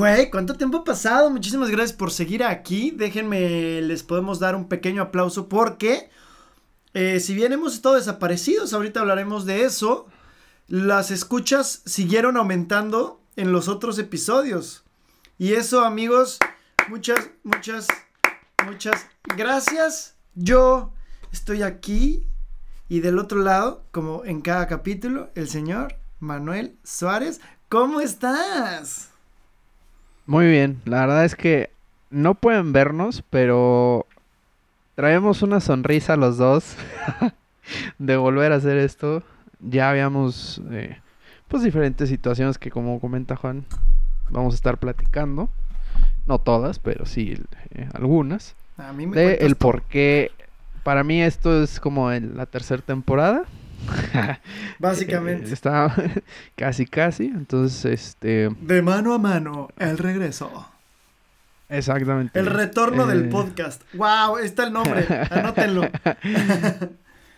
Güey, 0.00 0.30
¿cuánto 0.30 0.54
tiempo 0.54 0.78
ha 0.78 0.84
pasado? 0.84 1.28
Muchísimas 1.28 1.68
gracias 1.68 1.92
por 1.94 2.10
seguir 2.10 2.42
aquí. 2.42 2.90
Déjenme, 2.90 3.82
les 3.82 4.02
podemos 4.02 4.38
dar 4.38 4.56
un 4.56 4.66
pequeño 4.66 5.02
aplauso 5.02 5.46
porque 5.46 6.08
eh, 6.94 7.20
si 7.20 7.34
bien 7.34 7.52
hemos 7.52 7.74
estado 7.74 7.96
desaparecidos, 7.96 8.72
ahorita 8.72 9.00
hablaremos 9.00 9.44
de 9.44 9.64
eso, 9.64 10.06
las 10.68 11.10
escuchas 11.10 11.82
siguieron 11.84 12.38
aumentando 12.38 13.20
en 13.36 13.52
los 13.52 13.68
otros 13.68 13.98
episodios. 13.98 14.84
Y 15.36 15.52
eso, 15.52 15.84
amigos, 15.84 16.38
muchas, 16.88 17.28
muchas, 17.44 17.86
muchas 18.64 19.04
gracias. 19.36 20.16
Yo 20.34 20.94
estoy 21.30 21.60
aquí 21.60 22.26
y 22.88 23.00
del 23.00 23.18
otro 23.18 23.42
lado, 23.42 23.84
como 23.90 24.24
en 24.24 24.40
cada 24.40 24.66
capítulo, 24.66 25.28
el 25.34 25.46
señor 25.46 25.96
Manuel 26.20 26.78
Suárez. 26.84 27.42
¿Cómo 27.68 28.00
estás? 28.00 29.09
Muy 30.26 30.46
bien, 30.48 30.80
la 30.84 31.00
verdad 31.00 31.24
es 31.24 31.34
que 31.34 31.70
no 32.10 32.34
pueden 32.34 32.72
vernos, 32.72 33.22
pero 33.30 34.06
traemos 34.94 35.42
una 35.42 35.60
sonrisa 35.60 36.16
los 36.16 36.36
dos 36.36 36.76
de 37.98 38.16
volver 38.16 38.52
a 38.52 38.56
hacer 38.56 38.76
esto. 38.76 39.22
Ya 39.60 39.90
habíamos, 39.90 40.60
eh, 40.70 40.98
pues, 41.48 41.62
diferentes 41.62 42.08
situaciones 42.08 42.58
que, 42.58 42.70
como 42.70 43.00
comenta 43.00 43.36
Juan, 43.36 43.64
vamos 44.30 44.54
a 44.54 44.56
estar 44.56 44.78
platicando. 44.78 45.48
No 46.26 46.38
todas, 46.38 46.78
pero 46.78 47.06
sí 47.06 47.36
eh, 47.74 47.88
algunas. 47.94 48.54
A 48.76 48.92
mí 48.92 49.06
me 49.06 49.16
de 49.16 49.34
el 49.36 49.56
por 49.56 49.82
qué. 49.82 50.30
Para 50.82 51.04
mí 51.04 51.22
esto 51.22 51.62
es 51.62 51.80
como 51.80 52.12
en 52.12 52.36
la 52.36 52.46
tercera 52.46 52.82
temporada. 52.82 53.44
Básicamente. 54.78 55.50
Eh, 55.50 55.52
Está 55.52 55.94
casi, 56.56 56.86
casi. 56.86 57.24
Entonces, 57.26 57.84
este... 57.84 58.50
De 58.60 58.82
mano 58.82 59.14
a 59.14 59.18
mano, 59.18 59.68
el 59.78 59.98
regreso. 59.98 60.66
Exactamente. 61.68 62.38
El 62.38 62.46
retorno 62.46 63.06
del 63.06 63.26
Eh, 63.26 63.28
podcast. 63.28 63.82
¡Wow! 63.94 64.38
Está 64.38 64.64
el 64.64 64.72
nombre. 64.72 65.06
Anótenlo. 65.30 65.82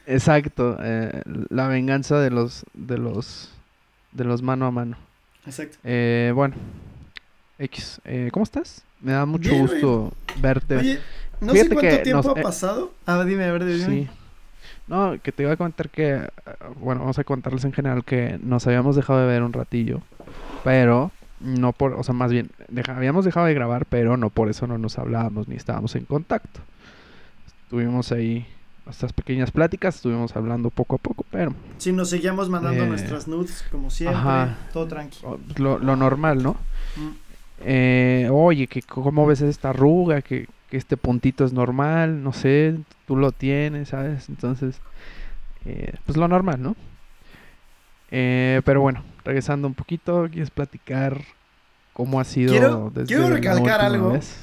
Exacto. 0.06 0.76
eh, 0.80 1.22
la 1.48 1.68
venganza 1.68 2.18
de 2.18 2.30
los... 2.30 2.64
De 2.74 2.98
los... 2.98 3.50
De 4.12 4.24
los 4.24 4.42
mano 4.42 4.66
a 4.66 4.70
mano. 4.70 4.96
Exacto. 5.46 5.78
Eh, 5.84 6.32
bueno. 6.34 6.54
X. 7.58 8.00
eh, 8.04 8.28
¿Cómo 8.32 8.44
estás? 8.44 8.82
Me 9.00 9.12
da 9.12 9.24
mucho 9.26 9.50
Bien, 9.50 9.62
gusto 9.66 10.12
verte. 10.40 10.76
Oye, 10.76 11.00
no 11.40 11.52
Fíjate 11.52 11.68
sé 11.68 11.74
cuánto 11.74 11.96
que 11.96 12.02
tiempo 12.02 12.28
nos- 12.28 12.38
ha 12.38 12.42
pasado. 12.42 12.92
Ah, 13.06 13.24
dime, 13.24 13.44
a 13.44 13.52
ver, 13.52 13.64
dime. 13.64 13.84
Sí. 13.86 14.08
No, 14.88 15.16
que 15.22 15.32
te 15.32 15.42
iba 15.44 15.52
a 15.52 15.56
comentar 15.56 15.88
que, 15.88 16.14
eh, 16.14 16.28
bueno, 16.80 17.00
vamos 17.02 17.18
a 17.18 17.24
contarles 17.24 17.64
en 17.64 17.72
general 17.72 18.04
que 18.04 18.38
nos 18.42 18.66
habíamos 18.66 18.96
dejado 18.96 19.20
de 19.20 19.26
ver 19.26 19.42
un 19.42 19.52
ratillo, 19.52 20.00
pero 20.64 21.10
no 21.40 21.72
por, 21.72 21.92
o 21.94 22.02
sea, 22.02 22.14
más 22.14 22.30
bien, 22.30 22.50
deja- 22.68 22.96
habíamos 22.96 23.24
dejado 23.24 23.46
de 23.46 23.54
grabar, 23.54 23.86
pero 23.86 24.16
no 24.16 24.30
por 24.30 24.48
eso 24.48 24.66
no 24.66 24.78
nos 24.78 24.98
hablábamos 24.98 25.48
ni 25.48 25.56
estábamos 25.56 25.94
en 25.96 26.04
contacto. 26.04 26.60
Estuvimos 27.64 28.12
ahí 28.12 28.46
nuestras 28.84 29.12
pequeñas 29.12 29.50
pláticas, 29.50 29.94
estuvimos 29.96 30.34
hablando 30.36 30.68
poco 30.70 30.96
a 30.96 30.98
poco, 30.98 31.24
pero 31.30 31.54
Sí, 31.78 31.92
nos 31.92 32.10
seguíamos 32.10 32.50
mandando 32.50 32.84
Eh, 32.84 32.86
nuestras 32.88 33.28
nudes, 33.28 33.64
como 33.70 33.88
siempre. 33.90 34.18
ajá. 34.18 34.56
Todo 34.72 34.86
tranqui. 34.88 35.18
oh, 35.24 35.38
lo, 35.56 35.78
lo 35.78 35.96
normal, 35.96 36.42
¿no? 36.42 36.52
Mm. 36.96 37.08
Eh, 37.64 38.28
oye, 38.30 38.66
que 38.66 38.82
cómo 38.82 39.24
ves 39.26 39.40
esta 39.40 39.70
arruga, 39.70 40.20
que, 40.20 40.48
que 40.72 40.78
este 40.78 40.96
puntito 40.96 41.44
es 41.44 41.52
normal, 41.52 42.24
no 42.24 42.32
sé, 42.32 42.78
tú 43.06 43.14
lo 43.14 43.30
tienes, 43.30 43.90
¿sabes? 43.90 44.30
Entonces, 44.30 44.80
eh, 45.66 45.92
pues 46.06 46.16
lo 46.16 46.26
normal, 46.28 46.62
¿no? 46.62 46.74
Eh, 48.10 48.62
pero 48.64 48.80
bueno, 48.80 49.04
regresando 49.22 49.68
un 49.68 49.74
poquito, 49.74 50.26
¿quieres 50.32 50.48
platicar 50.50 51.20
cómo 51.92 52.18
ha 52.20 52.24
sido 52.24 52.52
Quiero- 52.52 52.90
desde 52.94 53.06
quiero 53.14 53.28
recalcar 53.28 53.82
algo. 53.82 54.12
vez? 54.12 54.34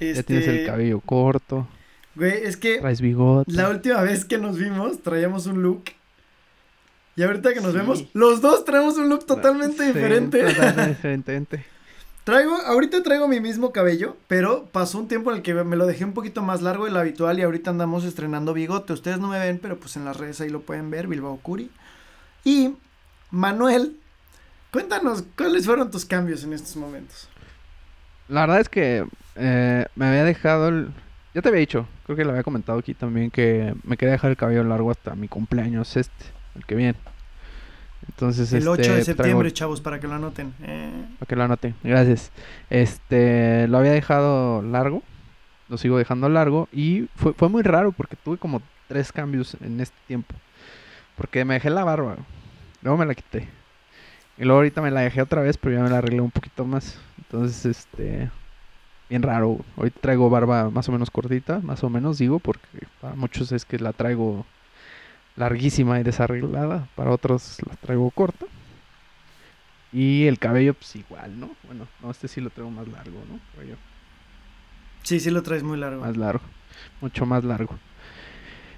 Ya 0.00 0.22
tienes 0.22 0.46
Este, 0.46 0.60
el 0.62 0.66
cabello 0.66 1.00
corto, 1.00 1.68
Güey, 2.14 2.44
es 2.44 2.56
que 2.56 2.78
traes 2.78 3.02
bigote. 3.02 3.52
la 3.52 3.68
última 3.68 4.00
vez 4.00 4.24
que 4.24 4.38
nos 4.38 4.58
vimos 4.58 5.02
traíamos 5.02 5.46
un 5.46 5.62
look. 5.62 5.84
Y 7.16 7.22
ahorita 7.22 7.52
que 7.52 7.60
nos 7.60 7.72
Sí. 7.72 7.78
vemos, 7.78 8.04
los 8.14 8.40
dos 8.40 8.64
traemos 8.64 8.96
un 8.96 9.10
look 9.10 9.26
totalmente 9.26 9.82
Sí, 9.84 9.92
diferente. 9.92 10.42
totalmente 10.42 10.88
diferente. 11.18 11.64
Traigo, 12.26 12.56
ahorita 12.56 13.04
traigo 13.04 13.28
mi 13.28 13.38
mismo 13.38 13.70
cabello, 13.70 14.16
pero 14.26 14.66
pasó 14.72 14.98
un 14.98 15.06
tiempo 15.06 15.30
en 15.30 15.36
el 15.36 15.42
que 15.44 15.54
me 15.54 15.76
lo 15.76 15.86
dejé 15.86 16.04
un 16.04 16.12
poquito 16.12 16.42
más 16.42 16.60
largo 16.60 16.86
del 16.86 16.96
habitual 16.96 17.38
y 17.38 17.42
ahorita 17.42 17.70
andamos 17.70 18.02
estrenando 18.02 18.52
bigote. 18.52 18.94
Ustedes 18.94 19.20
no 19.20 19.28
me 19.28 19.38
ven, 19.38 19.60
pero 19.60 19.78
pues 19.78 19.94
en 19.94 20.04
las 20.04 20.16
redes 20.16 20.40
ahí 20.40 20.48
lo 20.48 20.62
pueden 20.62 20.90
ver, 20.90 21.06
Bilbao 21.06 21.36
Curi. 21.36 21.70
Y 22.42 22.74
Manuel, 23.30 23.96
cuéntanos 24.72 25.22
cuáles 25.38 25.66
fueron 25.66 25.88
tus 25.88 26.04
cambios 26.04 26.42
en 26.42 26.52
estos 26.52 26.74
momentos. 26.74 27.28
La 28.28 28.40
verdad 28.40 28.58
es 28.58 28.68
que 28.70 29.06
eh, 29.36 29.86
me 29.94 30.06
había 30.08 30.24
dejado 30.24 30.66
el... 30.70 30.88
Ya 31.32 31.42
te 31.42 31.48
había 31.50 31.60
dicho, 31.60 31.86
creo 32.06 32.16
que 32.16 32.24
lo 32.24 32.30
había 32.30 32.42
comentado 32.42 32.80
aquí 32.80 32.92
también, 32.92 33.30
que 33.30 33.72
me 33.84 33.96
quería 33.96 34.14
dejar 34.14 34.32
el 34.32 34.36
cabello 34.36 34.64
largo 34.64 34.90
hasta 34.90 35.14
mi 35.14 35.28
cumpleaños 35.28 35.96
este, 35.96 36.24
el 36.56 36.66
que 36.66 36.74
viene. 36.74 36.98
Entonces, 38.08 38.52
El 38.52 38.58
este, 38.60 38.68
8 38.70 38.82
de 38.82 38.88
traigo- 38.88 39.04
septiembre, 39.04 39.52
chavos, 39.52 39.80
para 39.80 39.98
que 40.00 40.06
lo 40.06 40.14
anoten. 40.14 40.54
Eh, 40.62 41.04
Para 41.18 41.28
que 41.28 41.36
lo 41.36 41.42
anote, 41.44 41.74
gracias. 41.82 42.30
Este, 42.70 43.66
lo 43.68 43.78
había 43.78 43.92
dejado 43.92 44.62
largo, 44.62 45.02
lo 45.68 45.76
sigo 45.78 45.98
dejando 45.98 46.28
largo 46.28 46.68
y 46.72 47.08
fue, 47.16 47.32
fue 47.34 47.48
muy 47.48 47.62
raro 47.62 47.92
porque 47.92 48.16
tuve 48.16 48.38
como 48.38 48.62
tres 48.88 49.12
cambios 49.12 49.56
en 49.60 49.80
este 49.80 49.96
tiempo. 50.06 50.34
Porque 51.16 51.44
me 51.44 51.54
dejé 51.54 51.70
la 51.70 51.82
barba, 51.84 52.16
luego 52.82 52.96
me 52.98 53.06
la 53.06 53.14
quité. 53.14 53.48
Y 54.38 54.44
luego 54.44 54.58
ahorita 54.58 54.82
me 54.82 54.90
la 54.90 55.00
dejé 55.00 55.22
otra 55.22 55.42
vez, 55.42 55.56
pero 55.56 55.76
ya 55.76 55.82
me 55.82 55.90
la 55.90 55.98
arreglé 55.98 56.20
un 56.20 56.30
poquito 56.30 56.64
más. 56.64 56.98
Entonces, 57.18 57.64
este, 57.66 58.30
bien 59.08 59.22
raro. 59.22 59.58
Ahorita 59.76 59.98
traigo 60.00 60.28
barba 60.30 60.70
más 60.70 60.88
o 60.88 60.92
menos 60.92 61.10
cortita, 61.10 61.58
más 61.60 61.82
o 61.82 61.88
menos 61.90 62.18
digo, 62.18 62.38
porque 62.38 62.66
para 63.00 63.14
muchos 63.14 63.50
es 63.52 63.64
que 63.64 63.78
la 63.78 63.92
traigo 63.92 64.44
larguísima 65.36 66.00
y 66.00 66.02
desarreglada, 66.02 66.88
para 66.94 67.10
otros 67.10 67.58
la 67.68 67.76
traigo 67.76 68.10
corta. 68.10 68.46
Y 69.92 70.26
el 70.26 70.38
cabello, 70.38 70.74
pues 70.74 70.96
igual, 70.96 71.38
¿no? 71.38 71.50
Bueno, 71.64 71.86
no, 72.02 72.10
este 72.10 72.28
sí 72.28 72.40
lo 72.40 72.50
traigo 72.50 72.70
más 72.70 72.88
largo, 72.88 73.22
¿no? 73.30 73.38
Creo 73.54 73.70
yo. 73.70 73.76
sí, 75.02 75.20
sí 75.20 75.30
lo 75.30 75.42
traes 75.42 75.62
muy 75.62 75.78
largo. 75.78 76.02
Más 76.02 76.16
largo, 76.16 76.44
mucho 77.00 77.24
más 77.24 77.44
largo. 77.44 77.78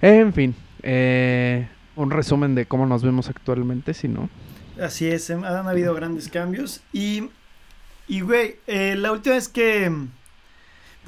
En 0.01 0.33
fin, 0.33 0.55
eh, 0.83 1.67
un 1.97 2.11
resumen 2.11 2.55
de 2.55 2.67
cómo 2.67 2.87
nos 2.87 3.03
vemos 3.03 3.29
actualmente, 3.29 3.95
si 3.95 4.07
no. 4.07 4.29
Así 4.81 5.09
es, 5.09 5.29
em, 5.31 5.45
han 5.45 5.67
habido 5.67 5.95
grandes 5.95 6.29
cambios. 6.29 6.83
Y, 6.93 7.31
y 8.07 8.21
güey, 8.21 8.57
eh, 8.67 8.95
la 8.97 9.11
última 9.11 9.35
vez 9.35 9.49
que, 9.49 9.91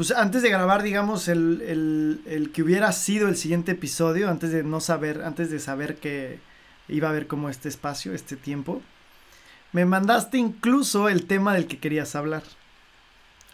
pues 0.00 0.12
antes 0.12 0.40
de 0.40 0.48
grabar, 0.48 0.82
digamos, 0.82 1.28
el, 1.28 1.60
el, 1.60 2.22
el 2.24 2.52
que 2.52 2.62
hubiera 2.62 2.90
sido 2.90 3.28
el 3.28 3.36
siguiente 3.36 3.72
episodio, 3.72 4.30
antes 4.30 4.50
de 4.50 4.62
no 4.62 4.80
saber, 4.80 5.20
antes 5.20 5.50
de 5.50 5.58
saber 5.58 5.98
que 5.98 6.40
iba 6.88 7.08
a 7.08 7.10
haber 7.10 7.26
como 7.26 7.50
este 7.50 7.68
espacio, 7.68 8.14
este 8.14 8.36
tiempo, 8.36 8.80
me 9.72 9.84
mandaste 9.84 10.38
incluso 10.38 11.10
el 11.10 11.26
tema 11.26 11.52
del 11.52 11.66
que 11.66 11.78
querías 11.78 12.16
hablar. 12.16 12.42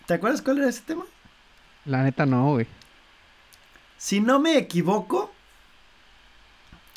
¿Te 0.06 0.14
acuerdas 0.14 0.40
cuál 0.40 0.58
era 0.58 0.68
ese 0.68 0.82
tema? 0.82 1.02
La 1.84 2.04
neta 2.04 2.26
no, 2.26 2.52
güey. 2.52 2.68
Si 3.98 4.20
no 4.20 4.38
me 4.38 4.56
equivoco, 4.56 5.32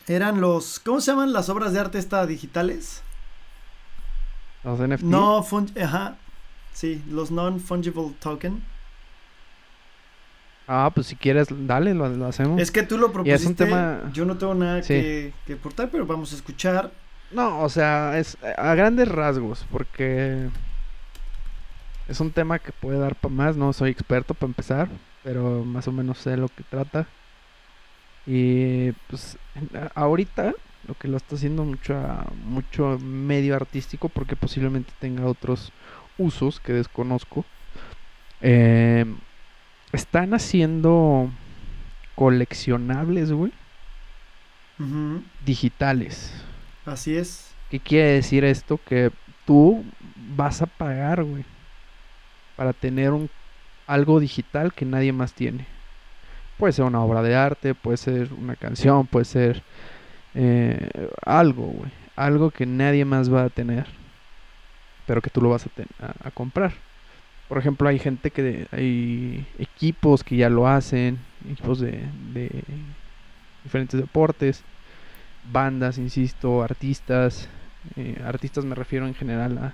eran 0.06 0.42
los, 0.42 0.80
¿cómo 0.80 1.02
se 1.02 1.10
llaman 1.10 1.34
las 1.34 1.50
obras 1.50 1.74
de 1.74 1.80
arte 1.80 1.98
esta 1.98 2.28
digitales? 2.28 3.02
Los 4.64 4.80
NFT. 4.80 5.02
No, 5.02 5.44
ajá. 5.82 6.18
Sí, 6.72 7.04
los 7.10 7.32
non-fungible 7.32 8.14
token. 8.20 8.62
Ah, 10.72 10.92
pues 10.94 11.08
si 11.08 11.16
quieres, 11.16 11.48
dale, 11.50 11.96
lo, 11.96 12.08
lo 12.10 12.28
hacemos. 12.28 12.62
Es 12.62 12.70
que 12.70 12.84
tú 12.84 12.98
lo 13.00 13.08
Y 13.08 13.12
propusiste. 13.12 13.42
es 13.44 13.46
un 13.48 13.56
tema- 13.56 14.02
Yo 14.14 14.24
no 14.26 14.38
tengo 14.38 14.54
nada 14.54 14.84
Sí. 14.84 14.94
que, 14.94 15.34
que 15.48 15.54
aportar, 15.54 15.90
pero 15.92 16.06
vamos 16.06 16.32
a 16.32 16.36
escuchar. 16.36 16.92
No, 17.32 17.62
o 17.62 17.70
sea, 17.70 18.20
es 18.20 18.38
a 18.58 18.76
grandes 18.76 19.08
rasgos, 19.08 19.66
porque 19.72 20.48
es 22.08 22.20
un 22.20 22.32
tema 22.32 22.60
que 22.60 22.72
puede 22.72 23.00
dar 23.00 23.16
para 23.16 23.34
más. 23.34 23.56
No 23.58 23.74
soy 23.74 23.90
experto 23.90 24.36
para 24.36 24.50
empezar, 24.50 24.90
pero 25.24 25.64
más 25.66 25.88
o 25.88 25.92
menos 25.92 26.20
sé 26.20 26.38
lo 26.38 26.50
que 26.50 26.64
trata. 26.70 27.08
Y 28.28 28.92
pues 29.08 29.38
ahorita 29.96 30.54
lo 30.88 30.94
que 30.96 31.08
lo 31.08 31.18
está 31.18 31.36
haciendo 31.36 31.64
mucho, 31.64 31.96
mucho 32.46 33.00
medio 33.00 33.56
artístico, 33.56 34.08
porque 34.10 34.36
posiblemente 34.36 34.92
tenga 35.00 35.26
otros 35.26 35.72
usos 36.20 36.60
que 36.60 36.74
desconozco. 36.74 37.44
eh, 38.42 39.06
están 39.94 40.34
haciendo 40.34 41.30
coleccionables, 42.16 43.32
güey, 43.32 43.52
digitales. 45.46 46.34
Así 46.86 47.16
es. 47.16 47.54
¿Qué 47.70 47.80
quiere 47.80 48.14
decir 48.14 48.44
esto? 48.44 48.80
Que 48.84 49.12
tú 49.46 49.84
vas 50.36 50.62
a 50.62 50.66
pagar, 50.66 51.24
güey, 51.24 51.46
para 52.56 52.74
tener 52.74 53.12
un 53.12 53.30
algo 53.88 54.20
digital 54.20 54.74
que 54.74 54.86
nadie 54.86 55.12
más 55.12 55.34
tiene. 55.34 55.66
Puede 56.58 56.74
ser 56.74 56.86
una 56.86 57.02
obra 57.02 57.22
de 57.22 57.36
arte, 57.36 57.74
puede 57.74 57.98
ser 57.98 58.34
una 58.34 58.56
canción, 58.56 59.08
puede 59.08 59.26
ser 59.26 59.64
eh, 60.36 60.90
algo, 61.26 61.68
güey, 61.68 61.92
algo 62.16 62.52
que 62.52 62.66
nadie 62.66 63.06
más 63.06 63.34
va 63.34 63.46
a 63.46 63.50
tener, 63.50 63.88
pero 65.08 65.22
que 65.22 65.30
tú 65.30 65.42
lo 65.42 65.50
vas 65.50 65.66
a, 65.66 66.28
a 66.28 66.32
comprar. 66.32 66.74
Por 67.50 67.58
ejemplo, 67.58 67.90
hay 67.90 68.00
gente 68.00 68.32
que 68.32 68.68
hay 68.72 69.46
equipos 69.58 70.24
que 70.24 70.38
ya 70.38 70.50
lo 70.50 70.68
hacen, 70.68 71.20
equipos 71.52 71.80
de, 71.80 72.04
de 72.34 72.64
diferentes 73.64 74.00
deportes, 74.00 74.62
bandas, 75.52 75.98
insisto, 75.98 76.62
artistas, 76.64 77.50
eh, 77.98 78.22
artistas 78.24 78.64
me 78.66 78.76
refiero 78.76 79.08
en 79.08 79.16
general 79.16 79.58
a 79.58 79.74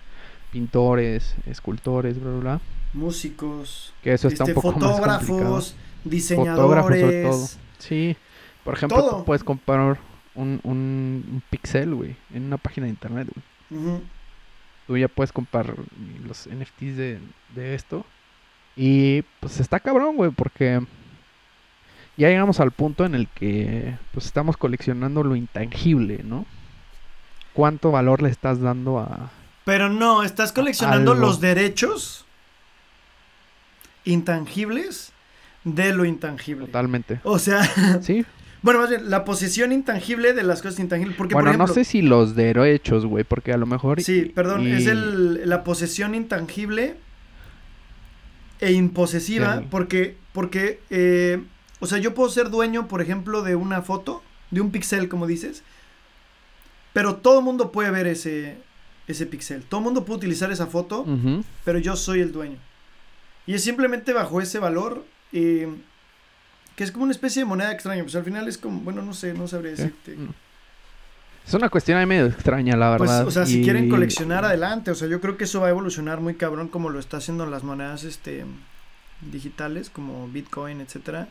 pintores, 0.52 1.36
escultores, 1.46 2.20
bla, 2.20 2.32
bla, 2.32 2.40
bla. 2.40 2.62
Músicos, 2.94 3.94
Que 4.02 4.14
eso 4.14 4.30
está 4.30 4.46
un 4.46 4.52
este, 4.52 4.62
más 4.62 4.74
fotógrafos, 4.74 5.28
Fotógrafos 5.28 5.76
diseñadores. 6.06 6.86
sobre 7.02 7.24
todo. 7.24 7.48
Sí, 7.78 8.16
por 8.64 8.74
ejemplo, 8.76 8.98
Todo. 9.00 9.18
tú 9.18 9.26
puedes 9.26 9.44
comprar 9.44 9.98
un, 10.34 10.62
un, 10.64 11.26
un 11.30 11.44
pixel, 11.50 11.94
güey, 11.94 12.16
en 12.34 12.46
una 12.46 12.58
página 12.58 12.86
de 12.86 12.92
internet, 12.92 13.28
güey. 13.70 14.00
Tú 14.88 14.98
ya 14.98 15.08
puedes 15.08 15.32
comprar 15.32 15.74
los 16.28 16.48
NFTs 16.48 16.98
de, 16.98 17.20
de 17.56 17.76
esto. 17.76 18.06
Y 18.76 19.24
pues 19.40 19.60
está 19.60 19.80
cabrón, 19.80 20.16
güey, 20.16 20.32
porque 20.32 20.82
ya 22.18 22.28
llegamos 22.30 22.60
al 22.60 22.72
punto 22.72 23.06
en 23.06 23.16
el 23.16 23.28
que 23.30 23.98
pues 24.12 24.26
estamos 24.26 24.58
coleccionando 24.58 25.24
lo 25.24 25.36
intangible, 25.36 26.22
¿no? 26.24 26.46
¿Cuánto 27.54 27.92
valor 27.92 28.22
le 28.22 28.30
estás 28.30 28.60
dando 28.60 29.00
a... 29.00 29.32
Pero 29.64 29.90
no, 29.90 30.24
estás 30.24 30.52
coleccionando 30.52 31.14
Algo. 31.14 31.26
los 31.26 31.40
derechos 31.42 32.26
intangibles 34.04 35.12
de 35.64 35.94
lo 35.94 36.06
intangible. 36.06 36.68
Totalmente. 36.68 37.20
O 37.24 37.40
sea, 37.40 37.64
Sí. 38.02 38.26
bueno, 38.66 38.80
más 38.82 38.90
bien, 38.90 39.10
la 39.12 39.24
posesión 39.26 39.72
intangible 39.72 40.34
de 40.34 40.42
las 40.44 40.62
cosas 40.64 40.80
intangibles. 40.80 41.16
Porque, 41.16 41.36
bueno, 41.36 41.46
por 41.46 41.56
ejemplo, 41.56 41.68
no 41.68 41.74
sé 41.74 41.84
si 41.86 42.02
los 42.02 42.36
derechos, 42.36 43.06
güey, 43.06 43.24
porque 43.24 43.54
a 43.54 43.58
lo 43.58 43.66
mejor... 43.68 44.02
Sí, 44.02 44.32
perdón, 44.34 44.64
y- 44.68 44.72
es 44.72 44.88
el, 44.88 45.48
la 45.48 45.64
posesión 45.64 46.16
intangible 46.16 46.96
e 48.60 48.72
imposesiva, 48.72 49.60
Sí. 49.60 49.68
porque, 49.70 50.18
porque, 50.34 50.80
eh, 50.90 51.44
o 51.80 51.86
sea, 51.88 52.00
yo 52.00 52.14
puedo 52.16 52.30
ser 52.30 52.50
dueño, 52.50 52.88
por 52.88 53.02
ejemplo, 53.02 53.44
de 53.44 53.56
una 53.56 53.82
foto, 53.82 54.24
de 54.52 54.62
un 54.62 54.72
pixel, 54.72 55.10
como 55.10 55.28
dices, 55.28 55.64
pero 56.94 57.18
todo 57.18 57.40
el 57.40 57.46
mundo 57.46 57.72
puede 57.72 57.92
ver 57.92 58.08
ese, 58.08 58.58
ese 59.08 59.26
pixel, 59.26 59.62
todo 59.64 59.80
el 59.82 59.84
mundo 59.86 60.06
puede 60.06 60.18
utilizar 60.18 60.52
esa 60.52 60.68
foto, 60.68 61.06
pero 61.66 61.78
yo 61.80 61.96
soy 61.96 62.22
el 62.22 62.32
dueño. 62.32 62.58
Y 63.46 63.54
es 63.54 63.64
simplemente 63.64 64.12
bajo 64.14 64.42
ese 64.42 64.58
valor, 64.58 65.06
eh, 65.34 65.68
que 66.76 66.84
es 66.84 66.92
como 66.92 67.04
una 67.04 67.12
especie 67.12 67.42
de 67.42 67.46
moneda 67.46 67.72
extraña, 67.72 68.04
pues 68.04 68.16
al 68.16 68.24
final 68.24 68.48
es 68.48 68.58
como, 68.58 68.80
bueno, 68.82 69.02
no 69.02 69.14
sé, 69.14 69.34
no 69.34 69.48
sabría 69.48 69.72
decirte. 69.72 70.16
Mm. 70.16 70.30
Es 71.48 71.54
una 71.54 71.70
cuestión 71.70 71.98
ahí 72.00 72.06
medio 72.08 72.26
extraña, 72.26 72.76
la 72.76 72.98
Pues, 72.98 73.10
verdad. 73.10 73.28
o 73.28 73.32
sea, 73.32 73.46
si 73.46 73.62
quieren 73.64 73.88
coleccionar 73.90 74.44
adelante, 74.46 74.90
o 74.92 74.96
sea, 74.96 75.08
yo 75.08 75.22
creo 75.22 75.38
que 75.38 75.44
eso 75.44 75.62
va 75.62 75.68
a 75.68 75.70
evolucionar 75.70 76.20
muy 76.20 76.34
cabrón 76.36 76.68
como 76.70 76.90
lo 76.90 77.00
está 77.00 77.18
haciendo 77.18 77.46
las 77.46 77.64
monedas 77.64 78.04
este 78.04 78.46
digitales 79.32 79.90
como 79.90 80.28
Bitcoin, 80.28 80.82
etcétera. 80.82 81.28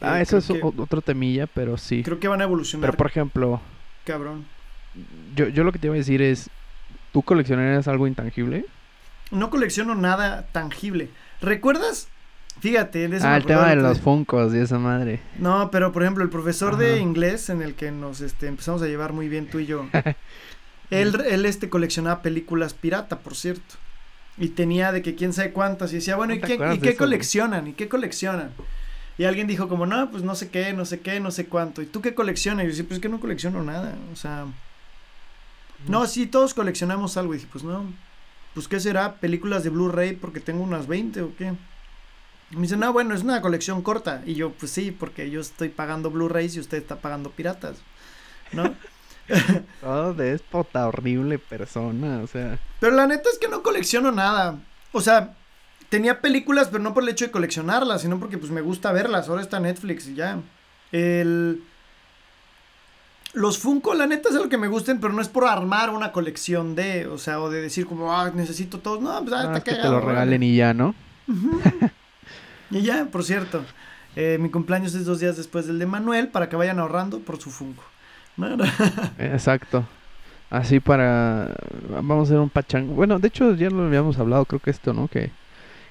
Ah, 0.00 0.18
Eh, 0.18 0.22
eso 0.22 0.38
es 0.38 0.46
que- 0.46 0.60
otro 0.62 1.00
temilla, 1.02 1.46
pero 1.46 1.76
sí. 1.78 2.02
creo 2.02 2.20
que 2.20 2.28
van 2.28 2.40
a 2.40 2.44
evolucionar 2.44 2.88
Pero 2.90 2.96
por 2.98 3.06
ejemplo, 3.08 3.60
cabrón. 4.04 4.44
yo, 5.34 5.48
yo 5.48 5.64
lo 5.64 5.72
que 5.72 5.78
te 5.78 5.88
iba 5.88 5.94
a 5.94 5.98
decir 5.98 6.22
es, 6.22 6.48
¿tú 7.12 7.22
coleccionarías 7.22 7.88
algo 7.88 8.06
intangible? 8.06 8.66
No 9.30 9.50
colecciono 9.50 9.94
nada 9.96 10.46
tangible. 10.52 11.10
¿Recuerdas? 11.40 12.08
Fíjate, 12.60 13.04
eso 13.04 13.12
me 13.12 13.30
Ah, 13.30 13.36
el 13.36 13.44
tema 13.44 13.68
de 13.68 13.76
los. 13.76 14.00
Funcos 14.00 14.54
y 14.54 14.58
esa 14.58 14.78
madre. 14.78 15.20
No, 15.38 15.70
pero 15.70 15.92
por 15.92 16.02
ejemplo, 16.02 16.24
el 16.24 16.30
profesor 16.30 16.76
de 16.76 16.98
inglés 16.98 17.50
en 17.50 17.62
el 17.62 17.74
que 17.74 17.90
nos 17.90 18.20
este, 18.20 18.46
empezamos 18.46 18.82
a 18.82 18.86
llevar 18.86 19.12
muy 19.12 19.28
bien 19.28 19.48
tú 19.48 19.58
y 19.58 19.66
yo. 19.66 19.86
él, 20.90 21.20
él 21.28 21.46
este 21.46 21.68
coleccionaba 21.68 22.22
películas 22.22 22.74
pirata, 22.74 23.18
por 23.18 23.34
cierto. 23.34 23.76
Y 24.38 24.48
tenía 24.48 24.92
de 24.92 25.02
que 25.02 25.14
quién 25.14 25.32
sabe 25.32 25.52
cuántas. 25.52 25.92
Y 25.92 25.96
decía, 25.96 26.16
bueno, 26.16 26.34
¿No 26.34 26.38
¿y 26.38 26.42
qué, 26.42 26.54
¿y 26.54 26.58
qué 26.58 26.64
eso, 26.64 26.80
güey? 26.80 26.96
coleccionan? 26.96 27.66
¿Y 27.68 27.72
qué 27.72 27.88
coleccionan? 27.88 28.50
Y 29.18 29.24
alguien 29.24 29.46
dijo 29.46 29.68
como, 29.68 29.86
no, 29.86 30.10
pues 30.10 30.22
no 30.22 30.34
sé 30.34 30.50
qué, 30.50 30.72
no 30.72 30.84
sé 30.84 31.00
qué, 31.00 31.20
no 31.20 31.30
sé 31.30 31.46
cuánto. 31.46 31.80
¿Y 31.82 31.86
tú 31.86 32.02
qué 32.02 32.14
coleccionas? 32.14 32.64
Y 32.64 32.66
yo 32.66 32.70
decía, 32.70 32.84
pues 32.84 32.96
es 32.98 33.02
que 33.02 33.08
no 33.08 33.20
colecciono 33.20 33.62
nada. 33.62 33.94
O 34.12 34.16
sea, 34.16 34.46
no, 35.88 36.06
sí, 36.06 36.26
todos 36.26 36.52
coleccionamos 36.54 37.16
algo. 37.16 37.34
Y 37.34 37.38
dije, 37.38 37.48
pues 37.50 37.64
no. 37.64 37.84
Pues 38.54 38.68
qué 38.68 38.80
será, 38.80 39.14
películas 39.16 39.64
de 39.64 39.70
Blu-ray 39.70 40.16
porque 40.16 40.40
tengo 40.40 40.62
unas 40.62 40.86
20 40.86 41.22
o 41.22 41.36
qué. 41.36 41.52
Me 42.50 42.62
dice, 42.62 42.76
no, 42.76 42.92
bueno, 42.92 43.14
es 43.14 43.22
una 43.22 43.40
colección 43.40 43.82
corta. 43.82 44.22
Y 44.24 44.34
yo, 44.34 44.52
pues 44.52 44.70
sí, 44.70 44.92
porque 44.92 45.30
yo 45.30 45.40
estoy 45.40 45.68
pagando 45.68 46.10
Blu-rays 46.10 46.56
y 46.56 46.60
usted 46.60 46.78
está 46.78 46.96
pagando 46.96 47.30
piratas. 47.30 47.78
¿No? 48.52 48.74
Todo 49.80 50.14
déspota, 50.14 50.86
horrible 50.86 51.38
persona, 51.38 52.20
o 52.22 52.26
sea. 52.26 52.58
Pero 52.78 52.94
la 52.94 53.06
neta 53.06 53.28
es 53.30 53.38
que 53.38 53.48
no 53.48 53.62
colecciono 53.62 54.12
nada. 54.12 54.58
O 54.92 55.00
sea, 55.00 55.34
tenía 55.88 56.20
películas, 56.20 56.68
pero 56.70 56.82
no 56.82 56.94
por 56.94 57.02
el 57.02 57.08
hecho 57.08 57.26
de 57.26 57.32
coleccionarlas, 57.32 58.02
sino 58.02 58.20
porque 58.20 58.38
pues 58.38 58.52
me 58.52 58.60
gusta 58.60 58.92
verlas. 58.92 59.28
Ahora 59.28 59.42
está 59.42 59.58
Netflix 59.58 60.06
y 60.06 60.14
ya. 60.14 60.38
El... 60.92 61.62
Los 63.32 63.58
Funko, 63.58 63.92
la 63.92 64.06
neta 64.06 64.30
es 64.30 64.36
algo 64.36 64.48
que 64.48 64.56
me 64.56 64.68
gusten, 64.68 64.98
pero 64.98 65.12
no 65.12 65.20
es 65.20 65.28
por 65.28 65.44
armar 65.44 65.90
una 65.90 66.10
colección 66.10 66.74
de, 66.74 67.06
o 67.06 67.18
sea, 67.18 67.38
o 67.40 67.50
de 67.50 67.60
decir 67.60 67.84
como, 67.86 68.16
ah, 68.16 68.30
necesito 68.32 68.78
todos. 68.78 69.02
No, 69.02 69.20
pues 69.22 69.34
ah, 69.34 69.40
ah, 69.40 69.42
está 69.42 69.58
es 69.58 69.64
que 69.64 69.82
te 69.82 69.88
lo 69.88 70.00
regalen 70.00 70.42
y 70.42 70.56
ya, 70.56 70.72
¿no? 70.72 70.94
Y 72.70 72.82
ya, 72.82 73.06
por 73.06 73.22
cierto, 73.24 73.62
eh, 74.16 74.38
mi 74.40 74.50
cumpleaños 74.50 74.94
es 74.94 75.04
dos 75.04 75.20
días 75.20 75.36
después 75.36 75.66
del 75.66 75.78
de 75.78 75.86
Manuel 75.86 76.28
para 76.28 76.48
que 76.48 76.56
vayan 76.56 76.78
ahorrando 76.78 77.20
por 77.20 77.38
su 77.40 77.50
Funko. 77.50 77.84
¿No? 78.36 78.48
Exacto. 79.18 79.84
Así 80.50 80.78
para... 80.80 81.54
Vamos 81.90 82.20
a 82.20 82.22
hacer 82.32 82.38
un 82.38 82.50
pachang... 82.50 82.94
Bueno, 82.94 83.18
de 83.18 83.28
hecho 83.28 83.54
ya 83.54 83.70
lo 83.70 83.84
habíamos 83.86 84.18
hablado, 84.18 84.44
creo 84.44 84.60
que 84.60 84.70
esto, 84.70 84.92
¿no? 84.92 85.08
Que, 85.08 85.30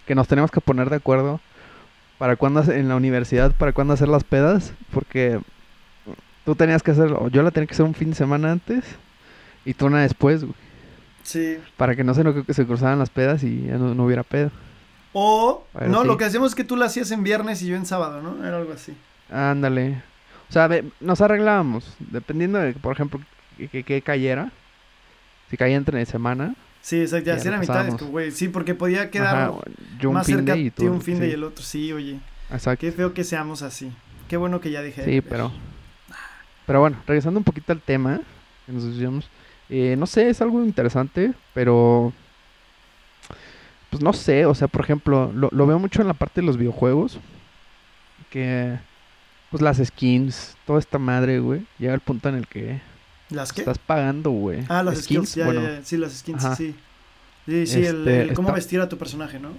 que 0.06 0.16
nos 0.16 0.28
tenemos 0.28 0.52
que 0.52 0.62
poner 0.62 0.90
de 0.90 0.98
acuerdo 0.98 1.40
para 2.18 2.36
cuándo 2.38 2.62
en 2.72 2.88
la 2.88 2.96
universidad, 2.96 3.52
para 3.54 3.74
cuándo 3.74 3.94
hacer 3.94 4.08
las 4.08 4.24
pedas, 4.24 4.74
porque 4.94 5.42
tú 6.46 6.56
tenías 6.56 6.82
que 6.84 6.92
hacerlo, 6.92 7.28
yo 7.30 7.44
la 7.44 7.52
tenía 7.52 7.68
que 7.68 7.74
hacer 7.74 7.86
un 7.86 7.94
fin 7.94 8.12
de 8.12 8.16
semana 8.16 8.54
antes 8.54 8.86
y 9.66 9.74
tú 9.74 9.88
una 9.88 10.02
después, 10.02 10.44
güey, 10.46 10.56
Sí. 11.24 11.58
para 11.76 11.96
que 11.96 12.04
no 12.06 12.14
se, 12.14 12.24
se 12.54 12.66
cruzaran 12.66 13.00
las 13.00 13.10
pedas 13.10 13.44
y 13.44 13.66
ya 13.66 13.78
no, 13.78 13.94
no 13.94 14.06
hubiera 14.06 14.24
pedo. 14.24 14.52
O, 15.18 15.64
Bueno, 15.72 15.88
no, 15.90 16.02
sí. 16.02 16.08
lo 16.08 16.18
que 16.18 16.26
hacemos 16.26 16.52
es 16.52 16.56
que 16.56 16.66
tú 16.66 16.76
lo 16.76 16.84
hacías 16.84 17.10
en 17.12 17.24
viernes 17.24 17.62
y 17.62 17.68
yo 17.68 17.78
en 17.78 17.86
sábado, 17.86 18.22
¿no? 18.22 18.46
Era 18.46 18.58
algo 18.58 18.74
así. 18.74 18.94
Ándale. 19.32 20.04
O 20.50 20.52
sea, 20.52 20.70
nos 21.00 21.22
arreglábamos, 21.22 21.96
dependiendo 22.00 22.60
de, 22.60 22.74
por 22.74 22.92
ejemplo, 22.92 23.22
que, 23.72 24.02
cayera. 24.02 24.52
Si 25.50 25.56
caía 25.56 25.78
entre 25.78 26.06
semana. 26.06 26.54
Sí, 26.82 27.00
exacto, 27.00 27.28
ya 27.28 27.36
lo 27.38 27.42
era 27.44 27.58
mitad 27.60 27.90
güey. 28.10 28.32
Sí, 28.32 28.50
porque 28.50 28.76
podía 28.76 29.10
quedar 29.10 29.36
Ajá, 29.38 29.54
yo 30.00 30.10
un 30.10 30.16
más 30.16 30.26
fin 30.28 30.36
cerca 30.38 30.56
de 30.56 30.72
tú. 30.72 30.86
un 30.92 31.02
fin 31.02 31.20
de 31.20 31.30
y 31.30 31.32
el 31.32 31.46
otro. 31.46 31.64
Sí, 31.64 31.94
oye. 31.94 32.20
Exacto. 32.52 32.82
Qué 32.82 32.92
feo 32.92 33.14
que 33.14 33.24
seamos 33.24 33.62
así. 33.62 33.92
Qué 34.28 34.36
bueno 34.36 34.60
que 34.60 34.70
ya 34.70 34.82
dejé 34.82 35.04
de 35.04 35.12
Sí, 35.14 35.22
pero. 35.22 35.52
Pero 36.66 36.82
bueno, 36.82 36.98
regresando 37.08 37.40
un 37.40 37.44
poquito 37.46 37.72
al 37.72 37.80
tema 37.80 38.20
que 38.66 38.72
nos 38.74 38.84
decíamos. 38.84 39.30
eh, 39.70 39.96
no 39.98 40.06
sé, 40.08 40.30
es 40.30 40.42
algo 40.42 40.62
interesante, 40.62 41.32
pero. 41.54 42.12
Pues 43.96 44.04
no 44.04 44.14
sé, 44.14 44.46
o 44.46 44.54
sea, 44.56 44.68
por 44.68 44.82
ejemplo, 44.82 45.32
lo, 45.34 45.50
lo 45.52 45.68
veo 45.68 45.80
mucho 45.80 46.02
en 46.02 46.08
la 46.08 46.14
parte 46.14 46.42
de 46.42 46.48
los 46.48 46.58
videojuegos. 46.58 47.20
Que. 48.30 48.78
Pues 49.52 49.62
las 49.62 49.78
skins, 49.78 50.58
toda 50.66 50.80
esta 50.80 50.98
madre, 51.00 51.40
güey. 51.40 51.66
Llega 51.80 51.94
el 51.94 52.02
punto 52.02 52.28
en 52.30 52.36
el 52.36 52.48
que 52.48 52.82
¿Las 53.30 53.54
qué? 53.54 53.62
estás 53.62 53.78
pagando, 53.78 54.32
güey. 54.32 54.64
Ah, 54.68 54.84
las 54.84 55.04
skins, 55.04 55.36
ya, 55.36 55.46
bueno, 55.46 55.62
ya, 55.62 55.80
ya, 55.80 55.84
sí, 55.86 55.98
las 55.98 56.14
skins, 56.14 56.44
Ajá. 56.44 56.56
sí. 56.56 56.76
Sí, 57.46 57.68
sí, 57.68 57.86
el, 57.86 58.00
Este, 58.00 58.22
el 58.24 58.34
cómo 58.34 58.50
está- 58.50 58.56
vestir 58.56 58.82
a 58.82 58.90
tu 58.90 58.98
personaje, 58.98 59.40
¿no? 59.40 59.50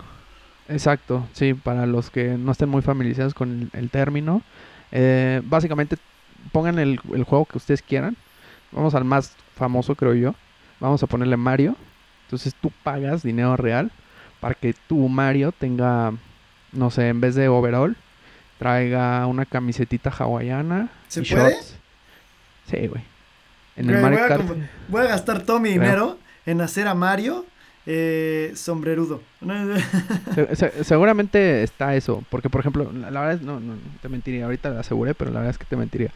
Exacto, 0.68 1.26
sí, 1.32 1.54
para 1.54 1.86
los 1.86 2.10
que 2.10 2.36
no 2.36 2.50
estén 2.52 2.68
muy 2.68 2.82
familiarizados 2.82 3.32
con 3.32 3.70
el, 3.72 3.80
el 3.80 3.88
término. 3.90 4.42
eh, 4.92 5.40
básicamente, 5.44 5.96
pongan 6.52 6.78
el, 6.78 7.00
el 7.14 7.24
juego 7.24 7.44
que 7.46 7.56
ustedes 7.58 7.80
quieran. 7.82 8.16
Vamos 8.72 8.94
al 8.94 9.04
más 9.04 9.34
famoso, 9.54 9.94
creo 9.94 10.14
yo. 10.14 10.34
Vamos 10.80 11.02
a 11.02 11.06
ponerle 11.06 11.36
Mario. 11.36 11.76
Entonces 12.26 12.54
tú 12.60 12.72
pagas 12.82 13.22
dinero 13.22 13.56
real 13.56 13.90
para 14.40 14.54
que 14.54 14.74
tu 14.88 15.08
Mario 15.08 15.52
tenga, 15.52 16.12
no 16.72 16.90
sé, 16.90 17.08
en 17.08 17.20
vez 17.20 17.34
de 17.34 17.48
overall, 17.48 17.96
traiga 18.58 19.26
una 19.26 19.44
camisetita 19.46 20.10
hawaiana. 20.10 20.88
¿Se 21.08 21.20
y 21.22 21.24
puede? 21.24 21.50
shorts. 21.50 21.76
Sí, 22.70 22.86
güey. 22.86 23.02
En 23.76 23.90
el 23.90 24.00
Mario 24.00 24.18
voy, 24.18 24.24
a 24.24 24.28
Kart. 24.28 24.44
voy 24.88 25.00
a 25.02 25.08
gastar 25.08 25.42
todo 25.42 25.60
mi 25.60 25.68
dinero 25.70 26.18
en 26.46 26.60
hacer 26.62 26.88
a 26.88 26.94
Mario 26.94 27.44
eh, 27.86 28.52
sombrerudo. 28.56 29.22
Se- 30.34 30.56
se- 30.56 30.84
seguramente 30.84 31.62
está 31.62 31.94
eso, 31.94 32.24
porque 32.30 32.48
por 32.50 32.60
ejemplo, 32.60 32.90
la, 32.92 33.10
la 33.10 33.20
verdad 33.20 33.36
es, 33.36 33.42
no, 33.42 33.60
no, 33.60 33.74
te 34.02 34.08
mentiría, 34.08 34.44
ahorita 34.46 34.70
lo 34.70 34.80
aseguré, 34.80 35.14
pero 35.14 35.30
la 35.30 35.40
verdad 35.40 35.50
es 35.52 35.58
que 35.58 35.64
te 35.66 35.76
mentiría. 35.76 36.10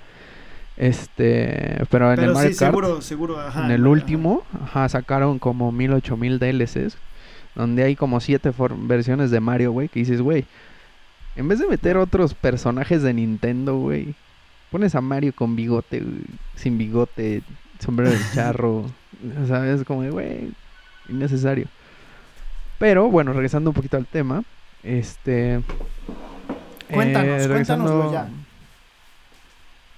Este, 0.76 1.84
pero 1.90 2.06
en 2.06 2.20
el 2.20 2.24
Pero 2.26 2.34
Mario 2.34 2.50
sí, 2.52 2.58
Kart, 2.58 2.70
seguro, 2.72 3.02
seguro, 3.02 3.38
ajá. 3.40 3.66
en 3.66 3.70
el 3.70 3.82
ajá. 3.82 3.90
último, 3.90 4.42
ajá, 4.64 4.88
sacaron 4.88 5.38
como 5.38 5.70
mil, 5.72 5.92
ocho 5.92 6.16
mil 6.16 6.38
DLCs, 6.38 6.96
donde 7.54 7.82
hay 7.84 7.96
como 7.96 8.20
siete 8.20 8.52
versiones 8.82 9.30
de 9.30 9.40
Mario, 9.40 9.72
güey, 9.72 9.88
que 9.88 10.00
dices, 10.00 10.20
güey, 10.22 10.44
en 11.36 11.48
vez 11.48 11.58
de 11.58 11.66
meter 11.68 11.96
otros 11.96 12.34
personajes 12.34 13.02
de 13.02 13.12
Nintendo, 13.14 13.76
güey, 13.78 14.14
pones 14.70 14.94
a 14.94 15.00
Mario 15.00 15.32
con 15.34 15.56
bigote, 15.56 16.00
güey, 16.00 16.22
sin 16.56 16.78
bigote, 16.78 17.42
sombrero 17.78 18.10
de 18.10 18.18
charro, 18.34 18.86
¿sabes? 19.48 19.84
Como 19.84 20.02
de, 20.02 20.10
güey, 20.10 20.50
innecesario. 21.08 21.66
Pero 22.78 23.08
bueno, 23.10 23.32
regresando 23.32 23.70
un 23.70 23.74
poquito 23.74 23.96
al 23.96 24.06
tema, 24.06 24.42
este... 24.82 25.60
Cuéntanos, 26.90 27.42
eh, 27.42 27.48
cuéntanoslo 27.48 28.12
ya. 28.12 28.28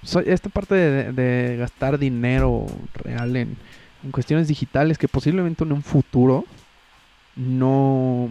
soy- 0.03 0.25
esta 0.27 0.49
parte 0.49 0.75
de, 0.75 1.11
de 1.13 1.57
gastar 1.57 1.97
dinero 1.97 2.67
real 2.93 3.35
en, 3.35 3.55
en 4.03 4.11
cuestiones 4.11 4.47
digitales 4.47 4.97
que 4.97 5.07
posiblemente 5.07 5.63
en 5.63 5.71
un 5.71 5.81
futuro 5.81 6.45
no, 7.35 8.29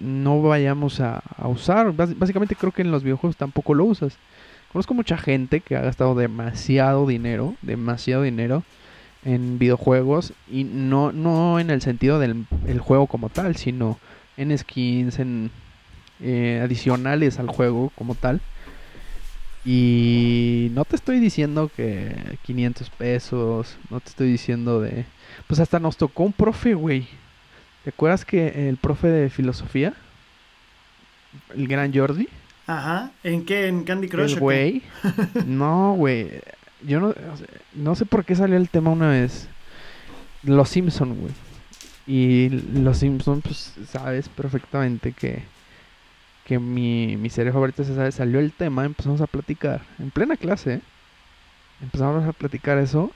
no 0.00 0.42
vayamos 0.42 1.00
a, 1.00 1.22
usar. 1.44 1.92
Bás- 1.92 2.18
básicamente 2.18 2.56
creo 2.56 2.72
que 2.72 2.82
en 2.82 2.90
los 2.90 3.02
videojuegos 3.02 3.36
tampoco 3.36 3.74
lo 3.74 3.84
usas. 3.84 4.16
Conozco 4.72 4.94
mucha 4.94 5.16
gente 5.18 5.60
que 5.60 5.76
ha 5.76 5.80
gastado 5.80 6.14
demasiado 6.14 7.06
dinero, 7.06 7.54
demasiado 7.62 8.22
dinero 8.22 8.62
en 9.24 9.58
videojuegos 9.58 10.32
y 10.50 10.64
no, 10.64 11.12
no 11.12 11.58
en 11.58 11.70
el 11.70 11.82
sentido 11.82 12.18
del 12.18 12.46
el 12.66 12.78
juego 12.78 13.06
como 13.06 13.28
tal, 13.28 13.56
sino 13.56 13.98
en 14.36 14.56
skins, 14.56 15.18
en 15.18 15.50
eh, 16.22 16.60
adicionales 16.62 17.38
al 17.38 17.48
juego 17.48 17.90
como 17.96 18.14
tal. 18.14 18.40
Y 19.64 20.68
no 20.72 20.84
te 20.84 20.96
estoy 20.96 21.20
diciendo 21.20 21.70
que 21.76 22.38
500 22.46 22.88
pesos, 22.90 23.76
no 23.90 24.00
te 24.00 24.08
estoy 24.08 24.30
diciendo 24.30 24.80
de... 24.80 25.04
Pues 25.46 25.60
hasta 25.60 25.78
nos 25.78 25.96
tocó 25.98 26.22
un 26.22 26.32
profe, 26.32 26.74
güey. 26.74 27.06
¿Te 27.84 27.90
acuerdas 27.90 28.24
que 28.24 28.68
el 28.68 28.76
profe 28.76 29.08
de 29.08 29.30
filosofía, 29.30 29.94
el 31.54 31.66
gran 31.68 31.92
Jordi, 31.94 32.28
Ajá. 32.66 33.10
¿En 33.24 33.44
qué? 33.44 33.66
¿En 33.66 33.82
Candy 33.82 34.08
Crush? 34.08 34.32
el 34.32 34.34
o 34.34 34.36
qué? 34.36 34.40
güey? 34.40 34.82
No, 35.46 35.94
güey. 35.94 36.40
Yo 36.82 37.00
no, 37.00 37.14
no 37.74 37.94
sé 37.96 38.06
por 38.06 38.24
qué 38.24 38.36
salió 38.36 38.56
el 38.56 38.68
tema 38.68 38.90
una 38.90 39.08
vez. 39.08 39.48
Los 40.44 40.68
Simpson, 40.68 41.16
güey. 41.16 41.32
Y 42.06 42.48
los 42.80 42.98
Simpson, 42.98 43.40
pues 43.42 43.74
sabes 43.90 44.28
perfectamente 44.28 45.12
que 45.12 45.42
que 46.50 46.58
mi, 46.58 47.16
mi 47.16 47.30
serie 47.30 47.52
favorita 47.52 47.84
se 47.84 47.94
sabe, 47.94 48.10
salió 48.10 48.40
el 48.40 48.50
tema, 48.50 48.84
empezamos 48.84 49.20
a 49.20 49.28
platicar 49.28 49.82
en 50.00 50.10
plena 50.10 50.36
clase. 50.36 50.74
¿eh? 50.74 50.80
Empezamos 51.80 52.24
a 52.24 52.32
platicar 52.32 52.76
eso 52.78 53.12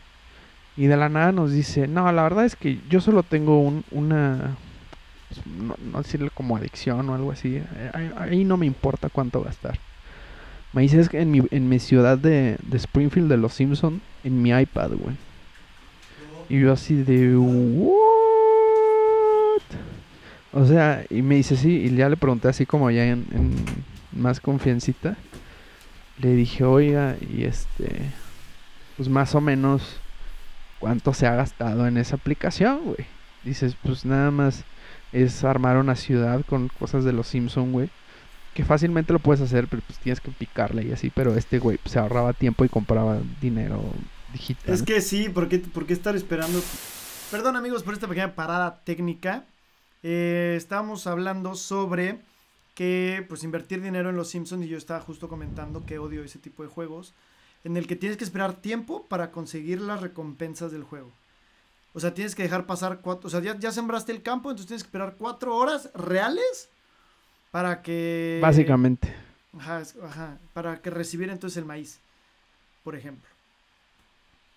y 0.76 0.86
de 0.86 0.96
la 0.96 1.08
nada 1.08 1.32
nos 1.32 1.52
dice, 1.52 1.86
"No, 1.88 2.10
la 2.12 2.22
verdad 2.22 2.44
es 2.44 2.56
que 2.56 2.80
yo 2.88 3.00
solo 3.00 3.22
tengo 3.22 3.60
un, 3.60 3.84
una 3.90 4.56
pues, 5.28 5.46
no, 5.46 5.76
no 5.92 5.98
decirle 6.02 6.30
como 6.34 6.56
adicción 6.56 7.08
o 7.08 7.14
algo 7.14 7.30
así. 7.32 7.56
eh, 7.56 8.12
Ahí, 8.16 8.44
no 8.44 8.56
me 8.56 8.66
importa 8.66 9.08
cuánto 9.08 9.42
gastar." 9.42 9.78
Me 10.72 10.82
dice 10.82 10.98
es 11.00 11.08
que 11.08 11.20
en 11.20 11.30
mi, 11.30 11.42
en 11.52 11.68
mi 11.68 11.78
ciudad 11.78 12.18
de, 12.18 12.56
de 12.62 12.76
Springfield 12.78 13.28
de 13.30 13.36
los 13.36 13.54
Simpson, 13.54 14.00
en 14.24 14.42
mi 14.42 14.50
iPad, 14.50 14.90
güey. 14.98 15.14
Y 16.48 16.60
yo 16.60 16.72
así 16.72 16.96
de 17.02 17.36
what? 17.36 17.94
O 20.52 20.66
sea, 20.66 21.04
y 21.10 21.22
me 21.22 21.36
dice 21.36 21.56
sí, 21.56 21.70
y 21.86 21.94
ya 21.94 22.08
le 22.08 22.16
pregunté 22.16 22.48
así 22.48 22.66
como 22.66 22.90
ya 22.90 23.04
en, 23.06 23.24
en 23.32 23.54
más 24.12 24.40
confiancita. 24.40 25.16
Le 26.18 26.34
dije, 26.34 26.64
oiga, 26.64 27.16
y 27.20 27.44
este, 27.44 27.90
pues 28.96 29.08
más 29.08 29.34
o 29.34 29.40
menos, 29.40 30.00
¿cuánto 30.84 31.14
se 31.14 31.26
ha 31.26 31.34
gastado 31.34 31.86
en 31.86 31.96
esa 31.96 32.16
aplicación, 32.16 32.84
güey? 32.84 33.06
Dices, 33.42 33.74
pues 33.82 34.04
nada 34.04 34.30
más 34.30 34.64
es 35.12 35.42
armar 35.42 35.78
una 35.78 35.96
ciudad 35.96 36.44
con 36.44 36.68
cosas 36.68 37.04
de 37.04 37.12
los 37.14 37.26
Simpson, 37.26 37.72
güey. 37.72 37.88
Que 38.52 38.66
fácilmente 38.66 39.14
lo 39.14 39.18
puedes 39.18 39.40
hacer, 39.40 39.66
pero 39.66 39.80
pues 39.86 39.98
tienes 39.98 40.20
que 40.20 40.30
picarle 40.30 40.82
y 40.82 40.92
así. 40.92 41.08
Pero 41.08 41.34
este 41.36 41.58
güey 41.58 41.78
pues, 41.78 41.92
se 41.92 41.98
ahorraba 41.98 42.34
tiempo 42.34 42.66
y 42.66 42.68
compraba 42.68 43.16
dinero 43.40 43.82
digital. 44.34 44.74
Es 44.74 44.82
que 44.82 45.00
sí, 45.00 45.30
¿por 45.30 45.48
qué, 45.48 45.62
estar 45.88 46.16
esperando? 46.16 46.62
Perdón 47.30 47.56
amigos 47.56 47.82
por 47.82 47.94
esta 47.94 48.06
pequeña 48.06 48.34
parada 48.34 48.82
técnica. 48.84 49.44
Eh, 50.02 50.52
estábamos 50.58 51.06
hablando 51.06 51.54
sobre 51.54 52.18
que 52.74 53.24
pues 53.26 53.42
invertir 53.42 53.80
dinero 53.80 54.10
en 54.10 54.16
los 54.16 54.28
Simpsons 54.28 54.66
y 54.66 54.68
yo 54.68 54.76
estaba 54.76 55.00
justo 55.00 55.30
comentando 55.30 55.86
que 55.86 55.98
odio 55.98 56.22
ese 56.22 56.38
tipo 56.38 56.62
de 56.62 56.68
juegos 56.68 57.14
en 57.64 57.76
el 57.76 57.86
que 57.86 57.96
tienes 57.96 58.16
que 58.18 58.24
esperar 58.24 58.54
tiempo 58.54 59.06
para 59.08 59.30
conseguir 59.30 59.80
las 59.80 60.00
recompensas 60.00 60.70
del 60.70 60.84
juego. 60.84 61.10
O 61.94 62.00
sea, 62.00 62.12
tienes 62.12 62.34
que 62.34 62.42
dejar 62.42 62.66
pasar 62.66 63.00
cuatro, 63.00 63.28
o 63.28 63.30
sea, 63.30 63.40
ya, 63.40 63.58
ya 63.58 63.72
sembraste 63.72 64.12
el 64.12 64.22
campo, 64.22 64.50
entonces 64.50 64.66
tienes 64.66 64.82
que 64.82 64.88
esperar 64.88 65.14
cuatro 65.16 65.56
horas 65.56 65.90
reales 65.94 66.68
para 67.50 67.82
que... 67.82 68.38
Básicamente. 68.42 69.14
Ajá, 69.58 69.82
ajá, 70.02 70.38
para 70.52 70.80
que 70.82 70.90
recibir 70.90 71.30
entonces 71.30 71.56
el 71.56 71.64
maíz, 71.64 72.00
por 72.82 72.96
ejemplo. 72.96 73.28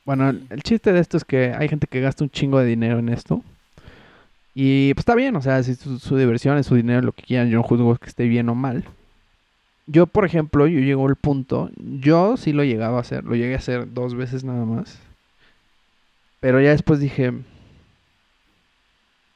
Bueno, 0.03 0.29
el, 0.29 0.47
el 0.49 0.63
chiste 0.63 0.91
de 0.91 0.99
esto 0.99 1.17
es 1.17 1.23
que 1.23 1.53
hay 1.53 1.69
gente 1.69 1.87
que 1.87 2.01
gasta 2.01 2.23
un 2.23 2.31
chingo 2.31 2.59
de 2.59 2.65
dinero 2.65 2.99
en 2.99 3.09
esto. 3.09 3.43
Y 4.55 4.91
pues 4.95 5.01
está 5.01 5.13
bien, 5.13 5.35
o 5.35 5.41
sea, 5.41 5.61
si 5.61 5.75
su, 5.75 5.99
su 5.99 6.17
diversión 6.17 6.57
es 6.57 6.65
su 6.65 6.73
dinero, 6.73 7.01
lo 7.03 7.11
que 7.11 7.21
quieran, 7.21 7.49
yo 7.49 7.57
no 7.57 7.63
juzgo 7.63 7.95
que 7.97 8.07
esté 8.07 8.23
bien 8.23 8.49
o 8.49 8.55
mal. 8.55 8.83
Yo, 9.87 10.05
por 10.05 10.25
ejemplo, 10.25 10.67
yo 10.67 10.79
llego 10.79 11.07
al 11.07 11.15
punto, 11.15 11.69
yo 11.77 12.35
sí 12.37 12.51
lo 12.51 12.63
llegaba 12.63 12.97
a 12.97 13.01
hacer, 13.01 13.23
lo 13.23 13.35
llegué 13.35 13.55
a 13.55 13.59
hacer 13.59 13.93
dos 13.93 14.15
veces 14.15 14.43
nada 14.43 14.65
más. 14.65 14.99
Pero 16.41 16.61
ya 16.61 16.71
después 16.71 16.99
dije, 16.99 17.33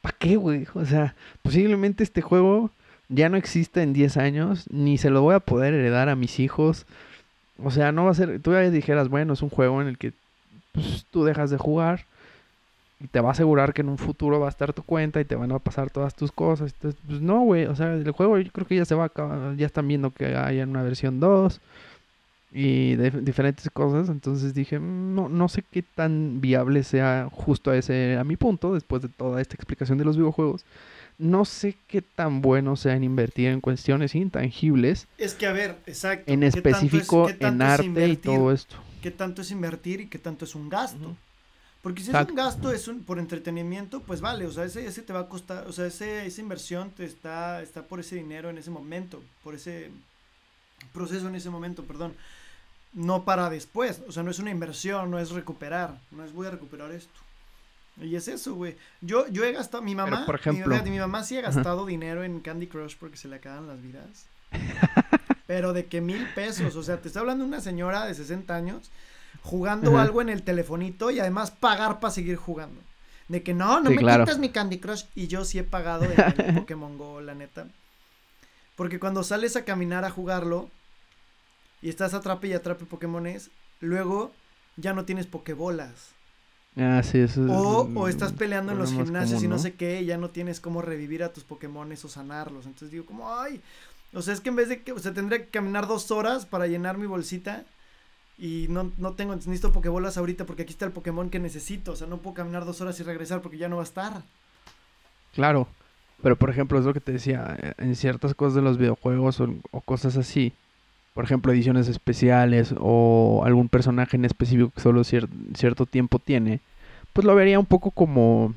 ¿para 0.02 0.16
qué, 0.18 0.36
güey? 0.36 0.66
O 0.74 0.84
sea, 0.84 1.14
posiblemente 1.42 2.04
este 2.04 2.20
juego 2.20 2.70
ya 3.08 3.28
no 3.28 3.36
exista 3.36 3.82
en 3.82 3.92
10 3.92 4.16
años, 4.18 4.66
ni 4.70 4.98
se 4.98 5.10
lo 5.10 5.22
voy 5.22 5.34
a 5.34 5.40
poder 5.40 5.74
heredar 5.74 6.08
a 6.08 6.16
mis 6.16 6.38
hijos. 6.38 6.86
O 7.58 7.70
sea, 7.70 7.92
no 7.92 8.04
va 8.04 8.10
a 8.10 8.14
ser, 8.14 8.40
tú 8.40 8.52
ya 8.52 8.60
dijeras, 8.70 9.08
bueno, 9.08 9.32
es 9.32 9.42
un 9.42 9.50
juego 9.50 9.80
en 9.80 9.88
el 9.88 9.98
que 9.98 10.12
pues, 10.72 11.06
tú 11.10 11.24
dejas 11.24 11.50
de 11.50 11.58
jugar 11.58 12.06
y 13.02 13.08
te 13.08 13.20
va 13.20 13.30
a 13.30 13.32
asegurar 13.32 13.72
que 13.74 13.80
en 13.82 13.88
un 13.88 13.98
futuro 13.98 14.38
va 14.38 14.46
a 14.46 14.50
estar 14.50 14.72
tu 14.72 14.82
cuenta 14.82 15.20
y 15.20 15.24
te 15.24 15.34
van 15.34 15.50
a 15.52 15.58
pasar 15.58 15.90
todas 15.90 16.14
tus 16.14 16.30
cosas. 16.32 16.72
Entonces, 16.74 17.00
pues 17.06 17.20
no, 17.20 17.40
güey, 17.40 17.64
o 17.66 17.74
sea, 17.74 17.92
el 17.94 18.10
juego 18.12 18.38
yo 18.38 18.52
creo 18.52 18.66
que 18.66 18.76
ya 18.76 18.84
se 18.84 18.94
va 18.94 19.04
a 19.04 19.06
acabar, 19.06 19.56
ya 19.56 19.66
están 19.66 19.88
viendo 19.88 20.10
que 20.12 20.36
hay 20.36 20.60
una 20.60 20.82
versión 20.82 21.18
2 21.20 21.60
y 22.54 22.96
de 22.96 23.10
diferentes 23.10 23.70
cosas, 23.70 24.10
entonces 24.10 24.52
dije, 24.52 24.78
"Mm, 24.78 25.14
no, 25.14 25.28
no 25.30 25.48
sé 25.48 25.62
qué 25.70 25.82
tan 25.82 26.40
viable 26.42 26.82
sea 26.84 27.28
justo 27.32 27.70
a 27.70 27.76
ese, 27.78 28.18
a 28.18 28.24
mi 28.24 28.36
punto, 28.36 28.74
después 28.74 29.00
de 29.00 29.08
toda 29.08 29.40
esta 29.40 29.54
explicación 29.54 29.96
de 29.96 30.04
los 30.04 30.16
videojuegos, 30.18 30.64
no 31.18 31.44
sé 31.46 31.76
qué 31.88 32.02
tan 32.02 32.42
bueno 32.42 32.76
sea 32.76 32.94
en 32.94 33.04
invertir 33.04 33.48
en 33.48 33.60
cuestiones 33.62 34.14
intangibles, 34.14 35.08
Es 35.16 35.34
que 35.34 35.46
a 35.46 35.52
ver, 35.52 35.78
exacto. 35.86 36.30
en 36.30 36.40
¿qué 36.40 36.50
tanto 36.50 36.68
es- 36.68 36.74
específico 36.74 37.28
en 37.40 37.62
es 37.62 37.68
arte 37.68 38.08
y 38.08 38.16
todo 38.16 38.52
esto. 38.52 38.76
qué 39.00 39.10
tanto 39.10 39.40
es 39.42 39.50
invertir 39.50 40.02
y 40.02 40.06
qué 40.08 40.18
tanto 40.18 40.44
es 40.44 40.54
un 40.54 40.68
gasto. 40.68 41.16
Porque 41.82 42.00
si 42.02 42.08
Exacto. 42.10 42.28
es 42.28 42.30
un 42.30 42.36
gasto, 42.36 42.72
es 42.72 42.88
un 42.88 43.02
por 43.02 43.18
entretenimiento, 43.18 44.00
pues 44.02 44.20
vale, 44.20 44.46
o 44.46 44.52
sea, 44.52 44.64
ese, 44.64 44.86
ese 44.86 45.02
te 45.02 45.12
va 45.12 45.20
a 45.20 45.28
costar, 45.28 45.66
o 45.66 45.72
sea, 45.72 45.86
ese, 45.86 46.24
esa 46.26 46.40
inversión 46.40 46.90
te 46.92 47.04
está, 47.04 47.60
está 47.60 47.82
por 47.82 47.98
ese 47.98 48.14
dinero 48.16 48.50
en 48.50 48.58
ese 48.58 48.70
momento, 48.70 49.20
por 49.42 49.54
ese 49.56 49.90
proceso 50.92 51.26
en 51.28 51.34
ese 51.34 51.50
momento, 51.50 51.82
perdón. 51.84 52.14
No 52.94 53.24
para 53.24 53.48
después, 53.50 54.00
o 54.06 54.12
sea, 54.12 54.22
no 54.22 54.30
es 54.30 54.38
una 54.38 54.50
inversión, 54.50 55.10
no 55.10 55.18
es 55.18 55.30
recuperar, 55.30 55.98
no 56.12 56.24
es 56.24 56.32
voy 56.32 56.46
a 56.46 56.50
recuperar 56.50 56.92
esto. 56.92 57.18
Y 58.00 58.14
es 58.16 58.28
eso, 58.28 58.54
güey. 58.54 58.76
Yo, 59.00 59.26
yo 59.28 59.44
he 59.44 59.52
gastado, 59.52 59.82
mi 59.82 59.94
mamá, 59.94 60.24
por 60.24 60.36
mi- 60.36 60.40
ejemplo- 60.40 60.70
fíjate, 60.72 60.90
mi, 60.90 60.98
mamá 60.98 61.24
sí 61.24 61.36
ha 61.36 61.40
Ajá. 61.40 61.50
gastado 61.50 61.84
dinero 61.84 62.22
en 62.22 62.40
Candy 62.40 62.66
Crush 62.68 62.96
porque 62.98 63.16
se 63.16 63.28
le 63.28 63.36
acaban 63.36 63.66
las 63.66 63.82
vidas. 63.82 64.26
Pero 65.46 65.72
de 65.72 65.86
que 65.86 66.00
mil 66.00 66.24
pesos, 66.34 66.76
o 66.76 66.82
sea, 66.82 66.98
te 67.00 67.08
está 67.08 67.20
hablando 67.20 67.44
una 67.44 67.60
señora 67.60 68.06
de 68.06 68.14
60 68.14 68.54
años 68.54 68.90
jugando 69.42 69.98
algo 69.98 70.22
en 70.22 70.28
el 70.28 70.42
telefonito 70.42 71.10
y 71.10 71.20
además 71.20 71.50
pagar 71.50 72.00
para 72.00 72.12
seguir 72.12 72.36
jugando. 72.36 72.80
De 73.28 73.42
que 73.42 73.54
no, 73.54 73.80
no 73.80 73.90
Sí, 73.90 73.96
me 73.96 74.00
claro. 74.00 74.24
quitas 74.24 74.38
mi 74.38 74.50
Candy 74.50 74.78
Crush. 74.78 75.04
Y 75.14 75.26
yo 75.26 75.44
sí 75.44 75.58
he 75.58 75.64
pagado 75.64 76.04
en 76.04 76.12
el 76.12 76.54
Pokémon 76.60 76.98
Go, 76.98 77.20
la 77.20 77.34
neta. 77.34 77.66
Porque 78.76 78.98
cuando 78.98 79.22
sales 79.22 79.56
a 79.56 79.64
caminar 79.64 80.04
a 80.04 80.10
jugarlo 80.10 80.68
y 81.80 81.88
estás 81.88 82.14
atrape 82.14 82.48
y 82.48 82.52
atrape 82.52 82.84
Pokémones, 82.84 83.50
luego 83.80 84.32
ya 84.76 84.92
no 84.92 85.04
tienes 85.04 85.26
Pokébolas. 85.26 86.10
Ah, 86.76 87.02
sí, 87.02 87.18
eso 87.18 87.44
es 87.44 87.50
O, 87.52 88.08
estás 88.08 88.32
peleando 88.32 88.72
en 88.72 88.78
los 88.78 88.92
gimnasios 88.92 89.42
y 89.42 89.48
no 89.48 89.58
sé 89.58 89.74
qué, 89.74 90.00
y 90.00 90.06
ya 90.06 90.16
no 90.16 90.30
tienes 90.30 90.58
cómo 90.60 90.80
revivir 90.80 91.22
a 91.22 91.32
tus 91.32 91.44
Pokémones 91.44 92.04
o 92.04 92.08
sanarlos. 92.08 92.64
Entonces 92.64 92.90
digo, 92.90 93.04
como, 93.04 93.34
ay, 93.34 93.60
o 94.14 94.22
sea, 94.22 94.32
es 94.32 94.40
que 94.40 94.48
en 94.48 94.56
vez 94.56 94.68
de 94.70 94.82
que, 94.82 94.92
o 94.92 94.98
sea, 94.98 95.12
tendría 95.12 95.40
que 95.40 95.50
caminar 95.50 95.86
dos 95.86 96.10
horas 96.10 96.46
para 96.46 96.66
llenar 96.66 96.96
mi 96.96 97.06
bolsita 97.06 97.64
y 98.42 98.66
no, 98.68 98.90
no 98.98 99.12
tengo, 99.12 99.36
necesito 99.36 99.72
Pokébolas 99.72 100.16
ahorita 100.18 100.44
porque 100.46 100.62
aquí 100.62 100.72
está 100.72 100.84
el 100.84 100.90
Pokémon 100.90 101.30
que 101.30 101.38
necesito. 101.38 101.92
O 101.92 101.96
sea, 101.96 102.08
no 102.08 102.18
puedo 102.18 102.34
caminar 102.34 102.64
dos 102.64 102.80
horas 102.80 102.98
y 102.98 103.04
regresar 103.04 103.40
porque 103.40 103.56
ya 103.56 103.68
no 103.68 103.76
va 103.76 103.82
a 103.82 103.84
estar. 103.84 104.22
Claro, 105.32 105.68
pero 106.22 106.34
por 106.34 106.50
ejemplo, 106.50 106.76
es 106.76 106.84
lo 106.84 106.92
que 106.92 107.00
te 107.00 107.12
decía, 107.12 107.56
eh, 107.62 107.72
en 107.78 107.94
ciertas 107.94 108.34
cosas 108.34 108.54
de 108.54 108.62
los 108.62 108.78
videojuegos 108.78 109.38
o, 109.40 109.54
o 109.70 109.80
cosas 109.80 110.16
así, 110.16 110.52
por 111.14 111.24
ejemplo, 111.24 111.52
ediciones 111.52 111.86
especiales 111.86 112.74
o 112.78 113.42
algún 113.44 113.68
personaje 113.68 114.16
en 114.16 114.24
específico 114.24 114.70
que 114.74 114.80
solo 114.80 115.02
cier- 115.02 115.28
cierto 115.54 115.86
tiempo 115.86 116.18
tiene, 116.18 116.58
pues 117.12 117.24
lo 117.24 117.34
vería 117.36 117.60
un 117.60 117.66
poco 117.66 117.92
como, 117.92 118.54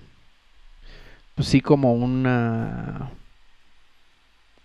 pues 1.35 1.47
sí, 1.47 1.61
como 1.61 1.93
una 1.93 3.11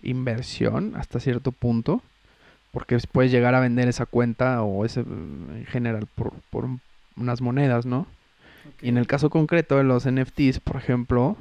inversión 0.03 0.95
hasta 0.97 1.21
cierto 1.21 1.53
punto, 1.53 2.01
porque 2.73 2.99
puedes 3.13 3.33
llegar 3.33 3.55
a 3.55 3.61
vender 3.61 3.89
esa 3.89 4.07
cuenta 4.07 4.63
o 4.63 4.85
ese 4.85 5.03
mm, 5.03 5.57
en 5.59 5.67
general 5.67 6.07
por, 6.15 6.33
por 6.51 6.65
un- 6.65 6.81
unas 7.17 7.41
monedas, 7.41 7.87
¿no? 7.87 8.07
Y 8.83 8.89
en 8.89 8.99
el 8.99 9.07
caso 9.07 9.31
concreto 9.31 9.77
de 9.77 9.85
los 9.85 10.07
NFTs, 10.07 10.61
por 10.61 10.77
ejemplo, 10.77 11.37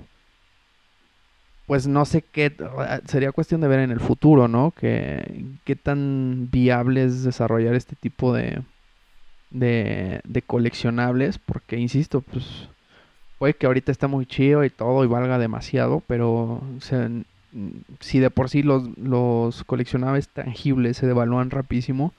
pues 1.65 1.87
no 1.87 2.03
sé 2.05 2.23
qué, 2.23 2.55
sería 3.05 3.31
cuestión 3.31 3.61
de 3.61 3.67
ver 3.67 3.79
en 3.79 3.91
el 3.91 3.99
futuro, 3.99 4.47
¿no? 4.47 4.71
Que, 4.71 5.45
qué 5.65 5.75
tan 5.75 6.49
viable 6.51 7.03
es 7.03 7.23
desarrollar 7.23 7.75
este 7.75 7.95
tipo 7.95 8.33
de, 8.33 8.63
de, 9.51 10.21
de 10.25 10.41
coleccionables, 10.41 11.39
porque 11.39 11.77
insisto, 11.77 12.21
pues 12.21 12.69
puede 13.39 13.55
que 13.55 13.67
ahorita 13.67 13.91
está 13.91 14.07
muy 14.07 14.25
chido 14.25 14.63
y 14.65 14.69
todo 14.69 15.03
y 15.03 15.07
valga 15.07 15.39
demasiado, 15.39 16.03
pero 16.07 16.61
si 17.99 18.19
de 18.19 18.29
por 18.29 18.49
sí 18.49 18.63
los, 18.63 18.97
los 18.97 19.63
coleccionables 19.63 20.29
tangibles 20.29 20.97
se 20.97 21.07
devalúan 21.07 21.49
rapidísimo, 21.49 22.13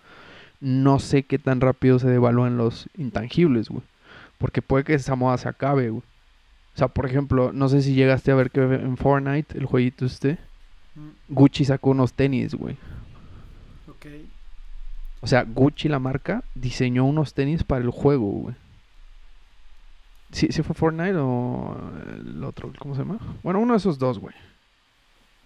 no 0.60 0.98
sé 0.98 1.22
qué 1.22 1.38
tan 1.38 1.60
rápido 1.60 1.98
se 1.98 2.08
devalúan 2.08 2.56
los 2.56 2.88
intangibles, 2.96 3.68
güey. 3.68 3.82
Porque 4.38 4.62
puede 4.62 4.84
que 4.84 4.94
esa 4.94 5.16
moda 5.16 5.38
se 5.38 5.48
acabe, 5.48 5.90
güey. 5.90 6.02
O 6.74 6.78
sea, 6.78 6.88
por 6.88 7.06
ejemplo, 7.06 7.52
no 7.52 7.68
sé 7.68 7.82
si 7.82 7.94
llegaste 7.94 8.30
a 8.30 8.34
ver 8.34 8.50
que 8.50 8.60
en 8.60 8.96
Fortnite, 8.96 9.58
el 9.58 9.66
jueguito 9.66 10.06
este, 10.06 10.38
mm. 10.94 11.34
Gucci 11.34 11.64
sacó 11.64 11.90
unos 11.90 12.12
tenis, 12.12 12.54
güey. 12.54 12.76
Ok. 13.88 14.06
O 15.20 15.26
sea, 15.26 15.44
Gucci, 15.44 15.88
la 15.88 15.98
marca, 15.98 16.42
diseñó 16.54 17.04
unos 17.04 17.34
tenis 17.34 17.64
para 17.64 17.84
el 17.84 17.90
juego, 17.90 18.30
güey. 18.30 18.54
¿Sí, 20.32 20.48
¿Sí 20.50 20.62
fue 20.62 20.74
Fortnite 20.74 21.16
o 21.16 21.76
el 22.14 22.44
otro? 22.44 22.72
¿Cómo 22.78 22.94
se 22.94 23.02
llama? 23.02 23.18
Bueno, 23.42 23.58
uno 23.58 23.72
de 23.74 23.78
esos 23.78 23.98
dos, 23.98 24.18
güey. 24.18 24.34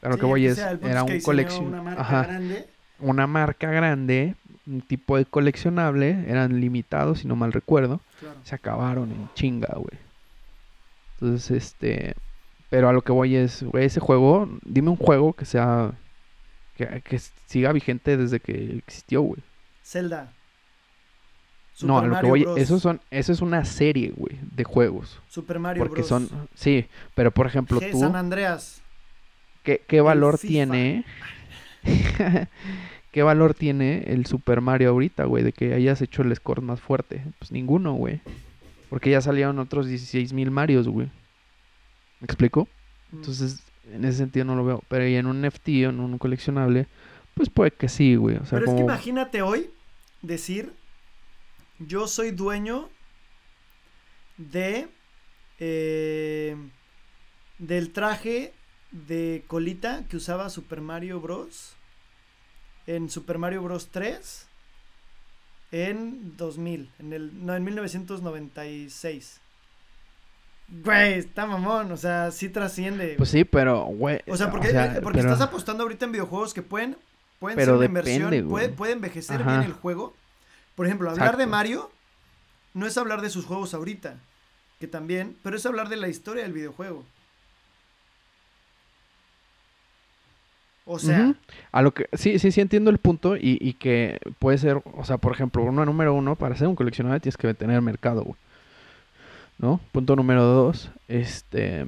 Pero 0.04 0.16
lo 0.16 0.20
que 0.20 0.26
voy 0.26 0.46
es, 0.46 0.58
era 0.58 1.02
un 1.02 1.18
colección. 1.22 1.64
Una 1.64 1.82
marca 1.82 2.22
grande. 2.24 2.68
Una 2.98 3.26
marca 3.26 3.70
grande, 3.70 4.34
un 4.66 4.82
tipo 4.82 5.16
de 5.16 5.24
coleccionable, 5.24 6.26
eran 6.28 6.60
limitados, 6.60 7.20
si 7.20 7.26
no 7.26 7.36
mal 7.36 7.54
recuerdo. 7.54 8.02
Se 8.42 8.54
acabaron 8.54 9.10
en 9.10 9.30
chinga, 9.32 9.72
güey. 9.74 9.98
Entonces, 11.14 11.50
este. 11.50 12.16
Pero 12.68 12.90
a 12.90 12.92
lo 12.92 13.00
que 13.00 13.12
voy 13.12 13.34
es, 13.34 13.62
güey, 13.62 13.86
ese 13.86 13.98
juego, 13.98 14.46
dime 14.62 14.90
un 14.90 14.96
juego 14.96 15.32
que 15.32 15.46
sea. 15.46 15.92
Que, 16.76 17.00
que 17.00 17.18
siga 17.46 17.72
vigente 17.72 18.18
desde 18.18 18.40
que 18.40 18.76
existió, 18.76 19.22
güey. 19.22 19.40
Zelda 19.82 20.34
no, 21.82 21.98
a 21.98 22.06
lo 22.06 22.20
que 22.20 22.26
voy, 22.26 22.46
eso 22.56 22.78
son, 22.78 23.00
eso 23.10 23.32
es 23.32 23.40
una 23.40 23.64
serie, 23.64 24.12
güey, 24.14 24.38
de 24.54 24.64
juegos. 24.64 25.20
Super 25.28 25.58
Mario 25.58 25.84
porque 25.84 26.02
son, 26.02 26.28
sí, 26.54 26.86
pero 27.14 27.32
por 27.32 27.46
ejemplo 27.46 27.80
tú. 27.80 27.98
San 27.98 28.14
Andreas. 28.14 28.80
¿Qué, 29.64 29.82
qué 29.86 30.00
valor 30.00 30.38
tiene? 30.38 31.04
¿Qué 33.10 33.22
valor 33.22 33.54
tiene 33.54 34.04
el 34.06 34.26
Super 34.26 34.60
Mario 34.60 34.90
ahorita, 34.90 35.24
güey? 35.24 35.42
De 35.42 35.52
que 35.52 35.74
hayas 35.74 36.02
hecho 36.02 36.22
el 36.22 36.34
score 36.34 36.60
más 36.62 36.80
fuerte. 36.80 37.22
Pues 37.38 37.50
ninguno, 37.50 37.94
güey. 37.94 38.20
Porque 38.90 39.10
ya 39.10 39.20
salieron 39.20 39.58
otros 39.58 39.86
16 39.86 40.32
mil 40.32 40.50
Marios, 40.50 40.88
güey. 40.88 41.08
¿Me 42.20 42.26
explico? 42.26 42.68
Mm. 43.10 43.16
Entonces, 43.16 43.62
en 43.92 44.04
ese 44.04 44.18
sentido 44.18 44.44
no 44.44 44.56
lo 44.56 44.64
veo. 44.64 44.82
Pero 44.88 45.06
y 45.06 45.16
en 45.16 45.26
un 45.26 45.42
NFT 45.42 45.68
en 45.68 46.00
un 46.00 46.18
coleccionable, 46.18 46.86
pues 47.34 47.50
puede 47.50 47.70
que 47.70 47.88
sí, 47.88 48.16
güey. 48.16 48.36
O 48.36 48.46
sea, 48.46 48.58
Pero 48.58 48.70
es 48.70 48.76
que 48.76 48.82
imagínate 48.82 49.42
hoy 49.42 49.70
decir 50.22 50.72
yo 51.78 52.06
soy 52.06 52.30
dueño 52.30 52.88
de 54.36 54.88
eh, 55.58 56.56
del 57.58 57.92
traje 57.92 58.52
de 59.06 59.44
colita 59.46 60.04
que 60.08 60.16
usaba 60.16 60.48
Super 60.50 60.80
Mario 60.80 61.20
Bros. 61.20 61.74
En 62.86 63.10
Super 63.10 63.38
Mario 63.38 63.62
Bros. 63.62 63.88
3 63.90 64.46
en 65.72 66.36
2000, 66.36 66.90
en 67.00 67.12
el 67.12 67.44
no 67.46 67.54
en 67.54 67.64
1996. 67.64 69.40
Güey, 70.68 71.14
está 71.14 71.46
mamón, 71.46 71.90
o 71.92 71.96
sea, 71.96 72.30
sí 72.30 72.48
trasciende. 72.48 73.14
Pues 73.18 73.30
sí, 73.30 73.44
pero, 73.44 73.84
güey. 73.86 74.20
O 74.26 74.36
sea, 74.36 74.50
porque, 74.50 74.72
porque 75.02 75.20
estás 75.20 75.40
apostando 75.40 75.82
ahorita 75.82 76.06
en 76.06 76.12
videojuegos 76.12 76.54
que 76.54 76.62
pueden, 76.62 76.96
pueden 77.38 77.58
ser 77.58 77.72
una 77.72 77.84
inversión, 77.84 78.48
puede, 78.48 78.68
puede, 78.68 78.92
envejecer 78.92 79.42
bien 79.42 79.62
el 79.62 79.72
juego 79.72 80.14
por 80.74 80.86
ejemplo, 80.86 81.10
hablar 81.10 81.36
de 81.36 81.46
Mario 81.46 81.90
no 82.72 82.86
es 82.86 82.98
hablar 82.98 83.20
de 83.20 83.30
sus 83.30 83.44
juegos 83.44 83.74
ahorita, 83.74 84.16
que 84.80 84.88
también, 84.88 85.36
pero 85.42 85.56
es 85.56 85.64
hablar 85.66 85.88
de 85.88 85.96
la 85.96 86.08
historia 86.08 86.42
del 86.42 86.52
videojuego. 86.52 87.04
O 90.86 90.98
sea. 90.98 91.34
A 91.72 91.82
lo 91.82 91.92
que, 91.94 92.08
sí, 92.12 92.38
sí, 92.38 92.52
sí 92.52 92.60
entiendo 92.60 92.90
el 92.90 92.98
punto 92.98 93.36
y, 93.36 93.58
y, 93.60 93.74
que 93.74 94.18
puede 94.38 94.58
ser, 94.58 94.82
o 94.96 95.04
sea, 95.04 95.18
por 95.18 95.32
ejemplo, 95.32 95.62
uno 95.62 95.84
número 95.84 96.14
uno, 96.14 96.36
para 96.36 96.56
ser 96.56 96.68
un 96.68 96.76
coleccionable 96.76 97.20
tienes 97.20 97.36
que 97.36 97.54
tener 97.54 97.80
mercado, 97.80 98.22
güey. 98.22 98.36
¿No? 99.58 99.80
Punto 99.92 100.16
número 100.16 100.42
dos, 100.42 100.90
este, 101.08 101.86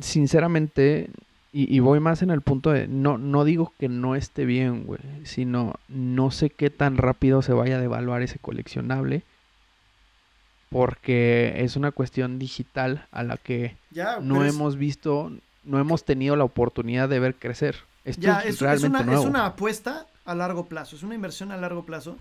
sinceramente, 0.00 1.08
y, 1.50 1.80
voy 1.80 1.98
más 1.98 2.22
en 2.22 2.30
el 2.30 2.42
punto 2.42 2.70
de, 2.70 2.88
no, 2.88 3.16
no 3.16 3.44
digo 3.44 3.72
que 3.78 3.88
no 3.88 4.14
esté 4.14 4.44
bien, 4.44 4.84
güey, 4.84 5.00
sino 5.24 5.74
no 5.88 6.30
sé 6.30 6.50
qué 6.50 6.68
tan 6.68 6.98
rápido 6.98 7.42
se 7.42 7.54
vaya 7.54 7.76
a 7.76 7.80
devaluar 7.80 8.22
ese 8.22 8.38
coleccionable. 8.38 9.22
Porque 10.68 11.54
es 11.56 11.76
una 11.76 11.92
cuestión 11.92 12.38
digital 12.38 13.06
a 13.10 13.22
la 13.22 13.38
que 13.38 13.74
no 14.20 14.44
hemos 14.44 14.76
visto, 14.76 15.32
no 15.68 15.78
hemos 15.78 16.04
tenido 16.04 16.36
la 16.36 16.44
oportunidad 16.44 17.08
de 17.08 17.20
ver 17.20 17.34
crecer. 17.36 17.76
Esto 18.04 18.30
es, 18.44 18.60
realmente 18.60 19.02
una, 19.02 19.14
es 19.14 19.26
una 19.26 19.46
apuesta 19.46 20.06
a 20.24 20.34
largo 20.34 20.66
plazo, 20.66 20.96
es 20.96 21.02
una 21.02 21.14
inversión 21.14 21.52
a 21.52 21.56
largo 21.56 21.84
plazo. 21.84 22.16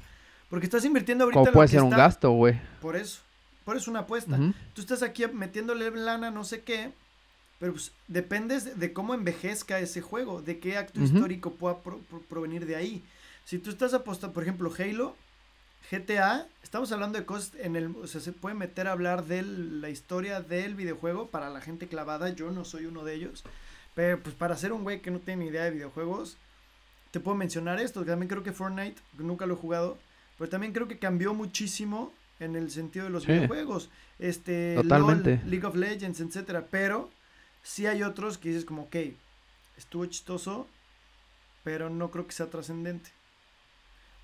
Porque 0.50 0.66
estás 0.66 0.86
invirtiendo 0.86 1.26
ahorita. 1.26 1.40
¿Cómo 1.40 1.52
puede 1.52 1.68
ser 1.68 1.82
un 1.82 1.90
gasto, 1.90 2.32
güey? 2.32 2.60
Por 2.82 2.96
eso. 2.96 3.22
Por 3.66 3.76
eso 3.76 3.84
es 3.84 3.88
una 3.90 4.00
apuesta. 4.00 4.38
Tú 4.74 4.82
estás 4.82 5.04
aquí 5.04 5.26
metiéndole 5.28 5.92
lana, 5.92 6.32
no 6.32 6.44
sé 6.44 6.62
qué 6.62 6.92
pero 7.60 7.74
pues 7.74 7.92
dependes 8.08 8.80
de 8.80 8.94
cómo 8.94 9.14
envejezca 9.14 9.80
ese 9.80 10.02
juego, 10.02 10.42
de 10.42 10.60
qué 10.60 10.78
acto 10.78 11.02
histórico 11.02 11.52
pueda 11.52 11.78
provenir 12.30 12.66
de 12.66 12.76
ahí. 12.76 13.04
Si 13.46 13.58
tú 13.58 13.72
estás 13.72 13.94
apostando, 13.94 14.34
por 14.34 14.44
ejemplo, 14.44 14.72
Halo, 14.78 15.16
GTA, 15.90 16.48
estamos 16.64 16.92
hablando 16.92 17.18
de 17.18 17.26
cosas 17.26 17.54
en 17.60 17.76
el, 17.76 17.96
o 17.96 18.08
sea, 18.08 18.20
se 18.20 18.34
puede 18.34 18.56
meter 18.56 18.88
a 18.88 18.92
hablar 18.92 19.26
de 19.26 19.42
la 19.42 19.90
historia 19.90 20.42
del 20.42 20.76
videojuego 20.76 21.28
para 21.28 21.50
la 21.50 21.62
gente 21.62 21.88
clavada, 21.88 22.30
yo 22.30 22.52
no 22.52 22.66
soy 22.66 22.86
uno 22.86 23.04
de 23.04 23.14
ellos, 23.14 23.44
pero 23.96 24.22
pues 24.22 24.36
para 24.36 24.58
ser 24.58 24.74
un 24.74 24.84
güey 24.84 25.02
que 25.02 25.12
no 25.12 25.20
tiene 25.20 25.46
ni 25.46 25.50
idea 25.52 25.64
de 25.64 25.72
videojuegos, 25.72 26.38
te 27.12 27.20
puedo 27.20 27.38
mencionar 27.38 27.80
esto, 27.80 28.04
también 28.04 28.28
creo 28.28 28.44
que 28.44 28.52
Fortnite, 28.52 29.02
nunca 29.18 29.46
lo 29.46 29.54
he 29.54 29.58
jugado, 29.58 29.98
pero 30.38 30.50
también 30.50 30.74
creo 30.74 30.88
que 30.88 31.00
cambió 31.00 31.34
muchísimo 31.34 32.12
en 32.40 32.56
el 32.56 32.70
sentido 32.70 33.06
de 33.06 33.12
los 33.12 33.26
videojuegos, 33.26 33.90
este, 34.20 34.76
Totalmente. 34.76 35.42
League 35.46 35.66
of 35.66 35.76
Legends, 35.76 36.20
etcétera, 36.20 36.68
pero 36.70 37.10
Sí 37.68 37.86
hay 37.86 38.02
otros 38.02 38.38
que 38.38 38.48
dices 38.48 38.64
como, 38.64 38.84
ok, 38.84 38.96
estuvo 39.78 40.06
chistoso, 40.06 40.68
pero 41.66 41.90
no 41.90 42.12
creo 42.12 42.26
que 42.26 42.32
sea 42.32 42.50
trascendente. 42.50 43.10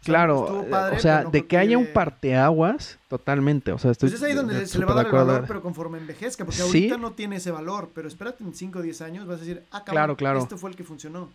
Claro, 0.04 0.66
o 0.94 1.00
sea, 1.00 1.24
de 1.26 1.46
que, 1.46 1.58
haya 1.58 1.78
un 1.78 1.88
parteaguas, 1.88 3.00
totalmente. 3.08 3.72
O 3.72 3.80
sea, 3.80 3.92
estoy 3.92 4.10
pues 4.10 4.22
es 4.22 4.28
ahí 4.28 4.34
donde 4.34 4.66
se 4.68 4.80
le 4.80 4.86
va 4.86 4.94
a 4.94 4.96
dar 4.96 5.06
el 5.06 5.12
valor, 5.12 5.46
pero 5.48 5.62
conforme 5.62 5.98
envejezca, 5.98 6.46
porque 6.46 6.62
ahorita 6.62 6.98
no 6.98 7.14
tiene 7.14 7.38
ese 7.38 7.52
valor, 7.52 7.90
pero 7.94 8.08
espérate 8.08 8.44
en 8.44 8.54
5 8.54 8.80
o 8.80 8.82
10 8.82 9.02
años 9.02 9.28
vas 9.28 9.38
a 9.38 9.40
decir, 9.40 9.64
ah, 9.72 9.84
cabrón, 9.84 9.94
claro, 9.94 10.18
claro. 10.18 10.40
este 10.40 10.58
fue 10.58 10.70
el 10.70 10.76
que 10.76 10.84
funcionó. 10.84 11.30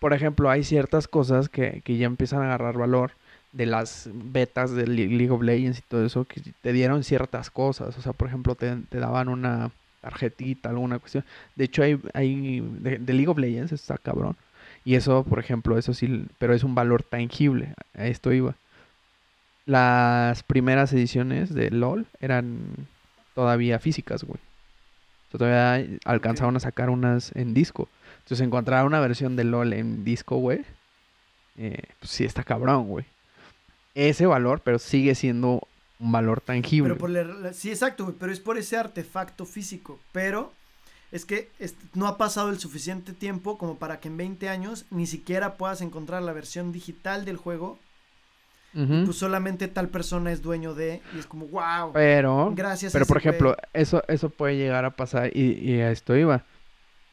Por 0.00 0.12
ejemplo, 0.12 0.50
hay 0.50 0.64
ciertas 0.64 1.08
cosas 1.08 1.48
que, 1.48 1.82
que 1.84 1.96
ya 1.96 2.06
empiezan 2.06 2.42
a 2.42 2.46
agarrar 2.46 2.76
valor 2.76 3.12
de 3.52 3.66
las 3.66 4.08
betas 4.12 4.72
de 4.72 4.86
League 4.86 5.30
of 5.30 5.42
Legends 5.42 5.78
y 5.78 5.82
todo 5.82 6.04
eso, 6.04 6.24
que 6.24 6.42
te 6.60 6.72
dieron 6.72 7.02
ciertas 7.04 7.50
cosas. 7.50 7.96
O 7.98 8.02
sea, 8.02 8.12
por 8.12 8.28
ejemplo, 8.28 8.54
te, 8.54 8.76
te 8.88 8.98
daban 8.98 9.28
una 9.28 9.70
tarjetita, 10.00 10.70
alguna 10.70 10.98
cuestión. 10.98 11.24
De 11.56 11.64
hecho, 11.64 11.82
hay, 11.82 12.00
hay 12.14 12.60
de, 12.60 13.12
League 13.12 13.28
of 13.28 13.38
Legends, 13.38 13.72
está 13.72 13.98
cabrón. 13.98 14.36
Y 14.88 14.94
eso, 14.94 15.22
por 15.22 15.38
ejemplo, 15.38 15.76
eso 15.76 15.92
sí, 15.92 16.24
pero 16.38 16.54
es 16.54 16.64
un 16.64 16.74
valor 16.74 17.02
tangible. 17.02 17.74
A 17.92 18.06
esto 18.06 18.32
iba. 18.32 18.54
Las 19.66 20.42
primeras 20.42 20.90
ediciones 20.94 21.52
de 21.52 21.70
LOL 21.70 22.06
eran 22.22 22.88
todavía 23.34 23.80
físicas, 23.80 24.24
güey. 24.24 24.40
Todavía 25.30 25.86
alcanzaron 26.06 26.56
a 26.56 26.60
sacar 26.60 26.88
unas 26.88 27.36
en 27.36 27.52
disco. 27.52 27.86
Entonces, 28.20 28.40
encontrar 28.46 28.86
una 28.86 28.98
versión 28.98 29.36
de 29.36 29.44
LOL 29.44 29.74
en 29.74 30.04
disco, 30.04 30.36
güey, 30.36 30.64
eh, 31.58 31.82
pues 31.98 32.10
sí 32.10 32.24
está 32.24 32.42
cabrón, 32.42 32.88
güey. 32.88 33.04
Ese 33.94 34.24
valor, 34.24 34.62
pero 34.64 34.78
sigue 34.78 35.14
siendo 35.14 35.68
un 36.00 36.12
valor 36.12 36.40
tangible. 36.40 36.94
Pero 36.94 36.98
por 36.98 37.52
sí, 37.52 37.68
exacto, 37.68 38.14
pero 38.18 38.32
es 38.32 38.40
por 38.40 38.56
ese 38.56 38.78
artefacto 38.78 39.44
físico. 39.44 40.00
Pero 40.12 40.54
es 41.10 41.24
que 41.24 41.50
no 41.94 42.06
ha 42.06 42.18
pasado 42.18 42.50
el 42.50 42.58
suficiente 42.58 43.12
tiempo 43.12 43.56
como 43.58 43.78
para 43.78 44.00
que 44.00 44.08
en 44.08 44.16
20 44.16 44.48
años 44.48 44.84
ni 44.90 45.06
siquiera 45.06 45.54
puedas 45.54 45.80
encontrar 45.80 46.22
la 46.22 46.32
versión 46.32 46.72
digital 46.72 47.24
del 47.24 47.36
juego. 47.36 47.78
Pues 48.74 49.16
solamente 49.16 49.66
tal 49.66 49.88
persona 49.88 50.30
es 50.30 50.40
dueño 50.40 50.72
de 50.74 51.00
y 51.12 51.18
es 51.18 51.26
como 51.26 51.46
wow. 51.48 51.90
Pero 51.92 52.52
gracias. 52.54 52.92
Pero 52.92 53.06
por 53.06 53.16
ejemplo, 53.16 53.56
eso 53.72 54.04
eso 54.06 54.30
puede 54.30 54.56
llegar 54.56 54.84
a 54.84 54.90
pasar 54.90 55.30
y, 55.34 55.52
y 55.58 55.80
a 55.80 55.90
esto 55.90 56.14
iba. 56.16 56.44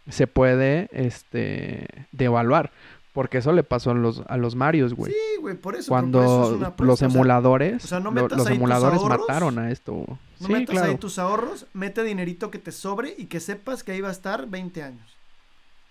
Se 0.08 0.28
puede 0.28 0.90
este 0.92 1.88
devaluar. 2.12 2.72
Porque 3.16 3.38
eso 3.38 3.54
le 3.54 3.64
pasó 3.64 3.92
a 3.92 3.94
los, 3.94 4.24
a 4.28 4.36
los 4.36 4.56
Marios, 4.56 4.94
güey. 4.94 5.14
Sí, 5.14 5.40
güey, 5.40 5.56
por 5.56 5.78
eso. 5.78 5.88
Cuando 5.88 6.74
los 6.78 7.02
emuladores, 7.02 7.86
o 7.86 7.88
sea, 7.88 8.02
no 8.02 8.12
los 8.12 8.48
emuladores 8.48 9.02
mataron 9.02 9.58
a 9.58 9.72
esto. 9.72 10.06
No 10.42 10.50
metas 10.50 10.78
ahí 10.80 10.98
tus 10.98 11.18
ahorros, 11.18 11.66
mete 11.72 12.04
dinerito 12.04 12.52
que 12.52 12.60
te 12.60 12.74
sobre 12.74 13.16
y 13.18 13.28
que 13.28 13.40
sepas 13.40 13.86
que 13.86 13.94
ahí 13.94 14.02
va 14.02 14.10
a 14.10 14.12
estar 14.12 14.48
20 14.48 14.84
años. 14.84 15.16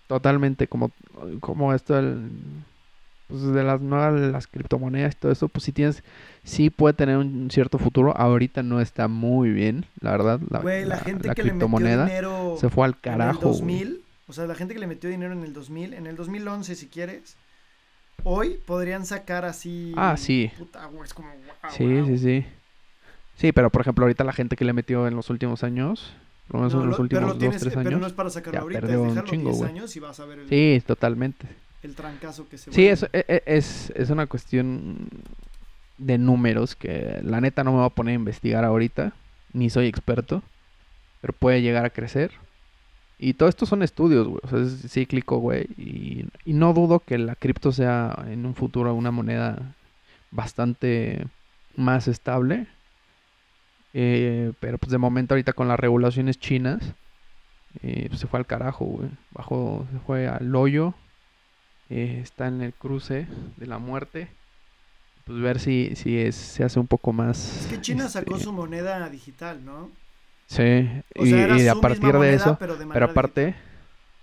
Totalmente, 0.05 0.67
como, 0.67 0.91
como 1.39 1.73
esto 1.73 1.97
el, 1.97 2.29
pues 3.27 3.41
de 3.41 3.63
las 3.63 3.81
nuevas 3.81 4.13
las 4.13 4.45
criptomonedas 4.45 5.15
y 5.15 5.17
todo 5.17 5.31
eso, 5.31 5.47
pues 5.47 5.63
sí 5.63 5.71
tienes, 5.71 6.03
sí 6.43 6.69
puede 6.69 6.93
tener 6.93 7.17
un 7.17 7.49
cierto 7.49 7.79
futuro. 7.79 8.15
Ahorita 8.15 8.61
no 8.61 8.81
está 8.81 9.07
muy 9.07 9.49
bien, 9.49 9.87
la 9.99 10.11
verdad. 10.11 10.39
La, 10.47 10.59
Güey, 10.59 10.85
la, 10.85 10.99
gente 10.99 11.29
que 11.33 11.41
le 11.41 11.53
metió 11.53 11.75
dinero 11.79 12.55
se 12.59 12.69
fue 12.69 12.85
al 12.85 12.99
carajo. 12.99 13.41
En 13.41 13.47
el 13.47 13.57
2000, 13.57 14.04
o 14.27 14.33
sea, 14.33 14.45
la 14.45 14.55
gente 14.55 14.73
que 14.73 14.79
le 14.79 14.87
metió 14.87 15.09
dinero 15.09 15.33
en 15.33 15.43
el 15.43 15.53
2000, 15.53 15.93
en 15.93 16.07
el 16.07 16.15
2011 16.15 16.75
si 16.75 16.87
quieres, 16.87 17.35
hoy 18.23 18.59
podrían 18.65 19.05
sacar 19.05 19.45
así. 19.45 19.93
Ah, 19.95 20.15
sí. 20.17 20.51
Puta, 20.57 20.89
es 21.03 21.13
como. 21.13 21.29
sí, 21.69 22.03
sí, 22.05 22.17
sí. 22.17 22.45
Sí, 23.37 23.51
pero 23.51 23.69
por 23.69 23.81
ejemplo, 23.81 24.05
ahorita 24.05 24.23
la 24.23 24.33
gente 24.33 24.55
que 24.55 24.65
le 24.65 24.73
metió 24.73 25.07
en 25.07 25.15
los 25.15 25.29
últimos 25.29 25.63
años, 25.63 26.13
por 26.47 26.61
lo 26.61 26.67
menos 26.67 26.83
en 26.83 26.89
los 26.89 26.99
últimos 26.99 27.37
dos, 27.37 27.55
tres 27.57 27.75
años. 27.75 27.83
Pero 27.83 27.99
no 27.99 28.07
es 28.07 28.13
para 28.13 28.29
sacarlo 28.29 28.61
ahorita, 28.61 28.79
es 28.79 28.87
dejarlo 28.87 29.23
chingo, 29.23 29.51
10 29.51 29.63
años 29.63 29.95
y 29.95 29.99
vas 29.99 30.19
a 30.19 30.25
ver 30.25 30.39
el. 30.39 30.49
Sí, 30.49 30.81
totalmente 30.85 31.47
el 31.85 31.95
trancazo 31.95 32.49
que 32.49 32.57
se 32.57 32.73
Sí, 32.73 32.87
es, 32.87 33.03
e, 33.03 33.25
e, 33.27 33.43
es, 33.45 33.93
es, 33.95 34.09
una 34.09 34.27
cuestión 34.27 35.07
de 35.97 36.17
números 36.17 36.75
que 36.75 37.21
la 37.23 37.39
neta 37.39 37.63
no 37.63 37.71
me 37.71 37.77
voy 37.77 37.85
a 37.85 37.89
poner 37.89 38.13
a 38.13 38.15
investigar 38.15 38.65
ahorita, 38.65 39.13
ni 39.53 39.69
soy 39.69 39.87
experto, 39.87 40.43
pero 41.21 41.33
puede 41.33 41.61
llegar 41.61 41.85
a 41.85 41.89
crecer. 41.89 42.31
Y 43.17 43.33
todo 43.33 43.47
esto 43.47 43.65
son 43.65 43.81
estudios, 43.81 44.27
güey, 44.27 44.39
o 44.43 44.47
sea, 44.49 44.59
es 44.59 44.91
cíclico, 44.91 45.37
güey, 45.37 45.67
y, 45.77 46.25
y 46.43 46.53
no 46.53 46.73
dudo 46.73 46.99
que 46.99 47.17
la 47.17 47.35
cripto 47.35 47.71
sea 47.71 48.25
en 48.27 48.45
un 48.45 48.55
futuro 48.55 48.93
una 48.93 49.11
moneda 49.11 49.75
bastante 50.31 51.25
más 51.75 52.07
estable. 52.07 52.67
Eh, 53.93 54.51
pero 54.59 54.77
pues 54.77 54.91
de 54.91 54.97
momento 54.97 55.33
ahorita 55.33 55.53
con 55.53 55.69
las 55.69 55.79
regulaciones 55.79 56.37
chinas, 56.37 56.81
eh, 57.81 58.07
pues 58.09 58.19
se 58.19 58.27
fue 58.27 58.39
al 58.39 58.45
carajo, 58.45 58.85
güey. 58.85 59.09
Bajo, 59.31 59.87
se 59.93 59.99
fue 59.99 60.27
al 60.27 60.53
hoyo 60.53 60.93
eh, 61.89 62.19
está 62.21 62.47
en 62.47 62.61
el 62.61 62.73
cruce 62.73 63.27
de 63.57 63.67
la 63.67 63.77
muerte. 63.77 64.27
Pues 65.25 65.39
ver 65.39 65.59
si, 65.59 65.95
si 65.95 66.17
es, 66.17 66.35
se 66.35 66.63
hace 66.63 66.79
un 66.79 66.87
poco 66.87 67.11
más. 67.13 67.61
Es 67.61 67.67
que 67.67 67.81
China 67.81 68.07
sacó 68.09 68.33
este 68.33 68.45
su 68.45 68.53
moneda 68.53 69.09
digital, 69.09 69.63
¿no? 69.65 69.89
Sí, 70.47 70.87
y, 71.15 71.67
a 71.67 71.75
partir 71.75 72.13
de 72.13 72.33
eso, 72.35 72.57
pero, 72.93 73.05
aparte, 73.05 73.55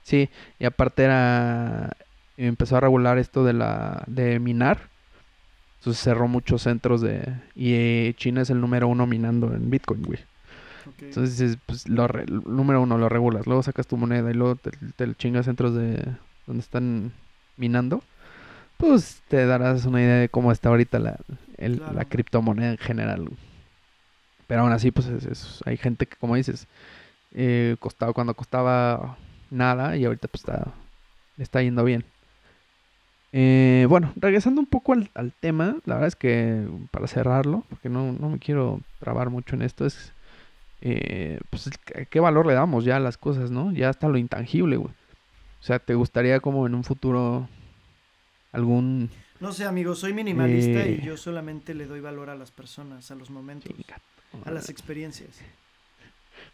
sí, 0.03 0.31
y 0.59 0.65
aparte 0.65 1.03
era, 1.03 1.91
empezó 2.37 2.77
a 2.77 2.81
regular 2.81 3.19
esto 3.19 3.45
de 3.45 3.53
la, 3.53 4.05
de 4.07 4.39
minar, 4.39 4.89
entonces 5.79 6.03
cerró 6.03 6.29
muchos 6.29 6.63
centros 6.63 7.01
de, 7.01 7.35
y 7.57 8.15
China 8.15 8.43
es 8.43 8.51
el 8.51 8.61
número 8.61 8.87
uno 8.87 9.07
minando 9.07 9.53
en 9.53 9.69
Bitcoin, 9.69 10.03
güey. 10.03 10.21
Entonces, 11.01 11.59
pues, 11.67 11.89
lo 11.89 12.07
número 12.47 12.83
uno 12.83 12.99
lo 12.99 13.09
regulas, 13.09 13.47
luego 13.47 13.63
sacas 13.63 13.87
tu 13.87 13.97
moneda 13.97 14.31
y 14.31 14.35
luego 14.35 14.57
te, 14.57 14.71
te 14.95 15.15
chingas 15.17 15.47
centros 15.47 15.75
de, 15.75 16.05
donde 16.47 16.63
están 16.63 17.13
minando, 17.57 18.03
pues 18.77 19.23
te 19.29 19.45
darás 19.45 19.85
una 19.87 20.01
idea 20.01 20.17
de 20.17 20.29
cómo 20.29 20.53
está 20.53 20.69
ahorita 20.69 20.99
la, 20.99 21.17
la 21.59 22.05
criptomoneda 22.05 22.71
en 22.71 22.79
general. 22.79 23.29
Pero 24.47 24.63
aún 24.63 24.73
así, 24.73 24.91
pues 24.91 25.09
hay 25.65 25.77
gente 25.77 26.07
que, 26.07 26.17
como 26.17 26.37
dices, 26.37 26.67
eh, 27.33 27.77
costaba 27.79 28.13
cuando 28.13 28.35
costaba 28.35 29.17
nada 29.51 29.97
y 29.97 30.05
ahorita 30.05 30.29
pues 30.29 30.43
está, 30.43 30.73
está 31.39 31.63
yendo 31.63 31.85
bien. 31.85 32.05
Eh, 33.33 33.87
bueno, 33.89 34.13
regresando 34.17 34.61
un 34.61 34.67
poco 34.67 34.93
al, 34.93 35.33
tema, 35.41 35.77
la 35.87 35.95
verdad 35.95 36.09
es 36.09 36.17
que 36.17 36.67
para 36.91 37.07
cerrarlo, 37.07 37.65
porque 37.71 37.89
no, 37.89 38.13
no 38.13 38.29
me 38.29 38.39
quiero 38.39 38.81
trabar 38.99 39.31
mucho 39.31 39.57
en 39.57 39.63
esto, 39.63 39.87
es 39.87 40.13
eh, 40.83 41.39
pues 41.49 41.71
qué 42.11 42.21
valor 42.21 42.45
le 42.45 42.55
damos 42.55 42.85
ya 42.85 42.97
a 42.97 43.01
las 43.01 43.17
cosas, 43.17 43.51
¿no? 43.51 43.73
Ya 43.73 43.89
está 43.89 44.09
lo 44.09 44.19
intangible, 44.19 44.77
güey. 44.77 44.93
O 45.61 45.65
sea, 45.65 45.79
¿te 45.79 45.95
gustaría 45.95 46.41
como 46.41 46.67
en 46.67 46.75
un 46.75 46.83
futuro 46.83 47.49
algún... 48.51 49.09
No 49.39 49.53
sé, 49.53 49.65
amigo, 49.65 49.95
soy 49.95 50.13
minimalista 50.13 50.87
y 50.87 51.01
yo 51.01 51.17
solamente 51.17 51.75
le 51.75 51.87
doy 51.87 52.01
valor 52.01 52.31
a 52.31 52.35
las 52.35 52.51
personas, 52.51 53.11
a 53.11 53.15
los 53.15 53.31
momentos, 53.31 53.73
a 54.45 54.51
las 54.51 54.69
experiencias. 54.69 55.31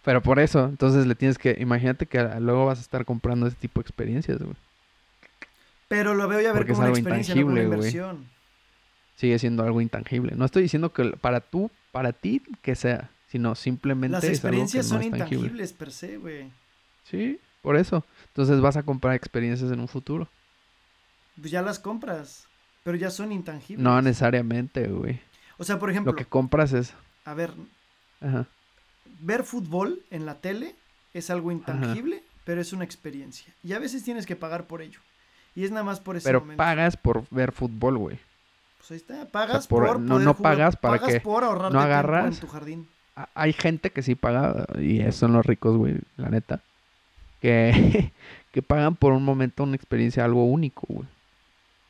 Pero 0.05 0.23
por 0.23 0.39
eso, 0.39 0.67
entonces 0.67 1.07
le 1.07 1.15
tienes 1.15 1.39
que, 1.39 1.57
imagínate 1.61 2.07
que 2.07 2.23
luego 2.41 2.67
vas 2.67 2.79
a 2.79 2.83
estar 2.83 3.05
comprando 3.05 3.47
ese 3.47 3.57
tipo 3.57 3.81
de 3.81 3.83
experiencias, 3.83 4.39
güey. 4.39 4.57
Pero 5.89 6.15
lo 6.15 6.29
veo 6.29 6.41
ya 6.41 6.53
ver 6.53 6.67
como 6.67 6.81
una 6.81 6.91
experiencia, 6.91 7.35
no 7.35 7.47
una 7.47 7.63
inversión. 7.63 8.27
Sigue 9.17 9.39
siendo 9.39 9.63
algo 9.65 9.81
intangible. 9.81 10.35
No 10.37 10.45
estoy 10.45 10.63
diciendo 10.63 10.93
que 10.93 11.11
para 11.13 11.41
tú, 11.41 11.71
para 11.93 12.13
ti 12.13 12.43
que 12.63 12.75
sea, 12.75 13.11
sino 13.29 13.55
simplemente 13.55 14.17
Las 14.17 14.25
experiencias 14.25 14.87
son 14.87 15.03
intangibles 15.03 15.73
per 15.73 15.91
se, 15.91 16.19
güey. 16.19 16.51
Sí, 17.05 17.41
por 17.63 17.77
eso. 17.77 18.05
Entonces 18.29 18.61
vas 18.61 18.77
a 18.77 18.83
comprar 18.83 19.15
experiencias 19.15 19.73
en 19.73 19.81
un 19.81 19.89
futuro. 19.89 20.29
Pues 21.41 21.51
ya 21.51 21.63
las 21.63 21.79
compras, 21.79 22.47
pero 22.85 22.97
ya 22.97 23.11
son 23.11 23.33
intangibles. 23.33 23.83
No 23.83 24.01
necesariamente, 24.03 24.87
güey. 24.87 25.21
O 25.57 25.65
sea, 25.65 25.79
por 25.79 25.91
ejemplo. 25.91 26.13
Lo 26.13 26.17
que 26.17 26.25
compras 26.25 26.73
es. 26.73 26.93
A 27.29 27.35
ver. 27.35 27.53
Ajá. 28.21 28.47
Ver 29.21 29.45
fútbol 29.45 30.03
en 30.11 30.27
la 30.27 30.37
tele 30.37 30.75
es 31.15 31.31
algo 31.31 31.51
intangible, 31.51 32.23
pero 32.45 32.61
es 32.61 32.73
una 32.73 32.85
experiencia. 32.85 33.53
Y 33.63 33.73
a 33.73 33.79
veces 33.79 34.05
tienes 34.05 34.27
que 34.27 34.37
pagar 34.37 34.67
por 34.67 34.83
ello. 34.83 35.01
Y 35.55 35.65
es 35.65 35.71
nada 35.71 35.85
más 35.85 36.01
por 36.01 36.17
ese 36.17 36.29
pero 36.29 36.47
pagas 36.57 36.97
por 36.97 37.25
ver 37.31 37.53
fútbol, 37.53 37.99
güey. 37.99 38.19
Pues 38.79 38.91
ahí 38.93 38.97
está, 38.99 39.25
pagas 39.27 39.67
por, 39.67 39.99
no, 39.99 40.19
no 40.19 40.37
pagas 40.37 40.77
para 40.77 40.99
pagas 40.99 41.15
que 41.15 41.21
por 41.21 41.43
ahorrarte 41.43 41.75
no 41.75 41.81
agarras 41.81 42.35
en 42.35 42.41
tu 42.41 42.47
jardín. 42.47 42.89
Hay 43.35 43.53
gente 43.53 43.91
que 43.91 44.03
sí 44.03 44.15
paga 44.15 44.67
y 44.79 45.01
son 45.11 45.33
los 45.33 45.45
ricos, 45.45 45.77
güey, 45.77 45.97
la 46.17 46.29
neta 46.29 46.63
que, 47.41 48.13
que 48.53 48.63
pagan 48.63 48.97
por 48.97 49.13
un 49.13 49.25
momento 49.25 49.63
una 49.63 49.77
experiencia 49.77 50.25
algo 50.25 50.45
único, 50.45 50.87
güey. 50.89 51.09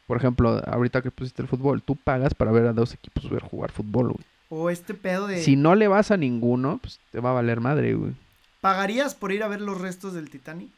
Por 0.07 0.17
ejemplo, 0.17 0.63
ahorita 0.67 1.03
que 1.03 1.11
pusiste 1.11 1.43
el 1.43 1.49
fútbol, 1.49 1.83
tú 1.83 1.95
pagas 1.97 2.33
para 2.33 2.51
ver 2.51 2.67
a 2.67 2.73
dos 2.73 2.95
equipos 2.95 3.29
ver 3.29 3.43
jugar 3.43 3.71
fútbol, 3.73 4.13
güey. 4.13 4.25
O 4.51 4.71
este 4.71 4.95
pedo 4.95 5.27
de... 5.27 5.43
Si 5.43 5.57
no 5.57 5.75
le 5.75 5.89
vas 5.89 6.11
a 6.11 6.17
ninguno, 6.17 6.79
pues 6.79 7.01
te 7.13 7.21
va 7.21 7.31
a 7.31 7.35
valer 7.35 7.61
madre, 7.61 7.95
güey. 7.95 8.13
¿Pagarías 8.61 9.15
por 9.15 9.33
ir 9.33 9.43
a 9.43 9.49
ver 9.49 9.61
los 9.61 9.81
restos 9.81 10.15
del 10.15 10.31
Titanic? 10.31 10.71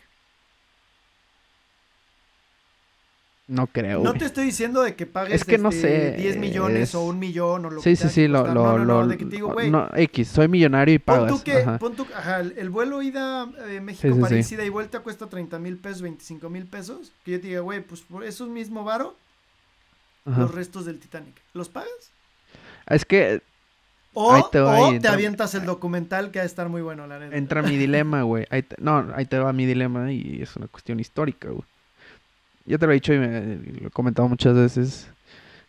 No 3.51 3.67
creo. 3.67 4.05
No 4.05 4.15
te 4.15 4.27
estoy 4.27 4.45
diciendo 4.45 4.81
de 4.81 4.95
que 4.95 5.07
pagues 5.07 5.35
es 5.35 5.45
que 5.45 5.59
no 5.59 5.73
sé, 5.73 6.13
10 6.13 6.37
millones 6.37 6.95
o 6.95 7.03
un 7.03 7.19
millón 7.19 7.65
o 7.65 7.71
lo 7.71 7.83
sí, 7.83 7.91
que 7.91 7.97
Sí, 7.97 8.03
sí, 8.05 8.15
sí, 8.15 8.29
lo, 8.29 8.47
lo, 8.47 8.55
no, 8.55 8.79
no, 8.79 8.85
no, 8.85 9.09
de 9.09 9.19
que 9.19 9.25
te 9.25 9.33
digo, 9.33 9.53
güey. 9.53 9.69
No, 9.69 9.89
X, 9.93 10.29
soy 10.29 10.47
millonario 10.47 10.95
y 10.95 10.99
pagas. 11.01 11.33
Pon 11.33 11.39
tú 11.39 11.45
que, 11.45 11.57
ajá. 11.57 11.79
Pon 11.79 11.97
tú, 11.97 12.07
ajá, 12.15 12.39
el, 12.39 12.71
vuelo 12.71 13.03
ida 13.03 13.51
eh, 13.67 13.81
México-París, 13.81 14.47
sí, 14.47 14.55
ida 14.55 14.65
y 14.65 14.69
vuelta 14.69 15.01
cuesta 15.01 15.29
30 15.29 15.59
mil 15.59 15.79
pesos, 15.79 16.03
25 16.03 16.49
mil 16.49 16.67
pesos. 16.67 17.11
Que 17.25 17.33
yo 17.33 17.41
te 17.41 17.49
diga, 17.49 17.61
güey, 17.61 17.81
pues 17.81 18.03
por 18.03 18.23
eso 18.23 18.47
mismo 18.47 18.85
varo, 18.85 19.17
ajá. 20.27 20.43
los 20.43 20.55
restos 20.55 20.85
del 20.85 21.01
Titanic. 21.01 21.35
¿Los 21.53 21.69
pagas? 21.69 21.91
Es 22.87 23.05
que... 23.05 23.43
O, 24.13 24.33
ahí 24.33 24.43
te, 24.51 24.59
va, 24.59 24.81
o 24.81 24.99
te 24.99 25.07
avientas 25.07 25.55
el 25.55 25.65
documental 25.65 26.33
que 26.33 26.41
va 26.41 26.43
a 26.43 26.47
estar 26.47 26.69
muy 26.69 26.83
bueno, 26.83 27.07
la 27.07 27.19
neta. 27.19 27.37
Entra 27.37 27.63
mi 27.63 27.77
dilema, 27.77 28.23
güey. 28.23 28.47
No, 28.79 29.07
ahí 29.15 29.25
te 29.25 29.39
va 29.39 29.53
mi 29.53 29.67
dilema 29.67 30.11
y 30.13 30.43
es 30.43 30.57
una 30.57 30.67
cuestión 30.67 30.99
histórica, 30.99 31.49
güey. 31.49 31.63
Ya 32.67 32.77
te 32.79 32.87
lo 32.87 32.93
he 32.93 32.97
dicho 32.97 33.15
y 33.15 33.19
me, 33.19 33.57
lo 33.57 33.89
he 33.89 33.91
comentado 33.91 34.29
muchas 34.29 34.55
veces. 34.55 35.09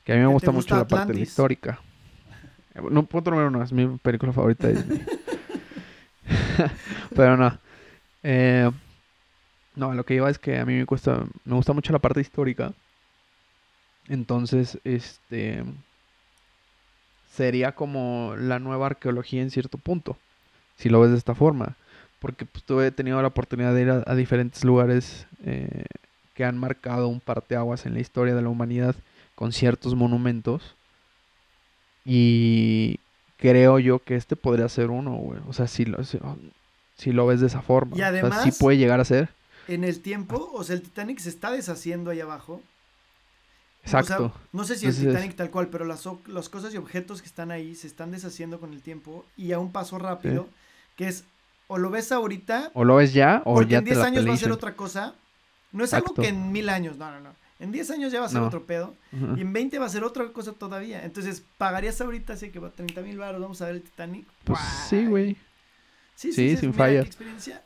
Que 0.03 0.13
a 0.13 0.15
mí 0.15 0.21
me 0.21 0.27
gusta 0.27 0.51
mucho 0.51 0.75
la 0.75 0.87
parte 0.87 1.19
histórica. 1.19 1.79
No 2.89 3.03
puedo 3.03 3.23
tomar 3.23 3.45
una, 3.45 3.63
es 3.63 3.71
mi 3.71 3.85
película 3.97 4.33
favorita 4.33 4.67
de 4.67 4.73
Disney. 4.75 5.05
Pero 7.15 7.37
no. 7.37 7.59
Eh, 8.23 8.71
no, 9.75 9.93
lo 9.93 10.03
que 10.03 10.15
iba 10.15 10.29
es 10.29 10.39
que 10.39 10.57
a 10.57 10.65
mí 10.65 10.75
me 10.75 10.85
cuesta, 10.85 11.23
me 11.45 11.55
gusta 11.55 11.73
mucho 11.73 11.93
la 11.93 11.99
parte 11.99 12.21
histórica. 12.21 12.73
Entonces, 14.07 14.79
este 14.83 15.63
sería 17.35 17.73
como 17.73 18.35
la 18.37 18.59
nueva 18.59 18.87
arqueología 18.87 19.41
en 19.41 19.51
cierto 19.51 19.77
punto, 19.77 20.17
si 20.77 20.89
lo 20.89 20.99
ves 20.99 21.11
de 21.11 21.17
esta 21.17 21.35
forma. 21.35 21.75
Porque 22.19 22.45
pues, 22.45 22.63
tuve 22.63 22.91
tenido 22.91 23.21
la 23.21 23.29
oportunidad 23.29 23.73
de 23.73 23.81
ir 23.81 23.89
a, 23.89 24.15
diferentes 24.15 24.63
lugares 24.63 25.25
eh, 25.43 25.85
que 26.35 26.45
han 26.45 26.57
marcado 26.57 27.07
un 27.07 27.19
parteaguas 27.19 27.85
en 27.85 27.93
la 27.93 27.99
historia 27.99 28.35
de 28.35 28.41
la 28.41 28.49
humanidad 28.49 28.95
con 29.35 29.51
ciertos 29.51 29.95
monumentos. 29.95 30.75
Y 32.05 32.99
creo 33.37 33.79
yo 33.79 33.99
que 33.99 34.15
este 34.15 34.35
podría 34.35 34.69
ser 34.69 34.89
uno, 34.89 35.15
güey. 35.15 35.39
O 35.47 35.53
sea, 35.53 35.67
si 35.67 35.85
lo, 35.85 35.97
si, 36.03 37.11
lo 37.11 37.25
ves 37.25 37.41
de 37.41 37.47
esa 37.47 37.61
forma. 37.61 37.97
Y 37.97 38.01
además, 38.01 38.43
sí 38.43 38.51
puede 38.51 38.77
llegar 38.77 38.99
a 38.99 39.05
ser. 39.05 39.29
En 39.67 39.83
el 39.83 40.01
tiempo, 40.01 40.51
o 40.53 40.63
sea, 40.63 40.75
el 40.75 40.81
Titanic 40.81 41.19
se 41.19 41.29
está 41.29 41.51
deshaciendo 41.51 42.11
ahí 42.11 42.19
abajo. 42.19 42.61
Exacto. 43.83 44.31
no 44.51 44.63
sé 44.63 44.77
si 44.77 44.85
el 44.85 44.95
Titanic 44.95 45.35
tal 45.35 45.49
cual, 45.49 45.67
pero 45.69 45.85
las, 45.85 46.07
las, 46.27 46.49
cosas 46.49 46.73
y 46.73 46.77
objetos 46.77 47.21
que 47.21 47.27
están 47.27 47.51
ahí 47.51 47.75
se 47.75 47.87
están 47.87 48.11
deshaciendo 48.11 48.59
con 48.59 48.73
el 48.73 48.81
tiempo 48.81 49.25
y 49.35 49.51
a 49.53 49.59
un 49.59 49.71
paso 49.71 49.97
rápido, 49.97 50.47
que 50.95 51.07
es 51.07 51.23
o 51.67 51.77
lo 51.77 51.89
ves 51.89 52.11
ahorita. 52.11 52.71
O 52.73 52.83
lo 52.83 52.97
ves 52.97 53.13
ya, 53.13 53.41
o 53.45 53.61
ya 53.61 53.79
en 53.79 53.85
10 53.85 53.97
años 53.99 54.27
va 54.27 54.33
a 54.33 54.37
ser 54.37 54.51
otra 54.51 54.75
cosa, 54.75 55.15
no 55.71 55.83
es 55.83 55.93
algo 55.93 56.13
que 56.13 56.27
en 56.27 56.51
mil 56.51 56.69
años, 56.69 56.97
no, 56.97 57.09
no, 57.11 57.21
no. 57.21 57.29
En 57.59 57.71
10 57.71 57.91
años 57.91 58.11
ya 58.11 58.19
va 58.19 58.25
a 58.25 58.29
ser 58.29 58.41
otro 58.41 58.65
pedo. 58.65 58.95
Y 59.11 59.41
en 59.41 59.53
20 59.53 59.77
va 59.77 59.85
a 59.85 59.89
ser 59.89 60.03
otra 60.03 60.27
cosa 60.29 60.51
todavía. 60.51 61.05
Entonces, 61.05 61.43
¿pagarías 61.59 62.01
ahorita 62.01 62.33
así 62.33 62.49
que 62.49 62.59
va 62.59 62.71
30 62.71 63.01
mil 63.01 63.19
baros, 63.19 63.39
vamos 63.39 63.61
a 63.61 63.67
ver 63.67 63.75
el 63.75 63.83
Titanic? 63.83 64.25
Pues 64.43 64.59
sí, 64.89 65.05
güey. 65.05 65.37
Sí, 66.15 66.33
sí, 66.33 66.49
sí 66.49 66.57
sin 66.57 66.73
fallas. 66.73 67.07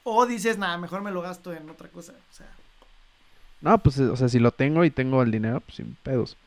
O 0.04 0.26
dices, 0.26 0.58
nada, 0.58 0.78
mejor 0.78 1.02
me 1.02 1.12
lo 1.12 1.22
gasto 1.22 1.54
en 1.54 1.70
otra 1.70 1.88
cosa. 1.90 2.14
O 2.30 2.34
sea. 2.34 2.48
No, 3.62 3.78
pues, 3.80 4.00
o 4.00 4.16
sea, 4.16 4.30
si 4.30 4.40
lo 4.40 4.52
tengo 4.52 4.86
y 4.86 4.92
tengo 4.92 5.24
el 5.24 5.32
dinero, 5.32 5.62
pues 5.62 5.76
sin 5.76 5.96
pedos. 6.04 6.38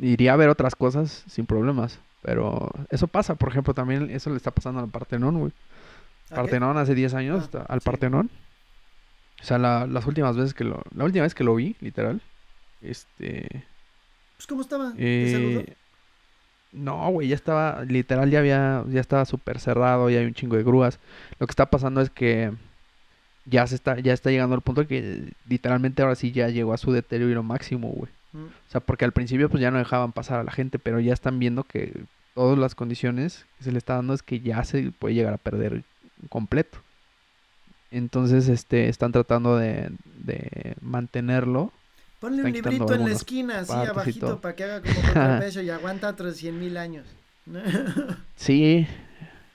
Iría 0.00 0.34
a 0.34 0.36
ver 0.36 0.48
otras 0.48 0.74
cosas 0.74 1.24
sin 1.28 1.46
problemas. 1.46 1.98
Pero 2.22 2.70
eso 2.90 3.06
pasa, 3.06 3.34
por 3.34 3.48
ejemplo, 3.48 3.74
también 3.74 4.10
eso 4.10 4.30
le 4.30 4.36
está 4.36 4.50
pasando 4.50 4.80
al 4.80 4.88
Partenón, 4.88 5.38
güey. 5.38 5.52
Partenón 6.28 6.76
hace 6.78 6.94
10 6.94 7.14
años, 7.14 7.50
ah, 7.54 7.64
al 7.68 7.80
Partenón. 7.80 8.30
O 9.40 9.44
sea, 9.44 9.58
las 9.58 10.06
últimas 10.06 10.36
veces 10.36 10.54
que 10.54 10.64
lo... 10.64 10.82
La 10.94 11.04
última 11.04 11.24
vez 11.24 11.34
que 11.34 11.44
lo 11.44 11.54
vi, 11.54 11.76
literal. 11.80 12.20
Este... 12.82 13.64
Pues, 14.36 14.46
¿cómo 14.46 14.60
estaba? 14.60 14.92
Eh, 14.98 15.74
no, 16.72 17.10
güey, 17.10 17.28
ya 17.28 17.36
estaba... 17.36 17.84
Literal, 17.84 18.30
ya 18.30 18.40
había... 18.40 18.84
Ya 18.88 19.00
estaba 19.00 19.24
súper 19.24 19.58
cerrado, 19.58 20.10
ya 20.10 20.18
hay 20.18 20.26
un 20.26 20.34
chingo 20.34 20.56
de 20.56 20.62
grúas. 20.62 21.00
Lo 21.38 21.46
que 21.46 21.52
está 21.52 21.66
pasando 21.66 22.02
es 22.02 22.10
que... 22.10 22.52
Ya 23.50 23.66
se 23.66 23.74
está... 23.74 23.98
Ya 24.00 24.12
está 24.12 24.30
llegando 24.30 24.54
al 24.54 24.62
punto 24.62 24.86
que... 24.86 25.32
Literalmente 25.48 26.02
ahora 26.02 26.14
sí 26.14 26.32
ya 26.32 26.48
llegó 26.48 26.72
a 26.72 26.78
su 26.78 26.92
deterioro 26.92 27.42
máximo, 27.42 27.88
güey. 27.88 28.10
Mm. 28.32 28.44
O 28.44 28.70
sea, 28.70 28.80
porque 28.80 29.04
al 29.04 29.12
principio 29.12 29.48
pues 29.48 29.60
ya 29.60 29.70
no 29.70 29.78
dejaban 29.78 30.12
pasar 30.12 30.40
a 30.40 30.44
la 30.44 30.52
gente, 30.52 30.78
pero 30.78 31.00
ya 31.00 31.12
están 31.12 31.38
viendo 31.38 31.64
que 31.64 32.04
todas 32.34 32.58
las 32.58 32.74
condiciones 32.74 33.44
que 33.58 33.64
se 33.64 33.72
le 33.72 33.78
está 33.78 33.96
dando 33.96 34.14
es 34.14 34.22
que 34.22 34.40
ya 34.40 34.64
se 34.64 34.92
puede 34.92 35.14
llegar 35.14 35.34
a 35.34 35.38
perder 35.38 35.82
completo. 36.28 36.78
Entonces, 37.90 38.48
este, 38.48 38.88
están 38.88 39.12
tratando 39.12 39.56
de, 39.56 39.90
de 40.24 40.76
mantenerlo. 40.80 41.72
Ponle 42.20 42.44
un 42.44 42.52
librito 42.52 42.94
en 42.94 43.04
la 43.04 43.12
esquina, 43.12 43.60
así 43.60 43.72
abajito, 43.72 44.40
para 44.40 44.54
que 44.54 44.64
haga 44.64 44.80
como 44.80 44.94
contrapeso 45.02 45.62
y 45.62 45.70
aguanta 45.70 46.08
otros 46.08 46.36
cien 46.36 46.58
mil 46.60 46.76
años. 46.76 47.06
sí, 48.36 48.86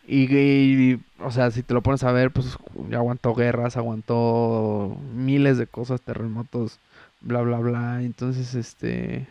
y, 0.07 0.99
o 1.19 1.31
sea, 1.31 1.51
si 1.51 1.63
te 1.63 1.73
lo 1.73 1.81
pones 1.81 2.03
a 2.03 2.11
ver, 2.11 2.31
pues 2.31 2.57
aguantó 2.93 3.33
guerras, 3.33 3.77
aguantó 3.77 4.97
miles 5.13 5.57
de 5.57 5.67
cosas, 5.67 6.01
terremotos, 6.01 6.79
bla, 7.21 7.41
bla, 7.41 7.59
bla. 7.59 8.01
Entonces, 8.03 8.55
este, 8.55 9.27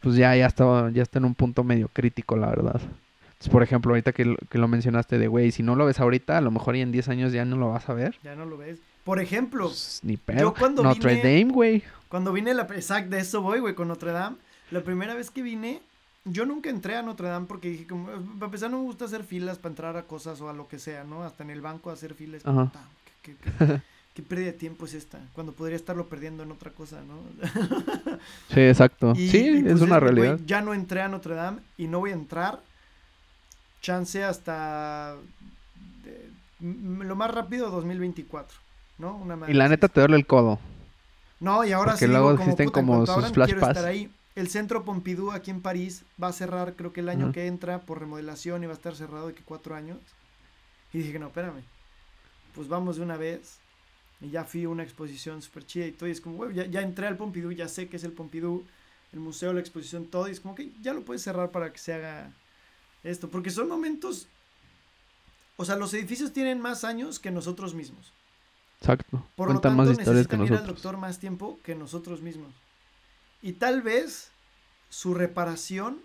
pues 0.00 0.16
ya, 0.16 0.34
ya 0.36 0.46
está, 0.46 0.90
ya 0.90 1.02
está 1.02 1.18
en 1.18 1.26
un 1.26 1.34
punto 1.34 1.64
medio 1.64 1.88
crítico, 1.88 2.36
la 2.36 2.48
verdad 2.48 2.80
por 3.48 3.62
ejemplo, 3.62 3.92
ahorita 3.92 4.12
que, 4.12 4.36
que 4.50 4.58
lo 4.58 4.66
mencionaste 4.66 5.16
de, 5.18 5.28
güey, 5.28 5.52
si 5.52 5.62
no 5.62 5.76
lo 5.76 5.86
ves 5.86 6.00
ahorita, 6.00 6.36
a 6.36 6.40
lo 6.40 6.50
mejor 6.50 6.74
y 6.74 6.80
en 6.80 6.90
10 6.90 7.08
años 7.08 7.32
ya 7.32 7.44
no 7.44 7.56
lo 7.56 7.70
vas 7.70 7.88
a 7.88 7.94
ver. 7.94 8.16
Ya 8.24 8.34
no 8.34 8.44
lo 8.44 8.58
ves. 8.58 8.80
Por 9.04 9.20
ejemplo, 9.20 9.66
pues, 9.66 10.00
ni 10.02 10.16
pedo. 10.16 10.52
cuando 10.52 10.82
Notre 10.82 11.16
Dame, 11.16 11.52
güey. 11.52 11.84
Cuando 12.08 12.32
vine, 12.32 12.52
la, 12.52 12.62
exacto, 12.62 13.10
de 13.10 13.20
eso 13.20 13.40
voy, 13.40 13.60
güey, 13.60 13.74
con 13.74 13.86
Notre 13.86 14.10
Dame. 14.10 14.36
La 14.72 14.82
primera 14.82 15.14
vez 15.14 15.30
que 15.30 15.42
vine, 15.42 15.80
yo 16.30 16.46
nunca 16.46 16.70
entré 16.70 16.96
a 16.96 17.02
Notre 17.02 17.28
Dame 17.28 17.46
porque 17.46 17.70
dije, 17.70 17.86
como, 17.86 18.08
a 18.40 18.50
pesar 18.50 18.70
no 18.70 18.78
me 18.78 18.84
gusta 18.84 19.04
hacer 19.04 19.24
filas 19.24 19.58
para 19.58 19.72
entrar 19.72 19.96
a 19.96 20.02
cosas 20.04 20.40
o 20.40 20.48
a 20.48 20.52
lo 20.52 20.68
que 20.68 20.78
sea, 20.78 21.04
¿no? 21.04 21.24
Hasta 21.24 21.44
en 21.44 21.50
el 21.50 21.60
banco 21.60 21.90
hacer 21.90 22.14
filas. 22.14 22.44
Ajá. 22.44 22.70
¿qué, 23.22 23.34
qué, 23.36 23.80
qué, 24.14 24.22
pérdida 24.22 24.46
de 24.46 24.52
tiempo 24.52 24.86
es 24.86 24.94
esta? 24.94 25.18
Cuando 25.34 25.52
podría 25.52 25.76
estarlo 25.76 26.08
perdiendo 26.08 26.42
en 26.42 26.52
otra 26.52 26.70
cosa, 26.70 27.00
¿no? 27.02 27.18
sí, 28.54 28.60
exacto. 28.60 29.14
sí, 29.14 29.48
es 29.58 29.62
pues, 29.64 29.80
una 29.80 30.00
realidad. 30.00 30.38
ya 30.46 30.60
no 30.60 30.74
entré 30.74 31.02
a 31.02 31.08
Notre 31.08 31.34
Dame 31.34 31.60
y 31.76 31.86
no 31.86 32.00
voy 32.00 32.10
a 32.10 32.14
entrar 32.14 32.60
chance 33.80 34.24
hasta 34.24 35.14
lo 36.60 37.16
más 37.16 37.30
rápido 37.30 37.70
2024, 37.70 38.58
¿no? 38.98 39.16
Una 39.16 39.38
y 39.48 39.54
la 39.54 39.68
neta 39.68 39.88
te 39.88 40.00
duele 40.00 40.16
el 40.16 40.26
codo. 40.26 40.58
No, 41.40 41.64
y 41.64 41.72
ahora 41.72 41.96
sí. 41.96 42.06
luego 42.06 42.32
existen 42.32 42.70
como 42.70 43.06
sus 43.06 43.30
flash 43.30 43.54
ahí. 43.78 44.10
El 44.38 44.48
centro 44.48 44.84
Pompidou 44.84 45.32
aquí 45.32 45.50
en 45.50 45.60
París 45.60 46.04
va 46.22 46.28
a 46.28 46.32
cerrar, 46.32 46.76
creo 46.76 46.92
que 46.92 47.00
el 47.00 47.08
año 47.08 47.32
que 47.32 47.48
entra 47.48 47.80
por 47.80 47.98
remodelación 47.98 48.62
y 48.62 48.66
va 48.66 48.72
a 48.72 48.76
estar 48.76 48.94
cerrado 48.94 49.26
de 49.26 49.34
que 49.34 49.42
cuatro 49.42 49.74
años. 49.74 49.98
Y 50.92 50.98
dije, 50.98 51.18
no, 51.18 51.26
espérame. 51.26 51.64
Pues 52.54 52.68
vamos 52.68 52.98
de 52.98 53.02
una 53.02 53.16
vez. 53.16 53.58
Y 54.20 54.30
ya 54.30 54.44
fui 54.44 54.62
a 54.62 54.68
una 54.68 54.84
exposición 54.84 55.42
súper 55.42 55.66
chida 55.66 55.86
y 55.86 55.90
todo. 55.90 56.08
Y 56.08 56.12
es 56.12 56.20
como, 56.20 56.36
güey, 56.36 56.54
ya, 56.54 56.66
ya, 56.66 56.82
entré 56.82 57.08
al 57.08 57.16
Pompidou, 57.16 57.50
ya 57.50 57.66
sé 57.66 57.88
que 57.88 57.96
es 57.96 58.04
el 58.04 58.12
Pompidou, 58.12 58.64
el 59.12 59.18
museo, 59.18 59.52
la 59.52 59.58
exposición, 59.58 60.06
todo. 60.06 60.28
Y 60.28 60.30
es 60.30 60.38
como 60.38 60.54
que 60.54 60.70
ya 60.82 60.92
lo 60.92 61.02
puedes 61.02 61.22
cerrar 61.22 61.50
para 61.50 61.72
que 61.72 61.78
se 61.78 61.94
haga 61.94 62.30
esto, 63.02 63.28
porque 63.30 63.50
son 63.50 63.66
momentos, 63.66 64.28
o 65.56 65.64
sea, 65.64 65.74
los 65.74 65.92
edificios 65.94 66.32
tienen 66.32 66.60
más 66.60 66.84
años 66.84 67.18
que 67.18 67.32
nosotros 67.32 67.74
mismos. 67.74 68.12
Exacto. 68.80 69.26
Por 69.34 69.52
lo 69.52 69.58
tanto, 69.58 69.78
más 69.78 69.90
historias 69.90 70.28
que 70.28 70.36
nosotros. 70.36 70.60
al 70.60 70.66
doctor 70.68 70.96
más 70.96 71.18
tiempo 71.18 71.58
que 71.64 71.74
nosotros 71.74 72.22
mismos. 72.22 72.52
Y 73.42 73.52
tal 73.54 73.82
vez 73.82 74.30
su 74.90 75.14
reparación 75.14 76.02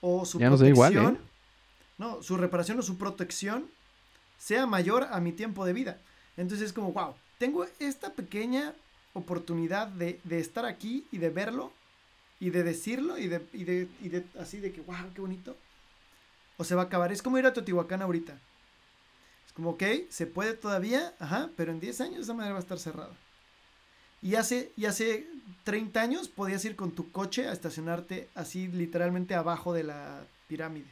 o 0.00 0.24
su 0.24 0.38
protección, 0.38 0.68
igual, 0.68 0.96
¿eh? 0.96 1.18
no, 1.98 2.22
su 2.22 2.36
reparación 2.36 2.78
o 2.78 2.82
su 2.82 2.98
protección 2.98 3.70
sea 4.38 4.66
mayor 4.66 5.08
a 5.10 5.20
mi 5.20 5.32
tiempo 5.32 5.64
de 5.64 5.72
vida. 5.72 5.98
Entonces 6.36 6.66
es 6.66 6.72
como, 6.72 6.92
wow, 6.92 7.14
tengo 7.38 7.66
esta 7.78 8.12
pequeña 8.12 8.74
oportunidad 9.14 9.88
de, 9.88 10.20
de 10.24 10.40
estar 10.40 10.66
aquí 10.66 11.06
y 11.10 11.18
de 11.18 11.30
verlo 11.30 11.72
y 12.40 12.50
de 12.50 12.62
decirlo 12.62 13.16
y 13.16 13.28
de, 13.28 13.46
y 13.52 13.64
de, 13.64 13.88
y 14.02 14.08
de 14.10 14.24
así 14.38 14.58
de 14.58 14.72
que, 14.72 14.82
wow, 14.82 14.96
qué 15.14 15.20
bonito. 15.20 15.56
O 16.58 16.64
se 16.64 16.74
va 16.74 16.82
a 16.82 16.84
acabar. 16.84 17.12
Es 17.12 17.22
como 17.22 17.38
ir 17.38 17.46
a 17.46 17.52
Teotihuacán 17.52 18.02
ahorita. 18.02 18.38
Es 19.46 19.52
como, 19.52 19.70
ok, 19.70 19.82
se 20.10 20.26
puede 20.26 20.54
todavía, 20.54 21.14
ajá, 21.18 21.50
pero 21.56 21.72
en 21.72 21.80
10 21.80 22.00
años 22.02 22.20
esa 22.20 22.34
madre 22.34 22.52
va 22.52 22.58
a 22.58 22.62
estar 22.62 22.78
cerrada. 22.78 23.12
Y 24.24 24.34
hace, 24.34 24.72
y 24.76 24.86
hace 24.86 25.28
30 25.62 26.00
años 26.00 26.28
podías 26.28 26.64
ir 26.64 26.74
con 26.74 26.90
tu 26.90 27.12
coche 27.12 27.46
a 27.46 27.52
estacionarte 27.52 28.28
así 28.34 28.66
literalmente 28.66 29.34
abajo 29.34 29.72
de 29.72 29.84
la 29.84 30.24
pirámide 30.48 30.90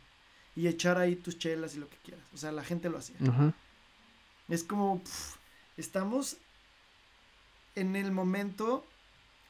y 0.55 0.69
echar 0.69 0.99
ahí 0.99 1.17
tus 1.17 1.39
chelas 1.39 1.75
y 1.75 1.79
lo 1.79 1.89
que 1.89 1.97
quieras. 2.05 2.25
O 2.33 2.37
sea, 2.37 2.53
la 2.53 2.63
gente 2.63 2.91
lo 2.91 2.99
hacía. 2.99 3.17
Es 4.49 4.63
como, 4.63 5.03
estamos 5.77 6.37
en 7.75 7.97
el 7.97 8.13
momento 8.13 8.85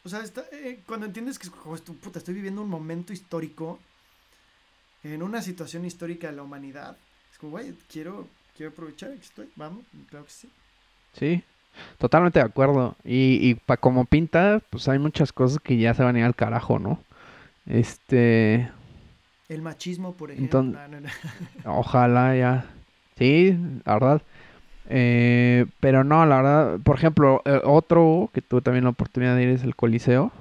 o 0.05 0.09
sea, 0.09 0.25
eh, 0.53 0.81
cuando 0.87 1.07
entiendes 1.07 1.39
que 1.39 1.49
puta, 1.51 2.19
estoy 2.19 2.35
viviendo 2.35 2.63
un 2.63 2.69
momento 2.69 3.13
histórico, 3.13 3.79
en 5.05 5.23
una 5.23 5.43
situación 5.43 5.85
histórica 5.85 6.29
de 6.29 6.37
la 6.37 6.43
humanidad, 6.43 6.97
es 7.33 7.39
como, 7.39 7.53
güey, 7.53 7.73
quiero, 7.89 8.29
quiero 8.57 8.73
aprovechar 8.73 9.11
que 9.11 9.25
estoy, 9.25 9.51
vamos, 9.57 9.85
claro 10.09 10.27
que 10.27 10.33
sí. 10.33 10.51
Sí, 11.19 11.45
totalmente 11.99 12.39
de 12.39 12.45
acuerdo. 12.45 12.97
Y, 13.05 13.39
y 13.41 13.55
para 13.55 13.81
como 13.81 14.05
pinta, 14.05 14.61
pues 14.71 14.89
hay 14.89 14.99
muchas 14.99 15.33
cosas 15.33 15.59
que 15.63 15.77
ya 15.77 15.95
se 15.95 16.03
van 16.03 16.17
a 16.17 16.21
ir 16.21 16.25
al 16.25 16.35
carajo, 16.35 16.79
¿no? 16.79 16.99
Este... 17.67 18.69
El 19.49 19.63
machismo, 19.63 20.15
por 20.15 20.31
ejemplo. 20.31 20.65
Ojalá 21.65 22.37
ya. 22.37 22.67
Sí, 23.17 23.57
la 23.85 23.95
verdad. 23.95 24.23
Eh, 24.89 25.67
pero 25.81 26.05
no, 26.05 26.27
la 26.27 26.37
verdad, 26.37 26.79
por 26.81 26.97
ejemplo, 26.97 27.43
eh, 27.45 27.61
otro 27.65 28.31
que 28.33 28.43
tuve 28.43 28.63
también 28.63 28.85
la 28.85 28.91
oportunidad 28.91 29.37
de 29.37 29.45
ir 29.45 29.49
es 29.51 29.63
el 29.63 29.77
Coliseo. 29.77 30.33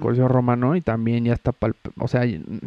Coliseo 0.00 0.28
Romano 0.28 0.76
y 0.76 0.80
también 0.80 1.24
ya 1.24 1.32
está 1.32 1.52
pal... 1.52 1.74
o 1.98 2.08
sea, 2.08 2.22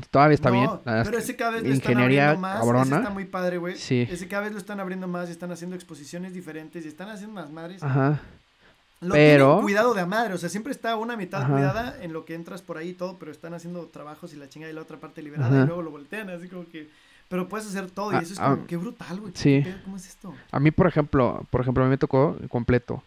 todavía 0.10 0.36
está 0.36 0.50
bien. 0.50 0.70
Pero 0.84 1.18
ese 1.18 1.36
cada 1.36 1.52
vez 1.52 1.64
lo 1.64 1.74
están 1.74 1.98
abriendo 1.98 2.40
más, 2.40 2.64
ese 2.64 2.96
está 2.96 3.10
muy 3.10 3.26
padre, 3.26 3.58
güey. 3.58 3.76
Sí. 3.76 4.08
Ese 4.10 4.28
cada 4.28 4.44
vez 4.44 4.54
lo 4.54 4.58
están 4.58 4.80
abriendo 4.80 5.08
más 5.08 5.30
y 5.30 5.32
están 5.32 5.52
haciendo 5.52 5.76
exposiciones 5.76 6.34
diferentes 6.34 6.86
y 6.86 6.88
están 6.88 7.10
haciendo 7.10 7.40
más 7.40 7.52
madres. 7.52 7.84
Ajá. 7.84 8.20
Lo 9.02 9.16
pero 9.16 9.62
cuidado 9.62 9.96
de 9.96 10.02
a 10.02 10.06
madre, 10.06 10.36
o 10.36 10.38
sea, 10.38 10.48
siempre 10.48 10.72
está 10.72 10.96
una 10.96 11.18
mitad 11.18 11.50
cuidada 11.50 11.98
en 12.04 12.14
lo 12.14 12.24
que 12.24 12.36
entras 12.36 12.62
por 12.62 12.78
ahí 12.78 12.90
y 12.90 12.94
todo, 12.94 13.18
pero 13.18 13.32
están 13.32 13.56
haciendo 13.56 13.88
trabajos 13.88 14.32
y 14.34 14.36
la 14.36 14.48
chinga 14.48 14.70
y 14.70 14.74
la 14.74 14.82
otra 14.82 14.98
parte 14.98 15.24
liberada 15.24 15.64
y 15.64 15.66
luego 15.66 15.82
lo 15.82 15.90
voltean, 15.90 16.30
así 16.30 16.48
como 16.48 16.68
que 16.70 16.88
pero 17.32 17.48
puedes 17.48 17.66
hacer 17.66 17.90
todo 17.90 18.12
y 18.12 18.16
ah, 18.16 18.20
eso 18.20 18.34
es 18.34 18.40
como, 18.40 18.52
ah, 18.56 18.60
qué 18.68 18.76
brutal, 18.76 19.22
güey. 19.22 19.32
Sí. 19.36 19.64
¿Cómo 19.86 19.96
es 19.96 20.06
esto? 20.06 20.34
A 20.52 20.60
mí, 20.60 20.70
por 20.70 20.86
ejemplo, 20.86 21.48
por 21.50 21.62
ejemplo, 21.62 21.82
a 21.82 21.88
mí 21.88 21.92
me 21.92 21.98
tocó 21.98 22.36
completo. 22.50 23.02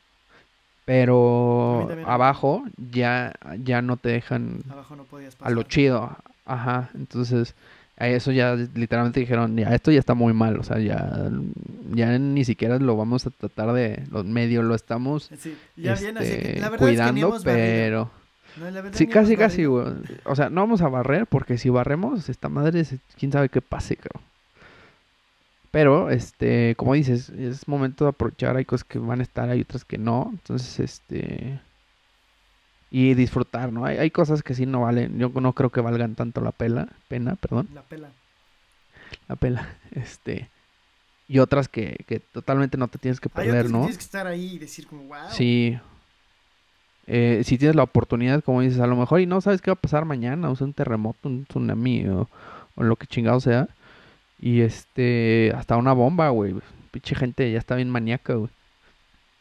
Pero 0.84 1.88
abajo 2.06 2.64
ya, 2.76 3.32
ya 3.62 3.80
no 3.80 3.96
te 3.96 4.10
dejan 4.10 4.60
abajo 4.68 4.96
no 4.96 5.04
podías 5.04 5.34
pasar. 5.34 5.52
a 5.52 5.54
lo 5.54 5.62
chido. 5.62 6.16
Ajá. 6.44 6.90
Entonces, 6.94 7.54
a 7.96 8.08
eso 8.08 8.32
ya 8.32 8.54
literalmente 8.54 9.20
dijeron, 9.20 9.56
ya, 9.56 9.74
esto 9.74 9.90
ya 9.90 9.98
está 9.98 10.14
muy 10.14 10.34
mal. 10.34 10.58
O 10.58 10.62
sea, 10.62 10.78
ya, 10.78 11.30
ya 11.92 12.18
ni 12.18 12.44
siquiera 12.44 12.78
lo 12.78 12.96
vamos 12.96 13.26
a 13.26 13.30
tratar 13.30 13.72
de, 13.72 14.02
los 14.10 14.24
medios 14.24 14.64
lo 14.64 14.74
estamos 14.74 15.30
sí, 15.38 15.56
ya 15.76 15.94
bien, 15.94 16.18
así 16.18 16.36
que 16.36 16.58
la 16.60 16.70
cuidando, 16.70 17.36
es 17.36 17.42
que 17.42 17.50
pero 17.50 18.10
sí, 18.92 19.06
casi, 19.06 19.36
casi, 19.36 19.64
güey. 19.64 19.86
O 20.24 20.36
sea, 20.36 20.50
no 20.50 20.60
vamos 20.60 20.82
a 20.82 20.88
barrer 20.88 21.26
porque 21.26 21.58
si 21.58 21.70
barremos, 21.70 22.28
esta 22.28 22.48
madre, 22.48 22.84
quién 23.18 23.32
sabe 23.32 23.48
qué 23.48 23.60
pase, 23.60 23.96
creo. 23.96 24.20
Pero, 25.74 26.08
este, 26.08 26.76
como 26.76 26.94
dices, 26.94 27.30
es 27.30 27.66
momento 27.66 28.04
de 28.04 28.10
aprovechar. 28.10 28.56
Hay 28.56 28.64
cosas 28.64 28.84
que 28.84 29.00
van 29.00 29.18
a 29.18 29.24
estar, 29.24 29.50
hay 29.50 29.62
otras 29.62 29.84
que 29.84 29.98
no. 29.98 30.28
Entonces, 30.30 30.78
este. 30.78 31.60
Y 32.92 33.14
disfrutar, 33.14 33.72
¿no? 33.72 33.84
Hay, 33.84 33.96
hay 33.96 34.12
cosas 34.12 34.44
que 34.44 34.54
sí 34.54 34.66
no 34.66 34.82
valen. 34.82 35.18
Yo 35.18 35.30
no 35.30 35.52
creo 35.52 35.70
que 35.70 35.80
valgan 35.80 36.14
tanto 36.14 36.40
la 36.40 36.52
pela, 36.52 36.86
pena, 37.08 37.34
perdón. 37.34 37.68
La 37.74 37.82
pela. 37.82 38.10
La 39.26 39.34
pela, 39.34 39.68
este. 39.90 40.48
Y 41.26 41.40
otras 41.40 41.68
que, 41.68 42.04
que 42.06 42.20
totalmente 42.20 42.78
no 42.78 42.86
te 42.86 42.98
tienes 42.98 43.18
que 43.18 43.28
perder, 43.28 43.68
¿no? 43.68 43.80
tienes 43.80 43.98
que 43.98 44.04
estar 44.04 44.28
ahí 44.28 44.54
y 44.54 44.58
decir 44.58 44.86
como, 44.86 45.02
wow. 45.08 45.30
Sí, 45.32 45.76
eh, 47.08 47.42
si 47.44 47.58
tienes 47.58 47.74
la 47.74 47.82
oportunidad, 47.82 48.44
como 48.44 48.60
dices, 48.60 48.78
a 48.78 48.86
lo 48.86 48.94
mejor 48.94 49.20
y 49.20 49.26
no 49.26 49.40
sabes 49.40 49.60
qué 49.60 49.72
va 49.72 49.74
a 49.74 49.80
pasar 49.80 50.04
mañana, 50.04 50.50
o 50.50 50.56
sea, 50.56 50.66
un 50.66 50.72
terremoto, 50.72 51.28
un 51.28 51.46
tsunami 51.46 52.06
o, 52.06 52.28
lo 52.76 52.96
que 52.96 53.08
chingado 53.08 53.40
sea. 53.40 53.68
Y 54.44 54.60
este, 54.60 55.54
hasta 55.56 55.78
una 55.78 55.94
bomba, 55.94 56.28
güey. 56.28 56.54
Pinche 56.90 57.14
gente 57.14 57.50
ya 57.50 57.58
está 57.58 57.76
bien 57.76 57.88
maníaca, 57.88 58.34
güey. 58.34 58.50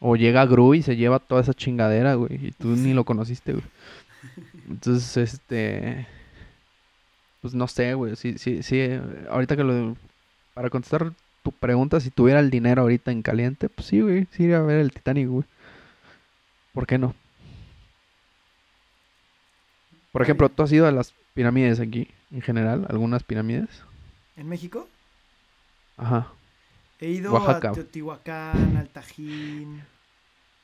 O 0.00 0.16
llega 0.16 0.46
Gru 0.46 0.72
y 0.72 0.80
se 0.80 0.96
lleva 0.96 1.18
toda 1.18 1.42
esa 1.42 1.52
chingadera, 1.52 2.14
güey. 2.14 2.46
Y 2.46 2.52
tú 2.52 2.68
ni 2.68 2.94
lo 2.94 3.04
conociste, 3.04 3.52
güey. 3.52 3.64
Entonces, 4.66 5.14
este. 5.18 6.06
Pues 7.42 7.52
no 7.52 7.68
sé, 7.68 7.92
güey. 7.92 8.16
Sí, 8.16 8.38
sí, 8.38 8.62
sí. 8.62 8.80
Ahorita 9.28 9.58
que 9.58 9.64
lo. 9.64 9.94
Para 10.54 10.70
contestar 10.70 11.12
tu 11.42 11.52
pregunta, 11.52 12.00
si 12.00 12.08
tuviera 12.08 12.40
el 12.40 12.48
dinero 12.48 12.80
ahorita 12.80 13.12
en 13.12 13.20
caliente, 13.20 13.68
pues 13.68 13.88
sí, 13.88 14.00
güey. 14.00 14.26
Sí 14.30 14.44
iría 14.44 14.56
a 14.56 14.62
ver 14.62 14.80
el 14.80 14.90
Titanic, 14.90 15.28
güey. 15.28 15.44
¿Por 16.72 16.86
qué 16.86 16.96
no? 16.96 17.14
Por 20.12 20.22
ejemplo, 20.22 20.48
¿tú 20.48 20.62
has 20.62 20.72
ido 20.72 20.86
a 20.86 20.92
las 20.92 21.12
pirámides 21.34 21.78
aquí, 21.78 22.08
en 22.30 22.40
general? 22.40 22.86
¿Algunas 22.88 23.22
pirámides? 23.22 23.68
¿En 24.38 24.48
México? 24.48 24.88
Ajá. 25.96 26.32
He 27.00 27.10
ido 27.10 27.36
a 27.36 27.60
Teotihuacán, 27.60 28.76
al 28.76 28.88
Tajín. 28.88 29.82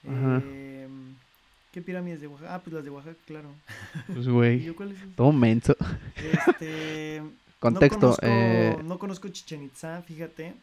Eh, 0.05 0.89
¿Qué 1.73 1.83
pirámides 1.83 2.21
de 2.21 2.27
Oaxaca? 2.27 2.55
Ah, 2.55 2.63
pues 2.63 2.75
las 2.75 2.85
de 2.85 2.91
Oaxaca, 2.91 3.19
claro. 3.27 3.51
Pues, 4.13 4.27
güey. 4.27 4.75
Todo 5.15 5.33
menso. 5.33 5.77
Este. 6.17 7.23
Contexto. 7.61 7.97
No 7.97 8.01
conozco, 8.01 8.27
eh... 8.27 8.77
no 8.83 8.99
conozco 8.99 9.29
Chichen 9.29 9.63
Itza, 9.63 10.03
fíjate. 10.03 10.55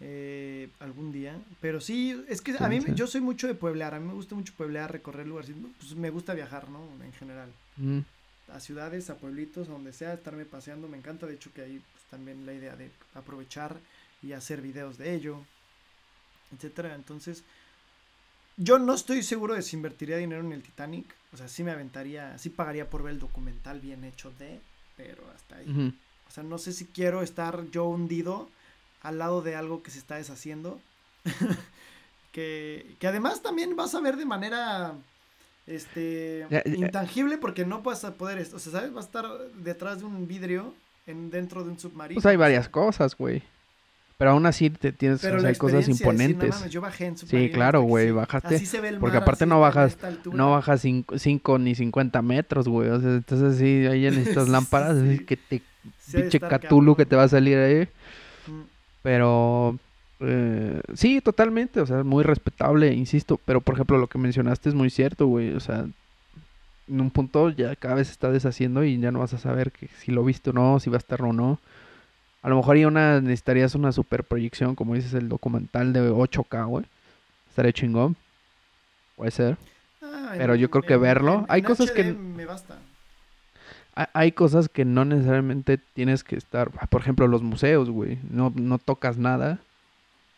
Eh, 0.00 0.70
algún 0.80 1.12
día. 1.12 1.38
Pero 1.60 1.80
sí, 1.80 2.24
es 2.28 2.40
que 2.40 2.54
a 2.58 2.68
mí, 2.68 2.80
yo 2.94 3.06
soy 3.06 3.20
mucho 3.20 3.46
de 3.46 3.54
pueblear. 3.54 3.94
A 3.94 4.00
mí 4.00 4.06
me 4.06 4.14
gusta 4.14 4.34
mucho 4.34 4.54
pueblear, 4.56 4.90
recorrer 4.90 5.26
lugares. 5.26 5.52
Pues 5.78 5.94
me 5.94 6.10
gusta 6.10 6.34
viajar, 6.34 6.68
¿no? 6.70 6.80
En 7.04 7.12
general. 7.12 7.52
Mm. 7.76 8.00
A 8.52 8.60
ciudades, 8.60 9.08
a 9.10 9.16
pueblitos, 9.16 9.68
a 9.68 9.72
donde 9.72 9.92
sea, 9.92 10.14
estarme 10.14 10.46
paseando. 10.46 10.88
Me 10.88 10.96
encanta, 10.96 11.26
de 11.26 11.34
hecho, 11.34 11.52
que 11.54 11.62
hay 11.62 11.82
pues, 11.92 11.93
también 12.14 12.46
la 12.46 12.52
idea 12.52 12.76
de 12.76 12.92
aprovechar 13.14 13.76
y 14.22 14.34
hacer 14.34 14.62
videos 14.62 14.98
de 14.98 15.14
ello, 15.14 15.44
etcétera. 16.54 16.94
Entonces, 16.94 17.42
yo 18.56 18.78
no 18.78 18.94
estoy 18.94 19.24
seguro 19.24 19.54
de 19.54 19.62
si 19.62 19.74
invertiría 19.74 20.16
dinero 20.16 20.42
en 20.42 20.52
el 20.52 20.62
Titanic. 20.62 21.12
O 21.32 21.36
sea, 21.36 21.48
sí 21.48 21.64
me 21.64 21.72
aventaría, 21.72 22.38
sí 22.38 22.50
pagaría 22.50 22.88
por 22.88 23.02
ver 23.02 23.14
el 23.14 23.18
documental 23.18 23.80
bien 23.80 24.04
hecho 24.04 24.30
de, 24.38 24.60
pero 24.96 25.24
hasta 25.34 25.56
ahí. 25.56 25.92
O 26.28 26.30
sea, 26.30 26.44
no 26.44 26.58
sé 26.58 26.72
si 26.72 26.86
quiero 26.86 27.22
estar 27.22 27.68
yo 27.72 27.84
hundido 27.84 28.48
al 29.02 29.18
lado 29.18 29.42
de 29.42 29.56
algo 29.56 29.82
que 29.82 29.90
se 29.90 29.98
está 29.98 30.14
deshaciendo. 30.14 30.80
que, 32.32 32.94
que 33.00 33.06
además 33.08 33.42
también 33.42 33.74
vas 33.74 33.96
a 33.96 34.00
ver 34.00 34.16
de 34.16 34.24
manera 34.24 34.94
este 35.66 36.46
intangible 36.66 37.38
porque 37.38 37.64
no 37.64 37.82
vas 37.82 38.04
a 38.04 38.14
poder, 38.14 38.38
o 38.54 38.58
sea, 38.60 38.72
¿sabes? 38.72 38.94
Va 38.94 39.00
a 39.00 39.04
estar 39.04 39.26
detrás 39.54 39.98
de 39.98 40.04
un 40.04 40.28
vidrio 40.28 40.74
en, 41.06 41.30
dentro 41.30 41.64
de 41.64 41.70
un 41.70 41.78
submarino. 41.78 42.14
Pues 42.14 42.26
hay 42.26 42.36
varias 42.36 42.68
cosas, 42.68 43.16
güey. 43.16 43.42
Pero 44.16 44.30
aún 44.30 44.46
así 44.46 44.70
te 44.70 44.92
tienes, 44.92 45.24
o 45.24 45.40
sea, 45.40 45.48
hay 45.48 45.56
cosas 45.56 45.88
imponentes. 45.88 46.70
yo 46.70 46.80
bajé 46.80 47.06
en 47.06 47.18
sí, 47.18 47.50
claro, 47.52 47.82
güey, 47.82 48.12
bajaste. 48.12 48.56
Así 48.56 48.66
se 48.66 48.80
ve 48.80 48.90
el 48.90 48.98
porque 48.98 49.16
aparte 49.16 49.44
no 49.44 49.60
bajas, 49.60 49.98
no 50.32 50.52
bajas 50.52 50.82
5 50.82 51.58
ni 51.58 51.74
50 51.74 52.22
metros, 52.22 52.68
güey. 52.68 52.90
O 52.90 53.00
sea, 53.00 53.10
entonces 53.10 53.58
sí, 53.58 53.86
ahí 53.86 54.06
en 54.06 54.14
estas 54.26 54.48
lámparas, 54.48 54.96
que 55.26 55.36
te, 55.36 55.62
pinche 56.12 56.38
Cthulhu 56.38 56.94
que 56.94 57.06
te 57.06 57.16
va 57.16 57.24
a 57.24 57.28
salir 57.28 57.58
ahí. 57.58 57.88
Mm. 58.46 58.60
Pero, 59.02 59.78
eh, 60.20 60.80
sí, 60.94 61.20
totalmente, 61.20 61.80
o 61.80 61.86
sea, 61.86 62.04
muy 62.04 62.22
respetable, 62.22 62.92
insisto. 62.94 63.40
Pero, 63.44 63.60
por 63.60 63.74
ejemplo, 63.74 63.98
lo 63.98 64.06
que 64.06 64.18
mencionaste 64.18 64.68
es 64.68 64.76
muy 64.76 64.90
cierto, 64.90 65.26
güey. 65.26 65.54
O 65.54 65.60
sea, 65.60 65.86
en 66.88 67.00
un 67.00 67.10
punto 67.10 67.50
ya 67.50 67.76
cada 67.76 67.94
vez 67.94 68.08
se 68.08 68.12
está 68.12 68.30
deshaciendo 68.30 68.84
y 68.84 68.98
ya 68.98 69.10
no 69.10 69.20
vas 69.20 69.34
a 69.34 69.38
saber 69.38 69.72
que 69.72 69.88
si 69.88 70.12
lo 70.12 70.24
viste 70.24 70.50
o 70.50 70.52
no, 70.52 70.80
si 70.80 70.90
va 70.90 70.96
a 70.96 70.98
estar 70.98 71.22
o 71.22 71.32
no. 71.32 71.58
A 72.42 72.50
lo 72.50 72.56
mejor 72.56 72.76
una, 72.76 73.20
necesitarías 73.22 73.74
una 73.74 73.90
super 73.90 74.22
proyección, 74.22 74.74
como 74.74 74.94
dices, 74.94 75.14
el 75.14 75.30
documental 75.30 75.94
de 75.94 76.02
8K, 76.10 76.66
güey. 76.66 76.84
Estaría 77.48 77.72
chingón. 77.72 78.16
Puede 79.16 79.30
ser. 79.30 79.56
Ah, 80.02 80.34
Pero 80.36 80.54
yo 80.54 80.70
creo 80.70 80.82
que 80.82 80.96
verlo. 80.96 81.46
hay 81.48 81.62
cosas 81.62 81.90
que. 81.90 82.12
Me 82.12 82.44
basta. 82.44 82.76
Hay, 83.94 84.32
cosas 84.32 84.68
que 84.68 84.84
no 84.84 85.04
necesariamente 85.04 85.78
tienes 85.78 86.24
que 86.24 86.36
estar. 86.36 86.70
Por 86.88 87.00
ejemplo, 87.00 87.28
los 87.28 87.42
museos, 87.42 87.88
güey. 87.88 88.18
No, 88.28 88.52
no 88.54 88.78
tocas 88.78 89.18
nada. 89.18 89.60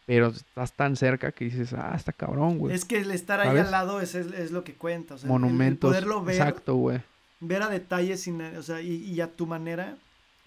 Pero 0.06 0.28
estás 0.28 0.72
tan 0.72 0.96
cerca 0.96 1.32
que 1.32 1.46
dices, 1.46 1.72
ah, 1.72 1.92
está 1.96 2.12
cabrón, 2.12 2.58
güey. 2.58 2.74
Es 2.74 2.84
que 2.84 2.98
el 2.98 3.10
estar 3.10 3.40
ahí 3.40 3.58
al 3.58 3.70
lado 3.70 4.00
es, 4.00 4.14
es, 4.14 4.52
lo 4.52 4.62
que 4.62 4.74
cuenta. 4.74 5.14
O 5.14 5.18
sea, 5.18 5.28
Monumentos. 5.28 5.90
poderlo 5.90 6.22
ver. 6.22 6.36
Exacto, 6.36 6.76
güey. 6.76 7.00
Ver 7.40 7.62
a 7.62 7.68
detalle 7.68 8.16
sin, 8.16 8.40
o 8.40 8.62
sea, 8.62 8.80
y, 8.80 8.94
y 9.02 9.20
a 9.20 9.30
tu 9.34 9.46
manera 9.46 9.96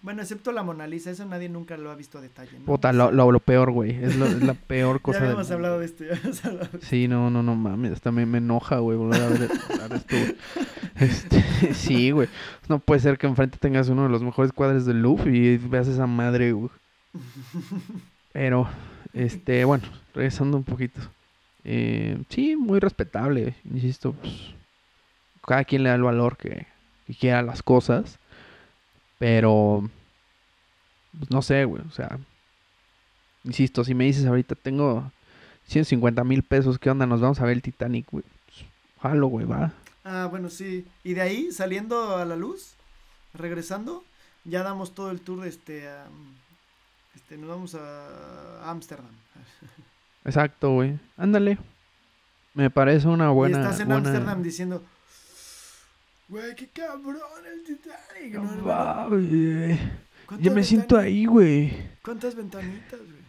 bueno, 0.02 0.22
excepto 0.22 0.50
la 0.52 0.62
Mona 0.62 0.86
Lisa, 0.86 1.10
eso 1.10 1.26
nadie 1.26 1.50
nunca 1.50 1.76
lo 1.76 1.90
ha 1.90 1.94
visto 1.94 2.16
a 2.16 2.22
detalle. 2.22 2.58
¿no? 2.58 2.64
Puta, 2.64 2.90
lo, 2.92 3.10
lo, 3.10 3.40
peor, 3.40 3.70
güey. 3.70 4.02
Es, 4.02 4.16
la 4.16 4.54
peor 4.54 5.00
cosa. 5.02 5.18
ya 5.18 5.24
habíamos 5.26 5.50
hablado 5.50 5.78
de 5.78 5.86
esto, 5.86 6.04
ya 6.04 6.12
habíamos 6.12 6.44
hablado 6.44 6.68
de 6.72 6.78
esto. 6.78 6.86
Sí, 6.88 7.06
no, 7.06 7.28
no, 7.28 7.42
no 7.42 7.54
mames. 7.54 7.92
Hasta 7.92 8.10
me, 8.10 8.24
me 8.24 8.38
enoja, 8.38 8.78
güey, 8.78 8.96
volver 8.96 9.20
a 9.20 9.28
ver, 9.28 9.42
esto. 9.42 10.16
Este, 11.00 11.42
sí, 11.74 12.10
güey. 12.10 12.28
No 12.68 12.78
puede 12.78 13.00
ser 13.00 13.16
que 13.16 13.26
enfrente 13.26 13.56
tengas 13.58 13.88
uno 13.88 14.02
de 14.02 14.10
los 14.10 14.22
mejores 14.22 14.52
cuadros 14.52 14.84
del 14.84 15.00
Louvre 15.00 15.34
y 15.34 15.56
veas 15.56 15.88
esa 15.88 16.06
madre, 16.06 16.52
güey. 16.52 16.70
Pero, 18.32 18.68
este, 19.12 19.64
bueno, 19.64 19.84
regresando 20.14 20.56
un 20.56 20.64
poquito. 20.64 21.00
Eh, 21.64 22.22
sí, 22.28 22.56
muy 22.56 22.78
respetable, 22.78 23.54
insisto. 23.64 24.12
Pues, 24.12 24.32
cada 25.46 25.64
quien 25.64 25.82
le 25.82 25.88
da 25.88 25.94
el 25.94 26.02
valor 26.02 26.36
que, 26.36 26.66
que 27.06 27.14
quiera 27.14 27.42
las 27.42 27.62
cosas. 27.62 28.18
Pero, 29.18 29.90
pues 31.18 31.30
no 31.30 31.42
sé, 31.42 31.64
güey, 31.64 31.82
o 31.86 31.90
sea, 31.90 32.18
insisto, 33.44 33.84
si 33.84 33.94
me 33.94 34.04
dices 34.04 34.24
ahorita 34.24 34.54
tengo 34.54 35.10
150 35.66 36.24
mil 36.24 36.42
pesos, 36.42 36.78
¿qué 36.78 36.90
onda? 36.90 37.06
Nos 37.06 37.20
vamos 37.20 37.40
a 37.40 37.44
ver 37.44 37.56
el 37.56 37.62
Titanic, 37.62 38.10
güey. 38.10 38.24
Pues, 38.46 38.66
jalo, 39.02 39.26
güey, 39.26 39.46
va. 39.46 39.72
Ah, 40.04 40.26
bueno, 40.30 40.48
sí. 40.48 40.86
Y 41.04 41.14
de 41.14 41.20
ahí, 41.20 41.52
saliendo 41.52 42.16
a 42.16 42.24
la 42.24 42.36
luz, 42.36 42.74
regresando, 43.34 44.04
ya 44.44 44.62
damos 44.62 44.94
todo 44.94 45.10
el 45.10 45.20
tour 45.20 45.42
de 45.42 45.50
este, 45.50 45.88
este, 47.14 47.36
nos 47.36 47.48
vamos 47.48 47.74
a 47.74 48.70
Ámsterdam. 48.70 49.06
Exacto, 50.24 50.74
güey. 50.74 50.98
Ándale. 51.16 51.58
Me 52.54 52.70
parece 52.70 53.08
una 53.08 53.30
buena. 53.30 53.58
Y 53.58 53.60
estás 53.62 53.80
en 53.80 53.92
Ámsterdam 53.92 54.42
diciendo, 54.42 54.82
Güey, 56.30 56.54
qué 56.54 56.68
cabrón 56.68 57.16
el 57.44 57.64
Titanic. 57.64 58.34
No, 58.34 58.64
va, 58.64 59.08
güey. 59.08 59.76
Yo 60.38 60.52
me 60.52 60.62
siento 60.62 60.96
ahí, 60.96 61.26
güey. 61.26 61.72
¿Cuántas 62.02 62.36
ventanitas, 62.36 63.00
güey? 63.00 63.20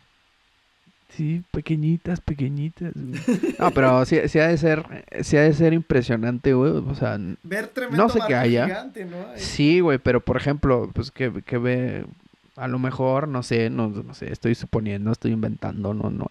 Sí, 1.09 1.43
pequeñitas, 1.49 2.21
pequeñitas, 2.21 2.93
güey. 2.93 3.55
No, 3.57 3.71
pero 3.71 4.05
sí, 4.05 4.19
sí, 4.27 4.37
ha 4.37 4.49
de 4.49 4.57
ser, 4.57 4.85
sí 5.23 5.35
ha 5.35 5.41
de 5.41 5.53
ser 5.53 5.73
impresionante, 5.73 6.53
güey. 6.53 6.73
O 6.73 6.93
sea, 6.93 7.17
ver 7.41 7.69
tremendo 7.69 8.03
no 8.03 8.07
sé 8.07 8.19
qué 8.27 8.35
haya. 8.35 8.65
Gigante, 8.65 9.05
¿no? 9.05 9.17
Sí, 9.35 9.79
güey, 9.79 9.97
pero 9.97 10.21
por 10.21 10.37
ejemplo, 10.37 10.91
pues 10.93 11.09
que, 11.09 11.41
que 11.41 11.57
ve, 11.57 12.05
a 12.55 12.67
lo 12.67 12.79
mejor, 12.79 13.27
no 13.27 13.43
sé, 13.43 13.69
no, 13.69 13.89
no 13.89 14.13
sé, 14.13 14.31
estoy 14.31 14.55
suponiendo, 14.55 15.11
estoy 15.11 15.31
inventando, 15.31 15.93
no, 15.93 16.09
no, 16.09 16.25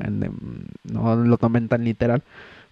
no 0.85 1.17
lo 1.17 1.39
tomen 1.39 1.69
tan 1.69 1.85
literal 1.85 2.23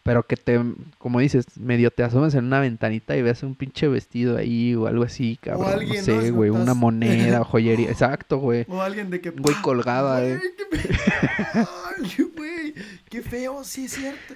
pero 0.08 0.22
que 0.22 0.36
te, 0.36 0.58
como 0.96 1.20
dices, 1.20 1.58
medio 1.58 1.90
te 1.90 2.02
asomes 2.02 2.34
en 2.34 2.46
una 2.46 2.60
ventanita 2.60 3.14
y 3.14 3.20
veas 3.20 3.42
un 3.42 3.54
pinche 3.54 3.88
vestido 3.88 4.38
ahí 4.38 4.74
o 4.74 4.86
algo 4.86 5.04
así, 5.04 5.38
cabrón. 5.38 5.66
O 5.66 5.68
alguien, 5.68 5.98
no 5.98 6.02
sé, 6.02 6.30
güey, 6.30 6.48
una 6.48 6.72
moneda, 6.72 7.44
joyería, 7.44 7.90
exacto, 7.90 8.38
güey. 8.38 8.64
O 8.68 8.80
alguien 8.80 9.10
de 9.10 9.20
que... 9.20 9.28
Güey 9.28 9.54
colgada, 9.56 10.26
eh. 10.26 10.40
Qué, 12.16 12.22
güey, 12.36 12.74
qué 13.10 13.20
feo, 13.20 13.62
sí 13.64 13.84
es 13.84 13.92
cierto. 13.92 14.34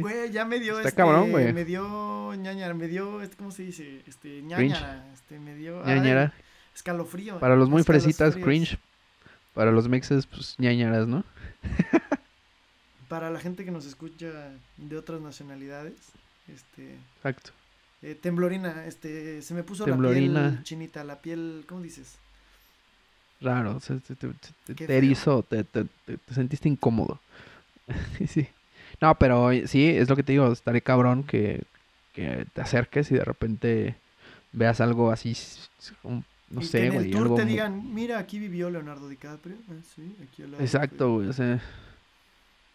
Güey, 0.00 0.30
ya 0.30 0.46
me 0.46 0.60
dio 0.60 0.78
Está 0.78 0.88
este, 0.88 1.02
cabrón, 1.02 1.30
güey. 1.30 1.52
Me 1.52 1.66
dio 1.66 2.34
ñañara, 2.34 2.72
me 2.72 2.88
dio, 2.88 3.20
este, 3.20 3.36
¿cómo 3.36 3.50
se 3.50 3.64
dice? 3.64 4.02
Este, 4.06 4.40
ñañara, 4.40 5.10
este, 5.12 5.38
me 5.38 5.54
dio... 5.54 5.84
ñañara. 5.84 6.32
Escalofrío. 6.74 7.38
Para 7.38 7.56
los 7.56 7.68
muy 7.68 7.82
fresitas, 7.82 8.36
cringe. 8.36 8.78
Para 9.54 9.70
los 9.70 9.88
mexes, 9.88 10.26
pues 10.26 10.54
ñañaras, 10.58 11.06
¿no? 11.06 11.24
para 13.08 13.30
la 13.30 13.38
gente 13.38 13.64
que 13.64 13.70
nos 13.70 13.84
escucha 13.84 14.52
de 14.78 14.96
otras 14.96 15.20
nacionalidades, 15.20 15.94
este... 16.48 16.96
Exacto. 17.16 17.50
Eh, 18.00 18.16
temblorina, 18.20 18.86
este, 18.86 19.42
se 19.42 19.54
me 19.54 19.62
puso 19.62 19.86
la 19.86 19.96
piel 19.96 20.60
chinita, 20.64 21.04
la 21.04 21.20
piel, 21.20 21.64
¿cómo 21.68 21.82
dices? 21.82 22.16
Raro, 23.40 23.80
te, 23.80 24.16
te, 24.16 24.74
te 24.74 24.96
erizó, 24.96 25.42
te, 25.42 25.64
sentiste 26.32 26.68
incómodo. 26.68 27.20
sí. 28.28 28.48
No, 29.00 29.14
pero 29.16 29.50
sí, 29.66 29.88
es 29.88 30.08
lo 30.08 30.16
que 30.16 30.22
te 30.22 30.32
digo, 30.32 30.50
estaré 30.50 30.80
cabrón 30.80 31.22
que, 31.22 31.62
que 32.12 32.46
te 32.52 32.60
acerques 32.60 33.10
y 33.10 33.14
de 33.14 33.24
repente 33.24 33.96
veas 34.52 34.80
algo 34.80 35.10
así, 35.10 35.36
no 36.52 36.62
sé, 36.62 36.90
güey. 36.90 36.98
En 36.98 37.04
el 37.06 37.10
tour 37.10 37.34
te 37.34 37.44
digan, 37.44 37.94
mira, 37.94 38.18
aquí 38.18 38.38
vivió 38.38 38.70
Leonardo 38.70 39.08
DiCaprio. 39.08 39.56
Ah, 39.68 39.74
sí, 39.94 40.16
aquí 40.22 40.42
al 40.42 40.52
lado 40.52 40.62
Exacto, 40.62 41.14
güey, 41.14 41.28
o 41.28 41.32
sea... 41.32 41.60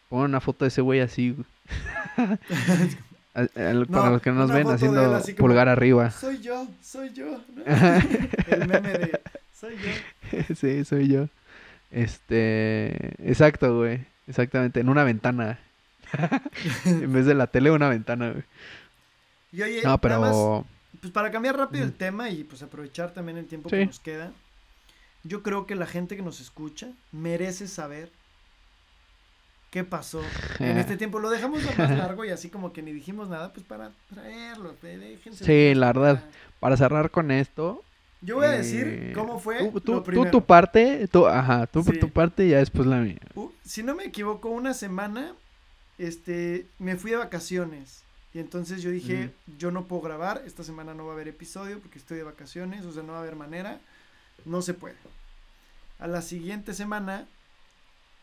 Pon 0.09 0.21
una 0.21 0.39
foto 0.39 0.65
de 0.65 0.69
ese 0.69 0.81
güey 0.81 1.01
así. 1.01 1.35
para 3.33 4.09
los 4.09 4.21
que 4.21 4.31
no 4.31 4.37
nos 4.37 4.51
ven 4.51 4.67
haciendo 4.67 5.21
pulgar 5.37 5.67
arriba. 5.67 6.09
Soy 6.11 6.39
yo, 6.39 6.67
soy 6.81 7.11
yo. 7.13 7.41
El 8.47 8.67
meme 8.67 8.89
de 8.89 9.21
soy 9.53 9.75
yo. 9.75 10.55
sí, 10.55 10.85
soy 10.85 11.07
yo. 11.07 11.27
Este, 11.91 13.13
exacto, 13.29 13.77
güey. 13.77 14.05
Exactamente, 14.27 14.79
en 14.79 14.89
una 14.89 15.03
ventana. 15.03 15.59
en 16.85 17.11
vez 17.11 17.25
de 17.25 17.33
la 17.33 17.47
tele, 17.47 17.71
una 17.71 17.89
ventana, 17.89 18.31
güey. 18.31 18.43
Y 19.51 19.61
oye, 19.61 19.77
No, 19.77 19.83
nada 19.83 19.97
pero... 19.97 20.21
más, 20.21 20.65
pues 21.01 21.11
para 21.13 21.31
cambiar 21.31 21.57
rápido 21.57 21.83
el 21.83 21.93
tema 21.93 22.29
y 22.29 22.43
pues 22.43 22.61
aprovechar 22.63 23.13
también 23.13 23.37
el 23.37 23.45
tiempo 23.47 23.69
Sí. 23.69 23.77
que 23.77 23.85
nos 23.85 23.99
queda, 23.99 24.31
yo 25.23 25.43
creo 25.43 25.65
que 25.65 25.75
la 25.75 25.85
gente 25.85 26.15
que 26.15 26.21
nos 26.21 26.39
escucha 26.39 26.89
merece 27.11 27.67
saber 27.67 28.11
qué 29.71 29.83
pasó 29.83 30.21
en 30.59 30.77
este 30.77 30.95
tiempo. 30.97 31.19
Lo 31.19 31.29
dejamos 31.29 31.63
lo 31.63 31.71
más 31.77 31.91
largo 31.97 32.23
y 32.25 32.29
así 32.29 32.49
como 32.49 32.71
que 32.73 32.81
ni 32.81 32.91
dijimos 32.93 33.27
nada, 33.29 33.51
pues 33.53 33.65
para 33.65 33.91
traerlo, 34.13 34.75
déjense. 34.81 35.43
Sí, 35.45 35.75
la 35.75 35.87
verdad. 35.87 36.23
Para 36.59 36.77
cerrar 36.77 37.11
con 37.11 37.31
esto... 37.31 37.83
Yo 38.21 38.37
voy 38.37 38.47
a 38.47 38.55
eh, 38.55 38.57
decir 38.57 39.11
cómo 39.13 39.39
fue 39.39 39.59
Tú, 39.69 39.79
tú- 39.79 39.91
lo 39.91 39.97
tú 39.99 40.03
primero. 40.05 40.31
tu 40.31 40.43
parte, 40.43 41.07
tú, 41.07 41.27
ajá, 41.27 41.67
tú 41.67 41.83
Sí. 41.83 41.99
tu 41.99 42.09
parte 42.09 42.47
y 42.47 42.49
ya 42.49 42.57
después 42.57 42.87
la 42.87 42.97
mía. 42.97 43.19
Uh, 43.35 43.49
si 43.63 43.83
no 43.83 43.93
me 43.93 44.05
equivoco, 44.05 44.49
una 44.49 44.73
semana, 44.73 45.33
este, 45.99 46.65
me 46.79 46.95
fui 46.95 47.11
de 47.11 47.17
vacaciones. 47.17 48.03
Y 48.37 48.39
entonces 48.39 48.83
yo 48.83 48.91
dije, 48.91 49.33
yo 49.57 49.71
no 49.71 49.87
puedo 49.87 50.03
grabar, 50.03 50.43
esta 50.45 50.63
semana 50.63 50.93
no 50.93 51.05
va 51.05 51.13
a 51.13 51.15
haber 51.15 51.27
episodio 51.27 51.79
porque 51.79 51.97
estoy 51.97 52.17
de 52.17 52.23
vacaciones, 52.23 52.85
o 52.85 52.91
sea, 52.91 53.01
no 53.01 53.13
va 53.13 53.17
a 53.17 53.21
haber 53.23 53.35
manera, 53.35 53.81
no 54.45 54.61
se 54.61 54.75
puede. 54.75 54.95
A 55.97 56.05
la 56.05 56.21
siguiente 56.21 56.75
semana 56.75 57.27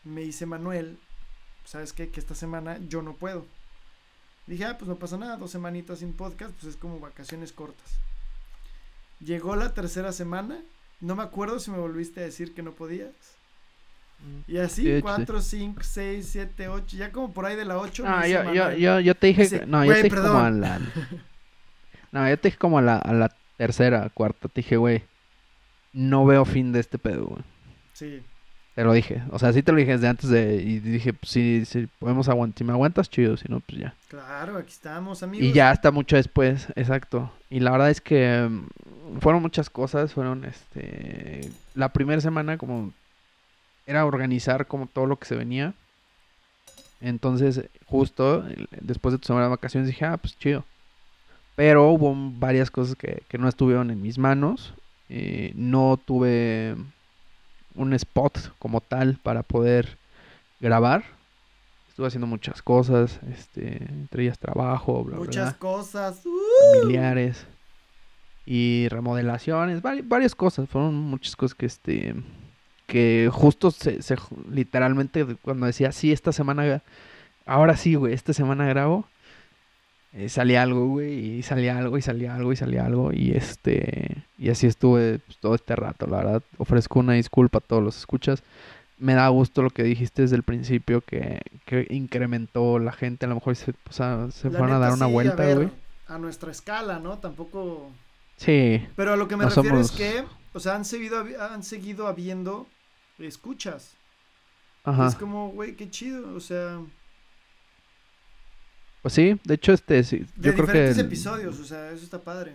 me 0.05 0.21
dice 0.21 0.45
Manuel, 0.45 0.97
¿sabes 1.65 1.91
qué? 1.91 2.11
Que 2.11 2.21
esta 2.21 2.33
semana 2.33 2.79
yo 2.87 3.01
no 3.01 3.11
puedo. 3.15 3.45
Dije, 4.47 4.63
ah, 4.63 4.77
pues 4.77 4.87
no 4.87 4.95
pasa 4.95 5.17
nada, 5.17 5.35
dos 5.35 5.51
semanitas 5.51 5.99
sin 5.99 6.13
podcast, 6.13 6.53
pues 6.53 6.75
es 6.75 6.79
como 6.79 7.01
vacaciones 7.01 7.51
cortas. 7.51 7.97
Llegó 9.19 9.57
la 9.57 9.73
tercera 9.73 10.13
semana, 10.13 10.61
no 11.01 11.17
me 11.17 11.23
acuerdo 11.23 11.59
si 11.59 11.71
me 11.71 11.77
volviste 11.77 12.21
a 12.21 12.23
decir 12.23 12.53
que 12.53 12.63
no 12.63 12.71
podías. 12.71 13.11
Y 14.47 14.57
así, 14.57 14.81
Sí, 14.83 14.87
de 14.87 14.97
hecho, 14.97 15.03
4, 15.05 15.41
5, 15.41 15.81
6, 15.83 16.27
7, 16.31 16.67
8, 16.67 16.97
ya 16.97 17.11
como 17.11 17.33
por 17.33 17.45
ahí 17.45 17.55
de 17.55 17.65
la 17.65 17.77
8. 17.77 18.03
Ah, 18.07 18.27
yo, 18.27 18.53
yo, 18.53 18.71
yo, 18.73 18.99
yo 18.99 19.15
te 19.15 19.27
dije, 19.27 19.43
Dice, 19.43 19.65
no, 19.65 19.83
yo 19.83 19.91
"Güey, 19.91 20.01
te 20.03 20.09
dije 20.09 20.21
como 20.21 20.37
a 20.39 20.43
perdón". 20.43 20.61
la, 20.61 20.79
no, 22.11 22.29
yo 22.29 22.37
te 22.39 22.47
dije 22.49 22.57
como 22.57 22.77
a 22.77 22.81
la, 22.81 22.97
a 22.97 23.13
la 23.13 23.35
tercera, 23.57 24.09
cuarta, 24.13 24.47
te 24.47 24.61
dije, 24.61 24.77
güey, 24.77 25.03
no 25.93 26.25
veo 26.25 26.45
fin 26.45 26.71
de 26.71 26.79
este 26.79 26.97
pedo, 26.97 27.25
güey. 27.25 27.43
Sí, 27.93 28.21
Te 28.75 28.83
lo 28.83 28.91
dije, 28.93 29.23
o 29.31 29.39
sea, 29.39 29.53
sí 29.53 29.63
te 29.63 29.71
lo 29.71 29.77
dije 29.77 29.93
desde 29.93 30.07
antes 30.09 30.29
de, 30.29 30.55
y 30.55 30.79
dije, 30.79 31.13
pues 31.13 31.31
sí, 31.31 31.63
sí, 31.65 31.87
podemos 31.99 32.27
aguantar, 32.27 32.57
si 32.57 32.63
me 32.65 32.73
aguantas, 32.73 33.09
chido, 33.09 33.37
si 33.37 33.45
no, 33.47 33.59
pues 33.61 33.79
ya. 33.79 33.93
claro, 34.09 34.57
aquí 34.57 34.71
estamos, 34.73 35.23
amigos. 35.23 35.47
Y 35.47 35.53
ya 35.53 35.69
hasta 35.71 35.91
mucho 35.91 36.17
después, 36.17 36.67
exacto. 36.75 37.31
Y 37.49 37.61
la 37.61 37.71
verdad 37.71 37.89
es 37.89 38.01
que 38.01 38.47
mm, 38.49 39.19
fueron 39.21 39.41
muchas 39.41 39.69
cosas, 39.69 40.13
fueron, 40.13 40.43
este, 40.45 41.49
la 41.73 41.89
primera 41.93 42.19
semana 42.19 42.57
como 42.57 42.91
era 43.85 44.05
organizar 44.05 44.67
como 44.67 44.87
todo 44.87 45.05
lo 45.05 45.17
que 45.19 45.25
se 45.27 45.35
venía. 45.35 45.73
Entonces, 47.01 47.69
justo 47.85 48.43
después 48.81 49.13
de 49.13 49.19
tu 49.19 49.27
semana 49.27 49.45
de 49.45 49.51
vacaciones 49.51 49.87
dije, 49.87 50.05
ah, 50.05 50.17
pues 50.17 50.37
chido. 50.37 50.65
Pero 51.55 51.89
hubo 51.89 52.13
varias 52.39 52.71
cosas 52.71 52.95
que, 52.95 53.23
que 53.27 53.37
no 53.37 53.47
estuvieron 53.47 53.91
en 53.91 54.01
mis 54.01 54.17
manos. 54.17 54.73
eh, 55.07 55.53
no 55.55 55.97
tuve 56.03 56.75
un 57.75 57.93
spot 57.93 58.53
como 58.57 58.81
tal 58.81 59.19
para 59.21 59.43
poder 59.43 59.99
grabar. 60.59 61.03
Estuve 61.87 62.07
haciendo 62.07 62.25
muchas 62.27 62.61
cosas, 62.63 63.19
este, 63.31 63.83
entre 63.83 64.23
ellas 64.23 64.39
trabajo, 64.39 65.03
bla, 65.03 65.17
Muchas 65.17 65.51
bla, 65.51 65.59
cosas. 65.59 66.25
uh, 66.25 66.31
familiares 66.73 67.45
y 68.45 68.87
remodelaciones, 68.89 69.81
vari- 69.81 70.03
varias 70.05 70.35
cosas, 70.35 70.67
fueron 70.67 70.95
muchas 70.95 71.35
cosas 71.35 71.55
que 71.55 71.65
este 71.67 72.15
que 72.87 73.29
justo 73.31 73.71
se, 73.71 74.01
se 74.01 74.15
literalmente 74.49 75.25
cuando 75.41 75.65
decía 75.65 75.91
sí 75.91 76.11
esta 76.11 76.31
semana 76.31 76.81
ahora 77.45 77.77
sí 77.77 77.95
güey 77.95 78.13
esta 78.13 78.33
semana 78.33 78.65
grabo 78.65 79.05
eh, 80.13 80.29
salía 80.29 80.61
algo 80.61 80.87
güey 80.87 81.37
y 81.37 81.43
salía 81.43 81.77
algo 81.77 81.97
y 81.97 82.01
salía 82.01 82.35
algo 82.35 82.53
y 82.53 82.55
salía 82.55 82.85
algo 82.85 83.11
y 83.11 83.31
este 83.31 84.23
y 84.37 84.49
así 84.49 84.67
estuve 84.67 85.19
pues, 85.19 85.37
todo 85.39 85.55
este 85.55 85.75
rato 85.75 86.07
la 86.07 86.17
verdad 86.17 86.43
ofrezco 86.57 86.99
una 86.99 87.13
disculpa 87.13 87.57
a 87.57 87.61
todos 87.61 87.83
los 87.83 87.97
escuchas 87.97 88.43
me 88.97 89.13
da 89.13 89.27
gusto 89.27 89.61
lo 89.61 89.69
que 89.69 89.83
dijiste 89.83 90.21
desde 90.21 90.37
el 90.37 90.43
principio 90.43 91.01
que, 91.01 91.41
que 91.65 91.87
incrementó 91.89 92.79
la 92.79 92.91
gente 92.91 93.25
a 93.25 93.29
lo 93.29 93.35
mejor 93.35 93.55
se, 93.55 93.71
o 93.71 93.93
sea, 93.93 94.31
se 94.31 94.49
la 94.49 94.57
fueron 94.57 94.75
a 94.75 94.79
dar 94.79 94.93
una 94.93 95.07
sí, 95.07 95.11
vuelta 95.11 95.43
ver, 95.43 95.55
güey 95.55 95.69
A 96.07 96.17
nuestra 96.17 96.51
escala, 96.51 96.99
¿no? 96.99 97.17
Tampoco. 97.17 97.91
sí 98.37 98.87
Pero 98.95 99.13
a 99.13 99.15
lo 99.17 99.27
que 99.27 99.35
me 99.35 99.43
No 99.43 99.49
refiero 99.49 99.79
es 99.79 99.91
que, 99.91 100.23
o 100.53 100.59
sea, 100.59 100.75
han 100.75 100.85
seguido, 100.85 101.25
han 101.41 101.63
seguido 101.63 102.07
habiendo 102.07 102.67
escuchas. 103.19 103.95
ajá 104.83 105.07
Es 105.07 105.15
como, 105.15 105.49
güey, 105.49 105.75
qué 105.75 105.89
chido, 105.89 106.35
o 106.35 106.39
sea, 106.39 106.79
Pues 109.01 109.13
sí, 109.13 109.39
de 109.43 109.53
hecho, 109.53 109.73
este, 109.73 110.03
sí, 110.03 110.25
de 110.35 110.49
yo 110.49 110.53
creo 110.53 110.65
que... 110.67 110.73
diferentes 110.73 110.97
episodios, 110.99 111.59
o 111.59 111.63
sea, 111.63 111.91
eso 111.91 112.03
está 112.03 112.19
padre. 112.19 112.53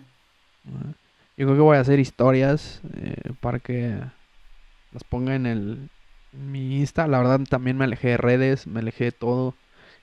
Ajá. 0.66 0.94
Yo 1.36 1.46
creo 1.46 1.56
que 1.56 1.62
voy 1.62 1.76
a 1.78 1.80
hacer 1.80 1.98
historias 1.98 2.82
eh, 2.96 3.32
para 3.40 3.60
que 3.60 3.98
las 4.92 5.04
ponga 5.04 5.34
en 5.34 5.46
el 5.46 5.88
en 6.32 6.52
mi 6.52 6.80
Insta. 6.80 7.06
La 7.06 7.18
verdad 7.18 7.40
también 7.48 7.76
me 7.76 7.84
alejé 7.84 8.08
de 8.08 8.16
redes, 8.16 8.66
me 8.66 8.80
alejé 8.80 9.04
de 9.04 9.12
todo. 9.12 9.54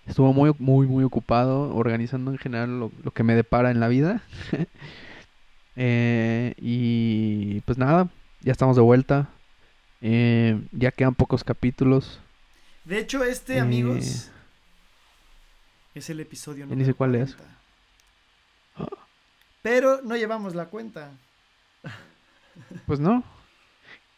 Estuve 0.05 0.33
muy, 0.33 0.53
muy, 0.57 0.87
muy 0.87 1.03
ocupado 1.03 1.75
organizando 1.75 2.31
en 2.31 2.37
general 2.37 2.79
lo, 2.79 2.91
lo 3.03 3.11
que 3.11 3.23
me 3.23 3.35
depara 3.35 3.71
en 3.71 3.79
la 3.79 3.87
vida. 3.87 4.23
Eh, 5.79 6.55
y 6.57 7.61
pues 7.61 7.77
nada, 7.77 8.09
ya 8.41 8.51
estamos 8.51 8.75
de 8.75 8.81
vuelta. 8.81 9.29
Eh, 10.01 10.59
ya 10.71 10.91
quedan 10.91 11.15
pocos 11.15 11.43
capítulos. 11.43 12.19
De 12.85 12.99
hecho, 12.99 13.23
este, 13.23 13.55
Eh, 13.57 13.59
amigos, 13.59 14.31
es 15.95 16.09
el 16.09 16.19
episodio 16.19 16.65
número 16.65 16.79
ni 16.79 16.85
sé 16.85 16.93
cuál 16.93 17.15
es. 17.15 17.35
40. 17.35 17.57
Pero 19.61 20.01
no 20.03 20.15
llevamos 20.15 20.55
la 20.55 20.65
cuenta. 20.65 21.11
Pues 22.85 22.99
no, 22.99 23.23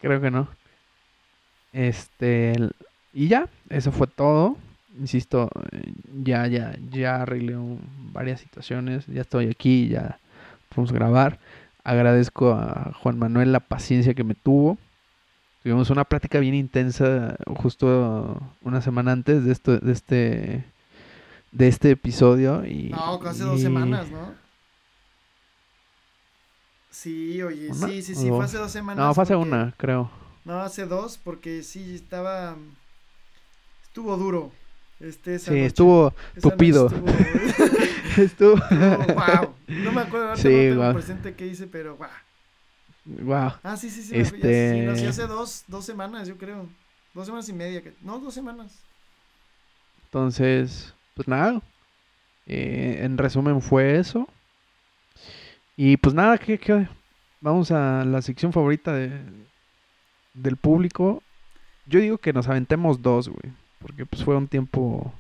creo 0.02 0.22
que 0.22 0.32
no. 0.32 0.48
Este, 1.74 2.54
y 3.14 3.28
ya, 3.28 3.50
eso 3.70 3.92
fue 3.92 4.08
todo. 4.08 4.58
Insisto, 5.00 5.50
eh, 5.72 5.94
ya, 6.24 6.48
ya, 6.48 6.76
ya 6.92 7.22
arreglé 7.22 7.56
varias 8.12 8.42
situaciones. 8.42 9.06
Ya 9.08 9.22
estoy 9.22 9.50
aquí, 9.50 9.88
ya 9.88 10.20
podemos 10.70 10.92
grabar. 10.92 11.40
Agradezco 11.84 12.52
a 12.52 12.92
Juan 13.02 13.18
Manuel 13.18 13.52
la 13.52 13.60
paciencia 13.60 14.14
que 14.14 14.24
me 14.24 14.36
tuvo. 14.36 14.78
Tuvimos 15.64 15.90
una 15.90 16.06
plática 16.06 16.40
bien 16.40 16.56
intensa 16.56 17.36
justo 17.58 18.42
una 18.62 18.82
semana 18.82 19.12
antes 19.12 19.44
de 19.44 19.52
esto, 19.52 19.78
de 19.78 19.92
este, 19.92 20.64
de 21.52 21.68
este 21.68 21.92
episodio 21.92 22.66
y 22.66 22.90
No, 22.90 23.22
hace 23.24 23.44
dos 23.44 23.60
y- 23.60 23.64
semanas, 23.64 24.10
¿no? 24.10 24.34
Sí, 26.92 27.42
oye, 27.42 27.70
¿Una 27.72 27.88
sí, 27.88 28.02
sí, 28.02 28.16
sí, 28.16 28.22
fue 28.28 28.38
dos? 28.38 28.46
hace 28.46 28.58
dos 28.58 28.72
semanas. 28.72 29.06
No, 29.06 29.14
fue 29.14 29.24
hace 29.24 29.34
porque- 29.36 29.50
una, 29.50 29.74
creo. 29.78 30.10
No, 30.46 30.60
hace 30.62 30.86
dos, 30.86 31.18
porque 31.22 31.62
sí 31.64 31.96
estaba. 31.96 32.56
Estuvo 33.84 34.18
duro. 34.18 34.52
Este, 35.00 35.36
esa 35.36 35.46
Sí, 35.52 35.52
noche. 35.52 35.66
estuvo 35.68 36.14
Esa 36.36 36.50
tupido. 36.50 36.88
Estuvo, 36.88 37.06
Estuvo. 38.18 38.56
wow. 39.14 39.54
No 39.68 39.92
me 39.92 40.02
acuerdo, 40.02 40.30
ahorita 40.30 40.42
Sí, 40.42 40.48
no 40.56 40.60
tengo 40.62 40.76
guau. 40.78 40.94
presente 40.94 41.36
qué 41.36 41.48
hice, 41.48 41.68
pero 41.68 41.96
wow. 41.98 42.08
Wow. 43.22 43.54
Ah, 43.64 43.76
sí, 43.76 43.90
sí, 43.90 44.04
sí. 44.04 44.16
ya, 44.16 44.26
sí, 44.26 44.32
no, 44.38 44.40
sí, 44.96 45.06
Este- 45.06 45.08
hace 45.08 45.28
dos, 45.28 45.64
dos 45.68 45.84
semanas, 45.86 46.28
yo 46.28 46.38
creo. 46.38 46.68
Dos 47.14 47.26
semanas 47.26 47.50
y 47.50 47.54
media. 47.54 47.82
que- 47.82 47.96
No, 48.02 48.20
dos 48.20 48.34
semanas. 48.34 48.72
Entonces, 50.06 50.94
pues 51.16 51.28
nada. 51.28 51.62
eh, 52.52 53.02
en 53.04 53.18
resumen 53.18 53.62
fue 53.62 54.00
eso. 54.00 54.28
Y 55.78 55.98
pues 55.98 56.16
nada, 56.16 56.38
que, 56.40 56.58
que 56.58 56.88
vamos 57.42 57.70
a 57.72 58.04
la 58.06 58.22
sección 58.24 58.52
favorita 58.52 58.92
de, 58.94 59.22
del 60.34 60.56
público. 60.58 61.22
Yo 61.86 62.00
digo 62.00 62.18
que 62.18 62.34
nos 62.34 62.48
aventemos 62.48 63.02
dos, 63.04 63.30
güey. 63.30 63.54
Porque 63.80 64.06
pues 64.06 64.24
fue 64.24 64.36
un 64.36 64.48
tiempo 64.48 65.14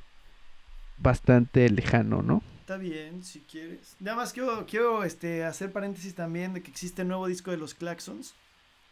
bastante 0.97 1.69
lejano, 1.69 2.21
¿no? 2.21 2.41
Está 2.69 2.77
bien, 2.77 3.23
si 3.23 3.39
quieres. 3.39 3.95
Nada 3.99 4.15
más 4.15 4.31
quiero, 4.31 4.67
quiero 4.67 5.03
este, 5.03 5.43
hacer 5.43 5.71
paréntesis 5.71 6.13
también 6.13 6.53
de 6.53 6.61
que 6.61 6.69
existe 6.69 7.01
el 7.01 7.07
nuevo 7.07 7.25
disco 7.25 7.49
de 7.49 7.57
los 7.57 7.73
Claxons. 7.73 8.35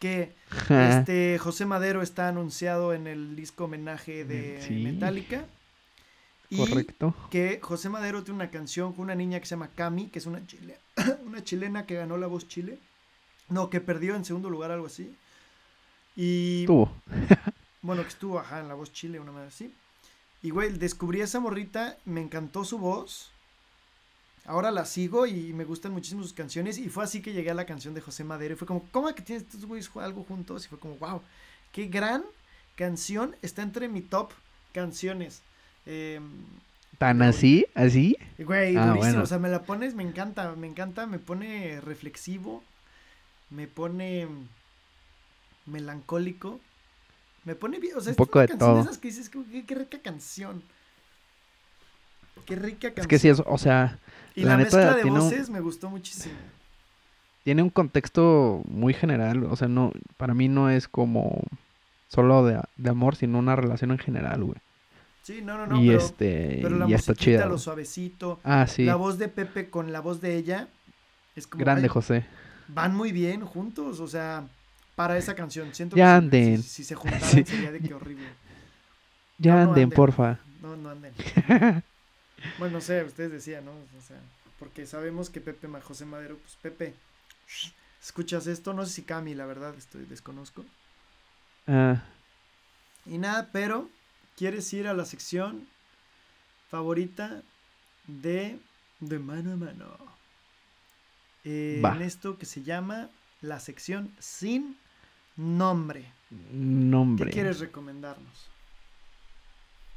Que 0.00 0.32
este 0.68 1.38
José 1.38 1.64
Madero 1.64 2.02
está 2.02 2.26
anunciado 2.26 2.92
en 2.92 3.06
el 3.06 3.36
disco 3.36 3.66
homenaje 3.66 4.24
de 4.24 4.60
Sí. 4.66 4.82
Metallica. 4.82 5.44
Y 6.50 6.56
Correcto. 6.56 7.14
que 7.30 7.60
José 7.62 7.88
Madero 7.88 8.24
tiene 8.24 8.34
una 8.42 8.50
canción 8.50 8.92
con 8.94 9.04
una 9.04 9.14
niña 9.14 9.38
que 9.38 9.46
se 9.46 9.50
llama 9.50 9.70
Cami, 9.76 10.08
que 10.08 10.18
es 10.18 10.26
una, 10.26 10.44
chile- 10.44 10.80
una 11.24 11.44
chilena 11.44 11.86
que 11.86 11.94
ganó 11.94 12.16
la 12.16 12.26
voz 12.26 12.48
Chile. 12.48 12.80
No, 13.48 13.70
que 13.70 13.80
perdió 13.80 14.16
en 14.16 14.24
segundo 14.24 14.50
lugar, 14.50 14.72
algo 14.72 14.86
así. 14.86 15.14
Y 16.16 16.66
Tuvo. 16.66 16.90
bueno, 17.82 18.02
que 18.02 18.08
estuvo, 18.08 18.40
ajá, 18.40 18.58
en 18.58 18.66
la 18.66 18.74
voz 18.74 18.92
Chile, 18.92 19.20
una 19.20 19.30
vez 19.30 19.54
así. 19.54 19.72
Y 20.42 20.50
güey, 20.50 20.72
descubrí 20.72 21.20
a 21.20 21.24
esa 21.26 21.38
morrita, 21.38 21.96
me 22.06 22.20
encantó 22.20 22.64
su 22.64 22.78
voz. 22.78 23.30
Ahora 24.48 24.70
la 24.70 24.86
sigo 24.86 25.26
y 25.26 25.52
me 25.52 25.64
gustan 25.64 25.92
muchísimo 25.92 26.22
sus 26.22 26.32
canciones. 26.32 26.78
Y 26.78 26.88
fue 26.88 27.04
así 27.04 27.20
que 27.20 27.32
llegué 27.34 27.50
a 27.50 27.54
la 27.54 27.66
canción 27.66 27.92
de 27.92 28.00
José 28.00 28.24
Madero. 28.24 28.54
Y 28.54 28.56
fue 28.56 28.66
como, 28.66 28.82
¿cómo 28.90 29.14
que 29.14 29.20
tienes 29.22 29.44
estos 29.44 29.66
güeyes 29.66 29.90
algo 29.96 30.24
juntos? 30.24 30.64
Y 30.64 30.68
fue 30.68 30.78
como, 30.78 30.96
wow, 30.96 31.20
qué 31.70 31.86
gran 31.86 32.24
canción. 32.74 33.36
Está 33.42 33.60
entre 33.62 33.88
mi 33.88 34.00
top 34.00 34.32
canciones. 34.72 35.42
Eh, 35.84 36.18
¿Tan 36.96 37.20
así? 37.20 37.66
¿Así? 37.74 38.16
Güey, 38.38 38.74
Ah, 38.76 38.86
durísimo. 38.86 38.96
bueno. 38.96 39.22
O 39.22 39.26
sea, 39.26 39.38
me 39.38 39.50
la 39.50 39.62
pones, 39.64 39.94
me 39.94 40.02
encanta, 40.02 40.54
me 40.56 40.66
encanta, 40.66 41.06
me 41.06 41.18
pone 41.18 41.80
reflexivo, 41.82 42.64
me 43.50 43.66
pone 43.68 44.26
melancólico, 45.66 46.58
me 47.44 47.54
pone 47.54 47.78
bien, 47.78 47.96
o 47.96 48.00
sea, 48.00 48.14
Un 48.16 48.16
es 48.22 48.28
una 48.34 48.40
de 48.42 48.48
canción 48.48 48.58
todo. 48.70 48.80
esas 48.82 48.98
que 48.98 49.08
dices, 49.08 49.28
qué, 49.28 49.64
qué 49.66 49.74
rica 49.74 49.98
canción. 50.00 50.62
Qué 52.46 52.56
rica 52.56 52.88
canción. 52.88 53.02
Es 53.02 53.06
que 53.08 53.18
sí, 53.18 53.28
es, 53.28 53.42
o 53.44 53.58
sea, 53.58 53.98
y 54.40 54.44
la 54.44 54.50
la, 54.52 54.56
neta 54.58 54.76
mezcla 54.76 54.94
de 54.96 55.02
tiene 55.02 55.18
un- 55.18 55.24
voces 55.24 55.50
me 55.50 55.60
gustó 55.60 55.90
muchísimo. 55.90 56.34
tiene 57.44 57.62
un 57.62 57.70
contexto 57.70 58.62
muy 58.66 58.94
general. 58.94 59.44
O 59.44 59.56
sea, 59.56 59.68
no, 59.68 59.92
para 60.16 60.34
mí 60.34 60.48
no 60.48 60.68
es 60.70 60.86
como 60.88 61.42
solo 62.08 62.44
de, 62.44 62.60
de 62.76 62.90
amor, 62.90 63.16
sino 63.16 63.38
una 63.38 63.56
relación 63.56 63.90
en 63.90 63.98
general, 63.98 64.42
güey. 64.44 64.58
Sí, 65.22 65.40
no, 65.42 65.58
no, 65.58 65.66
no, 65.66 65.82
y 65.82 65.88
pero, 65.88 65.98
este, 65.98 66.58
pero 66.62 66.76
la 66.78 66.88
y 66.88 66.94
está 66.94 67.14
chida. 67.14 67.44
lo 67.46 67.58
suavecito, 67.58 68.40
Ah, 68.44 68.66
sí. 68.66 68.84
la 68.84 68.94
voz 68.96 69.18
de 69.18 69.28
Pepe 69.28 69.68
con 69.68 69.92
la 69.92 70.00
voz 70.00 70.20
de 70.22 70.36
ella, 70.36 70.68
es 71.36 71.46
como, 71.46 71.62
Grande, 71.62 71.82
ay, 71.82 71.88
José. 71.88 72.24
van 72.68 72.94
muy 72.96 73.12
bien 73.12 73.42
juntos, 73.44 74.00
o 74.00 74.08
sea, 74.08 74.44
para 74.96 75.18
esa 75.18 75.34
canción. 75.34 75.74
Siento 75.74 75.96
Ya 75.96 76.04
que 76.04 76.10
anden. 76.24 76.62
Si, 76.62 76.68
si 76.70 76.84
se 76.84 76.94
juntaran 76.94 77.20
Sí. 77.28 77.44
sería 77.44 77.70
de 77.72 77.80
que 77.80 77.92
horrible. 77.92 78.26
Ya 79.36 79.52
no, 79.52 79.56
no 79.58 79.62
anden, 79.70 79.84
anden. 79.84 79.96
porfa. 79.96 80.38
No, 80.62 80.76
no 80.76 80.88
anden. 80.90 81.12
bueno, 82.58 82.74
no 82.74 82.80
sé, 82.80 83.02
ustedes 83.04 83.30
decían, 83.32 83.64
¿no? 83.64 83.72
O 83.72 84.02
sea, 84.06 84.20
porque 84.58 84.86
sabemos 84.86 85.30
que 85.30 85.40
Pepe 85.40 85.68
José 85.80 86.04
Madero, 86.04 86.36
pues 86.38 86.56
Pepe, 86.56 86.94
escuchas 88.02 88.46
esto, 88.46 88.72
no 88.74 88.84
sé 88.86 88.92
si 88.92 89.02
Cami, 89.02 89.34
la 89.34 89.46
verdad, 89.46 89.74
estoy 89.76 90.04
desconozco. 90.06 90.64
Ah, 91.66 92.02
Y 93.04 93.18
nada, 93.18 93.50
pero 93.52 93.90
quieres 94.36 94.72
ir 94.72 94.86
a 94.88 94.94
la 94.94 95.04
sección 95.04 95.68
favorita 96.70 97.42
de 98.06 98.58
De 99.00 99.18
Mano 99.18 99.52
a 99.52 99.56
Mano. 99.56 99.96
Eh, 101.44 101.80
en 101.84 102.02
esto 102.02 102.38
que 102.38 102.46
se 102.46 102.62
llama 102.62 103.10
la 103.40 103.60
sección 103.60 104.14
sin 104.18 104.76
nombre. 105.36 106.12
nombre. 106.30 107.26
¿Qué 107.26 107.32
quieres 107.32 107.60
recomendarnos? 107.60 108.50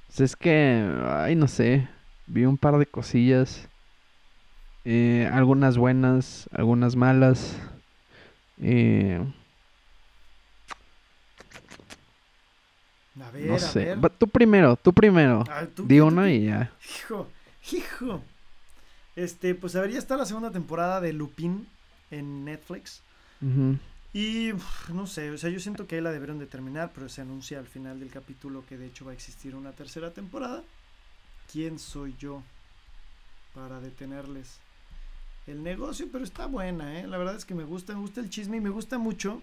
Pues 0.08 0.20
es 0.22 0.36
que, 0.36 0.84
ay, 1.06 1.36
no 1.36 1.48
sé. 1.48 1.88
Vi 2.34 2.45
un 2.45 2.57
par 2.57 2.77
de 2.77 2.86
cosillas. 2.86 3.67
eh, 4.84 5.29
algunas 5.32 5.77
buenas, 5.77 6.49
algunas 6.51 6.95
malas. 6.95 7.55
eh, 8.61 9.23
A 13.21 13.32
ver, 13.32 13.47
no 13.47 13.55
a 13.55 13.57
sé. 13.59 13.86
ver. 13.86 14.03
Va, 14.03 14.09
tú 14.09 14.27
primero, 14.27 14.75
tú 14.77 14.93
primero. 14.93 15.43
A 15.49 15.61
ver, 15.61 15.69
tú, 15.75 15.84
Di 15.84 15.95
¿qué- 15.95 15.99
tú 15.99 16.07
uno 16.07 16.27
y 16.27 16.45
ya. 16.45 16.71
Hijo, 16.97 17.27
hijo. 17.71 18.21
Este, 19.15 19.53
pues 19.53 19.75
a 19.75 19.82
ver, 19.82 19.91
ya 19.91 19.99
está 19.99 20.15
la 20.17 20.25
segunda 20.25 20.51
temporada 20.51 21.01
de 21.01 21.13
Lupin 21.13 21.67
en 22.09 22.45
Netflix. 22.45 23.01
Y 24.13 24.51
no 24.93 25.07
sé, 25.07 25.32
o 25.32 25.38
sea, 25.38 25.49
yo 25.49 25.59
siento 25.59 25.88
que 25.88 25.95
ahí 25.95 26.01
la 26.01 26.11
debieron 26.11 26.38
de 26.39 26.45
terminar, 26.45 26.91
pero 26.93 27.07
se 27.09 27.21
anuncia 27.21 27.59
al 27.59 27.67
final 27.67 27.99
del 27.99 28.09
capítulo 28.11 28.63
que 28.67 28.77
de 28.77 28.88
hecho 28.88 29.05
va 29.05 29.11
a 29.11 29.13
existir 29.13 29.55
una 29.55 29.71
tercera 29.71 30.11
temporada. 30.11 30.63
¿Quién 31.52 31.80
soy 31.80 32.16
yo 32.18 32.41
para 33.54 33.80
detenerles 33.80 34.60
el 35.47 35.64
negocio? 35.64 36.08
Pero 36.12 36.24
está 36.24 36.45
buena, 36.45 36.99
¿eh? 36.99 37.08
La 37.08 37.18
verdad 37.18 37.36
es 37.36 37.45
que 37.45 37.56
me 37.56 37.66
gusta, 37.66 37.93
me 37.93 37.99
gusta 37.99 38.22
el 38.22 38.30
chisme 38.30 38.58
y 38.58 38.62
me 38.62 38.70
gusta 38.70 38.97
mucho 38.97 39.41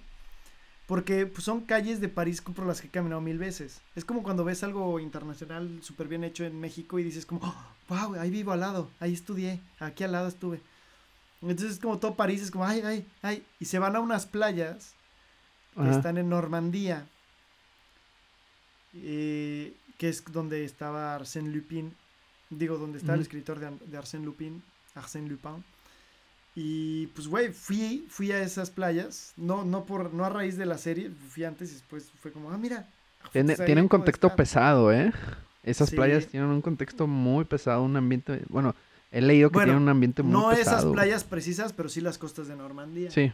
porque 0.87 1.27
pues, 1.27 1.45
son 1.45 1.61
calles 1.61 2.01
de 2.01 2.09
París 2.09 2.41
por 2.41 2.67
las 2.67 2.81
que 2.81 2.87
he 2.87 2.91
caminado 2.91 3.21
mil 3.21 3.37
veces. 3.37 3.83
Es 3.95 4.07
como 4.07 4.23
cuando 4.23 4.43
ves 4.43 4.63
algo 4.65 4.99
internacional 5.01 5.81
súper 5.83 6.09
bien 6.09 6.25
hecho 6.25 6.45
en 6.45 6.59
México 6.59 6.99
y 6.99 7.05
dices 7.05 7.27
como, 7.27 7.41
wow, 7.89 8.15
ahí 8.15 8.31
vivo 8.31 8.53
al 8.53 8.61
lado, 8.61 8.89
ahí 9.01 9.13
estudié, 9.13 9.61
aquí 9.79 10.03
al 10.03 10.13
lado 10.13 10.29
estuve. 10.29 10.63
Entonces 11.43 11.73
es 11.73 11.79
como 11.79 11.99
todo 11.99 12.15
París, 12.15 12.41
es 12.41 12.51
como, 12.51 12.65
ay, 12.65 12.81
ay, 12.85 13.07
ay. 13.21 13.45
Y 13.61 13.67
se 13.67 13.79
van 13.79 13.97
a 13.97 14.01
unas 14.01 14.25
playas 14.25 14.95
que 15.75 15.83
Ajá. 15.83 15.91
están 15.91 16.17
en 16.17 16.31
Normandía, 16.31 17.07
eh, 18.95 19.75
que 19.99 20.09
es 20.09 20.25
donde 20.33 20.65
estaba 20.65 21.15
Arsène 21.15 21.53
Lupin, 21.53 21.93
digo, 22.51 22.79
donde 22.79 22.99
está 22.99 23.15
el 23.15 23.21
escritor 23.21 23.59
de, 23.59 23.99
Arsène 23.99 24.25
Lupin, 24.25 24.63
Arsène 24.95 25.29
Lupin. 25.29 25.63
Y 26.55 27.07
pues, 27.09 27.29
güey, 27.29 27.53
fui, 27.53 28.07
fui 28.09 28.33
a 28.33 28.43
esas 28.43 28.71
playas, 28.71 29.33
no, 29.37 29.65
no, 29.65 29.85
por, 29.85 30.13
no 30.13 30.25
a 30.25 30.29
raíz 30.29 30.57
de 30.57 30.67
la 30.67 30.79
serie, 30.79 31.11
fui 31.29 31.45
antes 31.45 31.71
y 31.71 31.75
después 31.75 32.11
fue 32.21 32.33
como, 32.33 32.51
ah, 32.51 32.57
mira. 32.59 32.89
Tiene, 33.33 33.55
tiene 33.57 33.83
un 33.83 33.89
contexto 33.89 34.29
estar". 34.29 34.37
pesado, 34.37 34.93
¿eh? 34.93 35.13
Esas 35.63 35.91
Sí. 35.91 35.97
playas 35.97 36.27
tienen 36.27 36.49
un 36.49 36.63
contexto 36.63 37.07
muy 37.07 37.45
pesado, 37.45 37.83
un 37.83 37.97
ambiente... 37.97 38.43
Bueno, 38.49 38.75
he 39.13 39.21
leído 39.21 39.51
que 39.51 39.55
Bueno, 39.55 39.67
tienen 39.73 39.83
un 39.83 39.89
ambiente 39.89 40.23
muy 40.23 40.33
No 40.33 40.49
pesado. 40.51 40.61
esas 40.63 40.85
güey. 40.85 40.95
playas 40.95 41.25
precisas, 41.25 41.73
pero 41.73 41.89
sí 41.89 42.01
las 42.01 42.17
costas 42.19 42.49
de 42.49 42.57
Normandía. 42.57 43.11
Sí. 43.11 43.33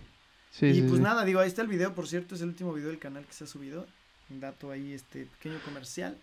Sí, 0.51 0.67
y 0.67 0.75
sí, 0.75 0.81
pues 0.83 0.97
sí. 0.97 1.01
nada, 1.01 1.25
digo, 1.25 1.41
ahí 1.41 1.49
está 1.49 1.63
el 1.63 1.69
video, 1.69 1.95
por 1.95 2.07
cierto, 2.09 2.35
es 2.35 2.41
el 2.41 2.49
último 2.49 2.73
video 2.73 2.89
del 2.89 2.99
canal 2.99 3.25
que 3.25 3.33
se 3.33 3.45
ha 3.45 3.47
subido. 3.47 3.87
Un 4.31 4.41
dato 4.41 4.71
ahí, 4.71 4.93
este 4.93 5.27
pequeño 5.27 5.59
comercial. 5.65 6.17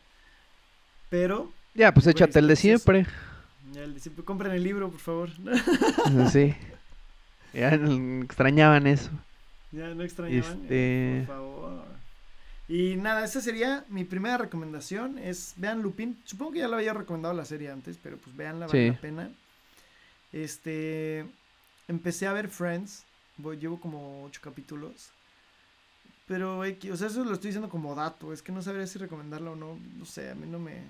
Pero, 1.11 1.51
Ya, 1.75 1.93
pues 1.93 2.07
échate 2.07 2.39
el 2.39 2.47
de 2.47 2.55
siempre. 2.55 3.05
ya 3.73 3.83
el 3.83 3.93
de 3.93 3.99
siempre, 3.99 4.25
compren 4.25 4.53
el 4.53 4.63
libro, 4.63 4.89
por 4.89 4.99
favor. 4.99 5.29
Sí. 6.31 6.55
Ya 7.53 7.73
extrañaban 7.73 8.87
eso. 8.87 9.11
ya 9.71 9.87
no 9.93 10.03
extrañaban, 10.03 10.61
Este- 10.63 11.23
por 11.27 11.35
favor. 11.35 11.85
Y 12.69 12.95
nada, 12.95 13.25
esa 13.25 13.41
sería 13.41 13.83
mi 13.89 14.05
primera 14.05 14.37
recomendación, 14.37 15.17
es 15.19 15.53
vean 15.57 15.81
Lupin. 15.81 16.17
Supongo 16.23 16.53
que 16.53 16.59
ya 16.59 16.69
lo 16.69 16.77
había 16.77 16.93
recomendado 16.93 17.33
la 17.35 17.43
serie 17.43 17.69
antes, 17.69 17.97
pero 18.01 18.15
pues 18.17 18.33
veanla, 18.35 18.67
vale 18.67 18.85
Sí. 18.87 18.91
la 18.95 19.01
pena. 19.01 19.29
Este, 20.31 21.25
empecé 21.89 22.27
a 22.27 22.33
ver 22.33 22.47
Friends, 22.47 23.03
voy, 23.37 23.57
llevo 23.57 23.79
como 23.81 24.23
ocho 24.23 24.39
capítulos. 24.41 25.09
Pero, 26.31 26.59
o 26.59 26.95
sea, 26.95 27.07
eso 27.07 27.25
lo 27.25 27.33
estoy 27.33 27.49
diciendo 27.49 27.67
como 27.67 27.93
dato, 27.93 28.31
es 28.31 28.41
que 28.41 28.53
no 28.53 28.61
sabría 28.61 28.87
si 28.87 28.97
recomendarla 28.97 29.51
o 29.51 29.55
no, 29.57 29.77
no 29.97 30.05
sé, 30.05 30.29
a 30.31 30.35
mí 30.35 30.47
no 30.47 30.59
me... 30.59 30.81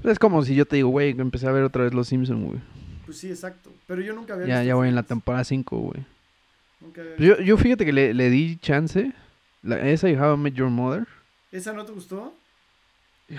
Pues 0.00 0.12
es 0.12 0.18
como 0.20 0.44
si 0.44 0.54
yo 0.54 0.66
te 0.66 0.76
digo, 0.76 0.88
güey, 0.90 1.14
que 1.14 1.20
empecé 1.20 1.48
a 1.48 1.52
ver 1.52 1.64
otra 1.64 1.82
vez 1.82 1.92
Los 1.94 2.06
Simpsons, 2.06 2.44
güey. 2.46 2.60
Pues 3.04 3.18
sí, 3.18 3.28
exacto, 3.28 3.72
pero 3.88 4.02
yo 4.02 4.12
nunca 4.14 4.34
había 4.34 4.46
Ya, 4.46 4.54
visto 4.60 4.68
ya 4.68 4.74
voy 4.76 4.88
en 4.88 4.94
la 4.94 5.02
temporada 5.02 5.42
5, 5.42 5.76
güey. 5.78 6.06
nunca 6.80 7.00
había 7.00 7.16
Pues 7.16 7.26
Yo, 7.28 7.34
visto. 7.38 7.42
yo 7.44 7.56
fíjate 7.56 7.84
que 7.84 7.92
le, 7.92 8.14
le 8.14 8.30
di 8.30 8.56
chance. 8.58 9.12
La- 9.64 9.80
esa 9.88 10.08
y 10.08 10.14
How 10.14 10.34
I 10.34 10.38
Met 10.38 10.54
Your 10.54 10.70
Mother. 10.70 11.08
¿Esa 11.50 11.72
no 11.72 11.84
te 11.84 11.90
gustó? 11.90 12.32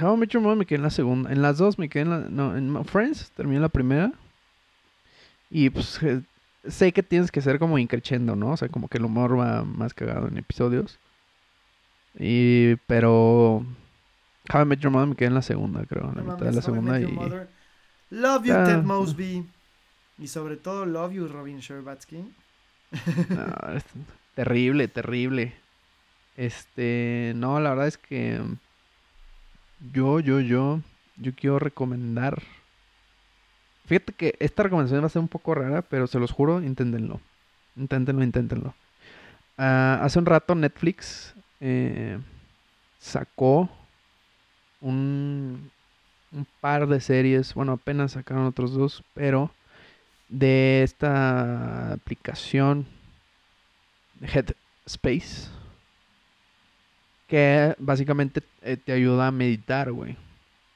How 0.01 0.15
I 0.15 0.17
Met 0.17 0.31
Your 0.31 0.43
Mother 0.43 0.57
me 0.57 0.65
quedé 0.65 0.75
en 0.75 0.83
la 0.83 0.89
segunda. 0.89 1.31
En 1.31 1.41
las 1.41 1.57
dos 1.57 1.79
me 1.79 1.87
quedé 1.87 2.01
en 2.03 2.09
la... 2.09 2.19
No, 2.19 2.57
en 2.57 2.83
Friends 2.83 3.31
terminé 3.31 3.61
la 3.61 3.69
primera. 3.69 4.11
Y 5.49 5.69
pues 5.69 5.99
sé 6.67 6.91
que 6.91 7.03
tienes 7.03 7.31
que 7.31 7.41
ser 7.41 7.59
como 7.59 7.77
increchendo, 7.77 8.35
¿no? 8.35 8.51
O 8.51 8.57
sea, 8.57 8.69
como 8.69 8.87
que 8.87 8.97
el 8.97 9.05
humor 9.05 9.39
va 9.39 9.63
más 9.63 9.93
cagado 9.93 10.27
en 10.27 10.37
episodios. 10.37 10.99
Y... 12.17 12.75
Pero... 12.87 13.65
How 14.53 14.61
I 14.63 14.65
Met 14.65 14.79
Your 14.79 14.91
Mother 14.91 15.07
me 15.07 15.15
quedé 15.15 15.27
en 15.27 15.35
la 15.35 15.41
segunda, 15.41 15.85
creo. 15.85 16.11
La 16.15 16.21
No 16.23 16.33
mitad 16.33 16.45
de 16.45 16.51
la 16.51 16.61
segunda 16.61 16.99
y... 16.99 17.05
Mother. 17.07 17.47
Love 18.09 18.43
you, 18.45 18.53
Ah. 18.53 18.63
Ted 18.65 18.83
Mosby. 18.83 19.45
Y 20.19 20.27
sobre 20.27 20.57
todo, 20.57 20.85
love 20.85 21.13
you, 21.13 21.27
Robin 21.27 21.59
Sherbatsky. 21.59 22.23
No, 23.29 23.75
es 23.75 23.85
terrible, 24.35 24.87
terrible. 24.87 25.53
Este, 26.35 27.33
no, 27.35 27.59
la 27.59 27.69
verdad 27.71 27.87
es 27.87 27.97
que 27.97 28.41
yo, 29.93 30.19
yo, 30.19 30.39
yo, 30.39 30.81
yo 31.17 31.33
quiero 31.35 31.59
recomendar. 31.59 32.41
Fíjate 33.91 34.13
que 34.13 34.35
esta 34.39 34.63
recomendación 34.63 35.01
va 35.01 35.07
a 35.07 35.09
ser 35.09 35.21
un 35.21 35.27
poco 35.27 35.53
rara, 35.53 35.81
pero 35.81 36.07
se 36.07 36.17
los 36.17 36.31
juro, 36.31 36.61
inténtenlo. 36.61 37.19
Inténtenlo, 37.75 38.23
inténtenlo. 38.23 38.73
Ah, 39.57 39.99
hace 40.01 40.17
un 40.17 40.25
rato 40.25 40.55
Netflix 40.55 41.35
eh, 41.59 42.17
sacó 42.99 43.69
un, 44.79 45.69
un 46.31 46.47
par 46.61 46.87
de 46.87 47.01
series, 47.01 47.53
bueno, 47.53 47.73
apenas 47.73 48.13
sacaron 48.13 48.45
otros 48.45 48.71
dos, 48.71 49.03
pero 49.13 49.51
de 50.29 50.83
esta 50.83 51.91
aplicación 51.91 52.85
Headspace 54.21 55.49
que 57.27 57.75
básicamente 57.77 58.41
eh, 58.61 58.77
te 58.77 58.93
ayuda 58.93 59.27
a 59.27 59.31
meditar, 59.31 59.91
güey. 59.91 60.15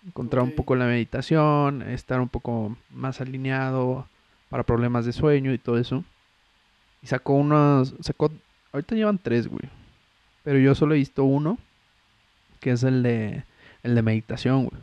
Encontrar 0.06 0.43
un 0.43 0.51
poco 0.51 0.76
la 0.76 0.86
meditación, 0.86 1.82
estar 1.82 2.20
un 2.20 2.30
poco 2.30 2.78
más 2.91 3.22
alineado 3.22 4.08
para 4.49 4.64
problemas 4.64 5.06
de 5.06 5.14
sueño 5.14 5.53
y 5.53 5.58
todo 5.58 5.78
eso. 5.78 6.03
Y 7.01 7.08
sacó 7.08 7.34
unos, 7.34 7.95
sacó, 8.01 8.32
ahorita 8.72 8.95
llevan 8.95 9.18
tres, 9.18 9.47
güey. 9.47 9.70
Pero 10.43 10.60
yo 10.60 10.76
solo 10.76 10.93
he 10.93 10.99
visto 10.99 11.24
uno, 11.24 11.58
que 12.60 12.72
es 12.72 12.84
el 12.84 13.03
de, 13.03 13.43
el 13.84 13.95
de 13.95 14.01
meditación, 14.01 14.66
güey. 14.66 14.82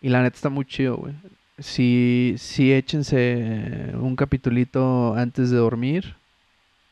Y 0.00 0.08
la 0.08 0.22
neta 0.22 0.36
está 0.36 0.48
muy 0.50 0.64
chido, 0.64 0.96
güey. 0.96 1.14
Si, 1.58 2.34
si 2.38 2.72
échense 2.72 3.92
un 3.94 4.14
capitulito 4.14 5.14
antes 5.14 5.50
de 5.50 5.56
dormir 5.56 6.16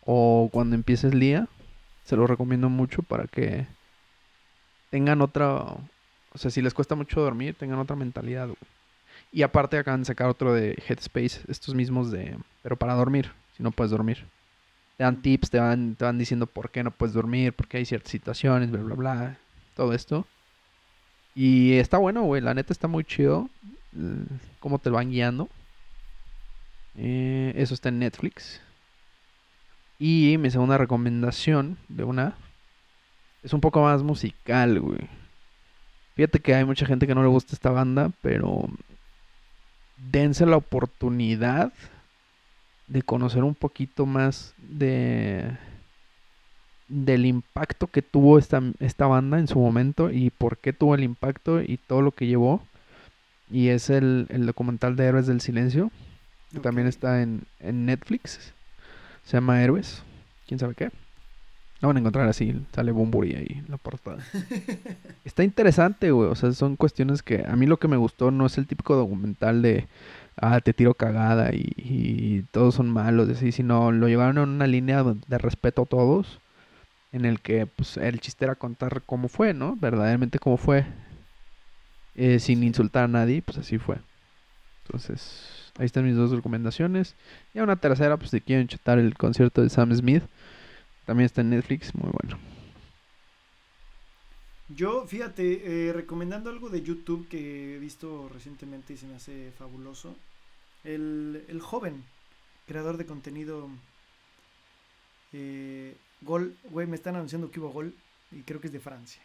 o 0.07 0.49
cuando 0.53 0.75
empiece 0.75 1.09
el 1.09 1.21
día, 1.21 1.49
se 2.05 2.17
lo 2.17 2.27
recomiendo 2.27 2.69
mucho 2.69 3.03
para 3.03 3.27
que 3.27 3.67
tengan 4.91 5.21
otra, 5.23 5.65
o 6.35 6.39
sea, 6.39 6.51
si 6.51 6.61
les 6.61 6.75
cuesta 6.75 6.95
mucho 6.95 7.21
dormir, 7.21 7.55
tengan 7.55 7.79
otra 7.79 7.97
mentalidad, 7.97 8.47
güey. 8.47 8.57
Y 9.33 9.43
aparte 9.43 9.79
acaban 9.79 10.01
de 10.01 10.07
sacar 10.07 10.29
otro 10.29 10.53
de 10.53 10.81
Headspace, 10.87 11.41
estos 11.49 11.75
mismos 11.75 12.11
de... 12.11 12.37
Pero 12.63 12.77
para 12.77 12.95
dormir, 12.95 13.31
si 13.57 13.63
no 13.63 13.71
puedes 13.71 13.91
dormir. 13.91 14.25
Te 14.97 15.05
dan 15.05 15.23
tips, 15.23 15.51
te 15.51 15.59
van, 15.59 15.97
te 15.97 16.05
van 16.05 16.19
diciendo 16.19 16.47
por 16.47 16.71
qué 16.71 16.85
no 16.85 16.91
puedes 16.93 17.15
dormir, 17.15 17.53
por 17.53 17.67
qué 17.67 17.79
hay 17.79 17.85
ciertas 17.85 18.13
situaciones, 18.13 18.71
bla, 18.71 18.83
bla, 18.83 18.95
bla. 18.95 19.39
Todo 19.75 19.93
esto. 19.93 20.27
Y 21.35 21.73
está 21.75 21.99
bueno, 21.99 22.23
güey. 22.23 22.41
La 22.41 22.55
neta 22.55 22.73
está 22.73 22.87
muy 22.87 23.03
chido. 23.05 23.49
eh, 23.97 24.25
Cómo 24.61 24.79
te 24.79 24.91
lo 24.91 24.97
van 24.97 25.11
guiando. 25.11 25.49
Eh, 26.97 27.53
eso 27.57 27.75
está 27.75 27.89
en 27.89 27.99
Netflix. 27.99 28.61
Y 29.99 30.37
mi 30.39 30.51
segunda 30.51 30.79
recomendación 30.79 31.77
de 31.89 32.05
una 32.05 32.35
es 33.43 33.53
un 33.53 33.61
poco 33.61 33.83
más 33.83 34.03
musical, 34.03 34.79
güey. 34.81 35.09
Fíjate 36.15 36.41
que 36.41 36.55
hay 36.55 36.65
mucha 36.65 36.87
gente 36.87 37.07
que 37.07 37.15
no 37.15 37.23
le 37.23 37.29
gusta 37.29 37.55
esta 37.55 37.71
banda, 37.71 38.11
pero 38.23 38.69
dense 40.11 40.47
la 40.47 40.57
oportunidad 40.57 41.73
de 42.87 43.03
conocer 43.03 43.43
un 43.43 43.55
poquito 43.55 44.07
más 44.07 44.55
de 44.59 45.57
del 46.87 47.25
impacto 47.25 47.87
que 47.87 48.03
tuvo 48.03 48.39
esta, 48.39 48.63
esta 48.79 49.07
banda 49.07 49.39
en 49.39 49.49
su 49.49 49.59
momento 49.59 50.11
y 50.11 50.31
por 50.31 50.59
qué 50.59 50.73
tuvo 50.73 50.95
el 50.95 51.03
impacto 51.03 51.63
y 51.63 51.79
todo 51.79 52.03
lo 52.03 52.13
que 52.13 52.27
llevó. 52.27 52.63
Y 53.51 53.69
es 53.69 53.91
el, 53.91 54.27
el 54.29 54.47
documental 54.47 54.95
de 54.95 55.05
Héroes 55.07 55.27
del 55.27 55.41
Silencio, 55.41 55.91
que 56.53 56.61
también 56.61 56.87
está 56.87 57.23
en, 57.23 57.43
en 57.61 57.87
Netflix. 57.87 58.53
Se 59.25 59.37
llama 59.37 59.63
Héroes. 59.63 60.03
¿Quién 60.47 60.61
sabe 60.61 60.75
qué? 60.75 60.91
Lo 61.85 61.89
van 61.89 61.99
a 61.99 62.01
encontrar 62.01 62.27
así, 62.27 62.59
sale 62.75 62.93
Bumburi 62.93 63.35
ahí 63.35 63.63
en 63.63 63.67
la 63.69 63.77
portada. 63.77 64.25
Está 65.27 65.45
interesante, 65.45 66.13
güey. 66.13 66.31
O 66.31 66.35
sea, 66.35 66.51
son 66.53 66.77
cuestiones 66.77 67.23
que 67.23 67.45
a 67.47 67.57
mí 67.57 67.67
lo 67.67 67.77
que 67.77 67.89
me 67.89 67.99
gustó 67.99 68.31
no 68.31 68.47
es 68.47 68.57
el 68.57 68.67
típico 68.67 68.97
documental 68.97 69.61
de, 69.61 69.87
ah, 70.39 70.63
te 70.63 70.73
tiro 70.73 70.95
cagada 70.95 71.51
y, 71.53 71.75
y 71.77 72.47
todos 72.53 72.77
son 72.77 72.89
malos, 72.89 73.29
así, 73.29 73.53
sino 73.53 73.93
lo 73.93 74.09
llevaron 74.09 74.39
en 74.39 74.49
una 74.49 74.67
línea 74.67 75.05
de 75.05 75.37
respeto 75.37 75.83
a 75.83 75.85
todos, 75.85 76.41
en 77.13 77.27
el 77.27 77.41
que 77.41 77.67
pues 77.67 77.99
el 77.99 78.19
chiste 78.19 78.47
era 78.47 78.55
contar 78.55 79.03
cómo 79.05 79.29
fue, 79.29 79.53
¿no? 79.53 79.77
Verdaderamente 79.77 80.39
cómo 80.39 80.57
fue, 80.57 80.87
eh, 82.15 82.39
sin 82.39 82.65
insultar 82.65 83.05
a 83.05 83.09
nadie, 83.09 83.43
pues 83.43 83.59
así 83.59 83.77
fue. 83.77 83.99
Entonces, 84.87 85.71
ahí 85.79 85.85
están 85.85 86.07
mis 86.07 86.17
dos 86.17 86.31
recomendaciones. 86.31 87.15
Y 87.53 87.59
una 87.59 87.77
tercera, 87.77 88.17
pues 88.17 88.31
si 88.31 88.41
quieren 88.41 88.69
chetar 88.69 88.99
el 88.99 89.15
concierto 89.19 89.61
de 89.61 89.69
Sam 89.69 89.95
Smith, 89.95 90.23
también 91.05 91.27
está 91.27 91.41
en 91.41 91.51
Netflix, 91.51 91.95
muy 91.95 92.11
bueno. 92.11 92.39
Yo, 94.69 95.07
fíjate, 95.07 95.89
eh, 95.89 95.93
recomendando 95.93 96.49
algo 96.51 96.71
de 96.71 96.83
YouTube 96.83 97.29
que 97.29 97.77
he 97.77 97.79
visto 97.79 98.31
recientemente 98.33 98.95
y 98.95 98.97
se 98.97 99.07
me 99.07 99.17
hace 99.17 99.53
fabuloso. 99.59 100.17
El, 100.85 101.45
el 101.49 101.61
joven 101.61 102.03
creador 102.67 102.97
de 102.97 103.07
contenido 103.07 103.69
eh, 105.33 105.97
Gol, 106.23 106.55
güey, 106.71 106.87
me 106.87 106.97
están 106.97 107.17
anunciando 107.17 107.51
que 107.51 107.61
hubo 107.61 107.71
gol 107.71 107.95
y 108.33 108.41
creo 108.43 108.61
que 108.61 108.69
es 108.69 108.73
de 108.73 108.81
Francia. 108.81 109.23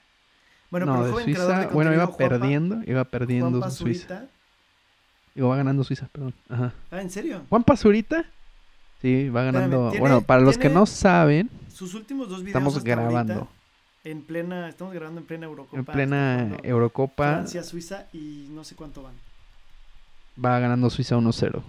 Bueno, 0.70 0.86
no, 0.86 0.94
pero 0.94 1.06
el 1.06 1.12
joven 1.14 1.34
creador 1.34 1.60
de 1.60 1.74
bueno, 1.74 1.94
iba 1.94 2.08
Juanpa- 2.08 2.18
perdiendo, 2.18 2.82
iba 2.86 3.04
perdiendo 3.06 3.50
Juanpa 3.52 3.70
Suiza. 3.72 4.08
Zurita. 4.08 4.28
Digo, 5.36 5.48
va 5.50 5.56
ganando 5.58 5.84
Suiza, 5.86 6.08
perdón. 6.12 6.34
Ajá. 6.50 6.74
Ah, 6.92 7.02
¿en 7.02 7.10
serio? 7.10 7.44
Juan 7.50 7.64
Pazurita. 7.64 8.26
Sí, 9.02 9.30
va 9.30 9.44
ganando. 9.44 9.92
bueno, 10.00 10.22
para 10.22 10.42
los 10.42 10.58
que 10.58 10.70
no 10.70 10.86
saben, 10.86 11.50
Sus 11.74 11.94
últimos 11.94 12.28
dos 12.30 12.40
videos 12.44 12.50
estamos 12.50 12.74
ahorita, 12.76 12.96
grabando 12.96 13.48
en 14.04 14.22
plena, 14.22 14.70
estamos 14.70 14.94
grabando 14.94 15.22
en 15.22 15.28
plena 15.28 15.46
Eurocopa. 15.46 15.78
en 15.78 15.86
plena 15.86 16.58
Eurocopa. 16.64 17.34
Francia, 17.34 17.64
Suiza 17.64 18.08
y 18.14 18.48
no 18.50 18.64
sé 18.64 18.76
cuánto 18.76 19.04
van. 19.04 19.14
Va 20.44 20.60
ganando 20.60 20.90
Suiza 20.90 21.18
1-0. 21.18 21.62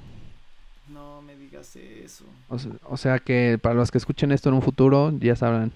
No 0.89 1.23
me 1.23 1.37
digas 1.37 1.75
eso. 1.77 2.25
O 2.49 2.59
sea, 2.59 2.73
o 2.85 2.97
sea 2.97 3.19
que 3.19 3.59
para 3.61 3.75
los 3.75 3.91
que 3.91 3.99
escuchen 3.99 4.33
esto 4.33 4.49
en 4.49 4.57
un 4.57 4.63
futuro, 4.63 5.13
ya 5.19 5.37
sabrán. 5.37 5.73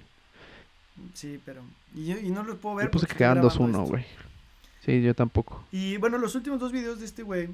Sí, 1.13 1.41
pero. 1.45 1.63
Y, 1.95 2.07
yo, 2.07 2.19
y 2.19 2.31
no 2.31 2.43
lo 2.45 2.57
puedo 2.57 2.77
ver. 2.77 2.87
Yo 2.87 2.91
puse 2.93 3.07
que 3.07 3.15
quedan 3.15 3.35
grabando 3.41 3.65
2-1, 3.67 3.69
esto. 3.69 3.85
güey. 3.85 4.05
Sí, 4.85 5.03
yo 5.03 5.15
tampoco. 5.15 5.65
Y 5.73 5.97
bueno, 5.97 6.19
los 6.19 6.35
últimos 6.35 6.61
dos 6.61 6.71
videos 6.73 7.01
de 7.01 7.07
este 7.07 7.23
güey, 7.23 7.49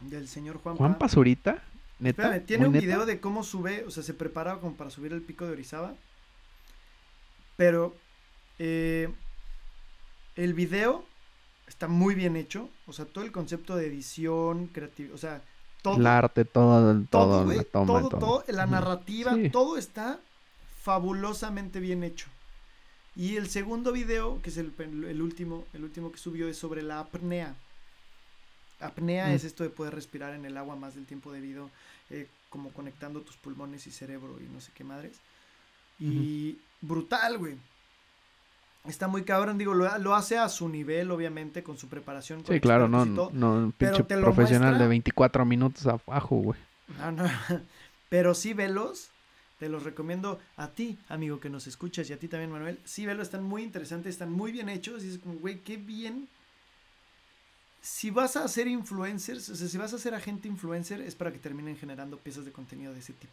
del 0.00 0.28
señor 0.28 0.58
Juan 0.62 0.76
Juan 0.76 0.98
Pazurita, 0.98 1.62
neta. 2.02 2.22
Espérame, 2.22 2.46
tiene 2.46 2.60
¿Muy 2.62 2.68
un 2.68 2.72
neta? 2.74 2.86
video 2.86 3.06
de 3.06 3.20
cómo 3.20 3.42
sube, 3.44 3.84
o 3.86 3.90
sea, 3.90 4.02
se 4.02 4.14
prepara 4.14 4.58
como 4.58 4.76
para 4.76 4.90
subir 4.90 5.12
el 5.12 5.22
pico 5.22 5.46
de 5.46 5.52
Orizaba. 5.52 5.94
Pero 7.56 7.94
eh, 8.58 9.08
el 10.36 10.54
video 10.54 11.04
está 11.66 11.88
muy 11.88 12.14
bien 12.14 12.36
hecho. 12.36 12.68
O 12.86 12.92
sea, 12.92 13.04
todo 13.04 13.24
el 13.24 13.32
concepto 13.32 13.76
de 13.76 13.86
edición, 13.86 14.66
creatividad, 14.68 15.14
o 15.14 15.18
sea, 15.18 15.42
todo. 15.82 15.96
El 15.96 16.06
arte, 16.06 16.44
todo, 16.44 16.94
todo, 17.10 17.44
todo, 17.44 17.52
la 17.52 17.64
toma, 17.64 18.08
todo, 18.08 18.44
la 18.48 18.66
narrativa, 18.66 19.34
Sí. 19.34 19.50
todo 19.50 19.76
está 19.76 20.20
fabulosamente 20.82 21.80
bien 21.80 22.02
hecho. 22.04 22.26
Y 23.14 23.36
el 23.36 23.48
segundo 23.50 23.92
video, 23.92 24.40
que 24.42 24.50
es 24.50 24.56
el, 24.56 24.72
el 24.78 25.20
último, 25.20 25.64
el 25.74 25.84
último 25.84 26.10
que 26.10 26.18
subió 26.18 26.48
es 26.48 26.56
sobre 26.56 26.82
la 26.82 27.00
apnea. 27.00 27.54
Apnea 28.82 29.28
Mm. 29.28 29.32
es 29.32 29.44
esto 29.44 29.62
de 29.64 29.70
poder 29.70 29.94
respirar 29.94 30.34
en 30.34 30.44
el 30.44 30.56
agua 30.56 30.76
más 30.76 30.94
del 30.94 31.06
tiempo 31.06 31.32
debido, 31.32 31.70
eh, 32.10 32.26
como 32.50 32.70
conectando 32.70 33.20
tus 33.22 33.36
pulmones 33.36 33.86
y 33.86 33.90
cerebro 33.90 34.38
y 34.40 34.44
no 34.52 34.60
sé 34.60 34.70
qué 34.74 34.84
madres. 34.84 35.16
Y 36.00 36.58
brutal, 36.80 37.38
güey. 37.38 37.56
Está 38.84 39.06
muy 39.06 39.22
cabrón, 39.22 39.58
digo, 39.58 39.74
lo, 39.74 39.96
lo 39.98 40.14
hace 40.16 40.38
a 40.38 40.48
su 40.48 40.68
nivel, 40.68 41.12
obviamente, 41.12 41.62
con 41.62 41.78
su 41.78 41.88
preparación. 41.88 42.42
con 42.42 42.52
Sí, 42.54 42.60
claro, 42.60 42.88
no, 42.88 43.04
no, 43.06 43.28
un 43.28 43.72
pero 43.78 43.98
pinche 43.98 44.16
profesional 44.20 44.70
muestra- 44.70 44.82
de 44.82 44.88
24 44.88 45.44
minutos 45.44 45.86
abajo, 45.86 46.36
güey. 46.36 46.58
No, 46.98 47.12
no. 47.12 47.24
Pero 48.08 48.34
sí 48.34 48.52
velos. 48.52 49.08
Te 49.60 49.68
los 49.68 49.84
recomiendo 49.84 50.40
a 50.56 50.66
ti, 50.68 50.98
amigo, 51.08 51.38
que 51.38 51.48
nos 51.48 51.68
escuchas, 51.68 52.10
y 52.10 52.12
a 52.12 52.18
ti 52.18 52.26
también, 52.26 52.50
Manuel. 52.50 52.80
Sí, 52.84 53.06
velos, 53.06 53.28
están 53.28 53.44
muy 53.44 53.62
interesantes, 53.62 54.10
están 54.10 54.32
muy 54.32 54.50
bien 54.50 54.68
hechos. 54.68 55.04
Y 55.04 55.10
es 55.10 55.18
como, 55.18 55.36
güey, 55.36 55.60
qué 55.60 55.76
bien. 55.76 56.26
Si 57.82 58.10
vas 58.10 58.36
a 58.36 58.44
hacer 58.44 58.68
influencers, 58.68 59.48
o 59.50 59.56
sea, 59.56 59.68
si 59.68 59.76
vas 59.76 59.92
a 59.92 59.98
ser 59.98 60.14
agente 60.14 60.46
influencer, 60.48 61.00
es 61.00 61.14
para 61.16 61.32
que 61.32 61.38
terminen 61.38 61.76
generando 61.76 62.16
piezas 62.16 62.44
de 62.44 62.52
contenido 62.52 62.92
de 62.94 63.00
ese 63.00 63.12
tipo. 63.12 63.32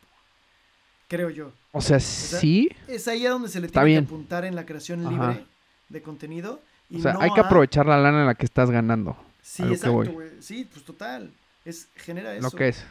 Creo 1.08 1.30
yo. 1.30 1.52
O 1.72 1.82
sea, 1.82 2.00
sí. 2.00 2.70
Es 2.88 3.08
ahí 3.08 3.26
a 3.26 3.32
donde 3.32 3.48
se 3.50 3.60
le 3.60 3.68
Está 3.68 3.82
tiene 3.82 3.92
bien. 3.92 4.06
que 4.06 4.14
apuntar 4.14 4.46
en 4.46 4.56
la 4.56 4.66
creación 4.66 5.06
Ajá. 5.06 5.12
libre 5.32 5.46
de 5.90 6.02
contenido. 6.02 6.62
Y 6.90 6.98
O 6.98 7.02
sea, 7.02 7.14
no 7.14 7.22
hay 7.22 7.32
que 7.34 7.42
a- 7.42 7.44
aprovechar 7.46 7.86
la 7.86 7.98
lana 8.00 8.22
en 8.22 8.26
la 8.28 8.36
que 8.36 8.46
estás 8.46 8.70
ganando. 8.72 9.16
Sí, 9.42 9.64
exacto, 9.64 10.12
güey. 10.14 10.30
Sí, 10.42 10.68
pues 10.72 10.84
total. 10.84 11.32
Es, 11.66 11.88
genera 11.96 12.34
eso. 12.34 12.42
Lo 12.44 12.52
que 12.52 12.70
es. 12.70 12.84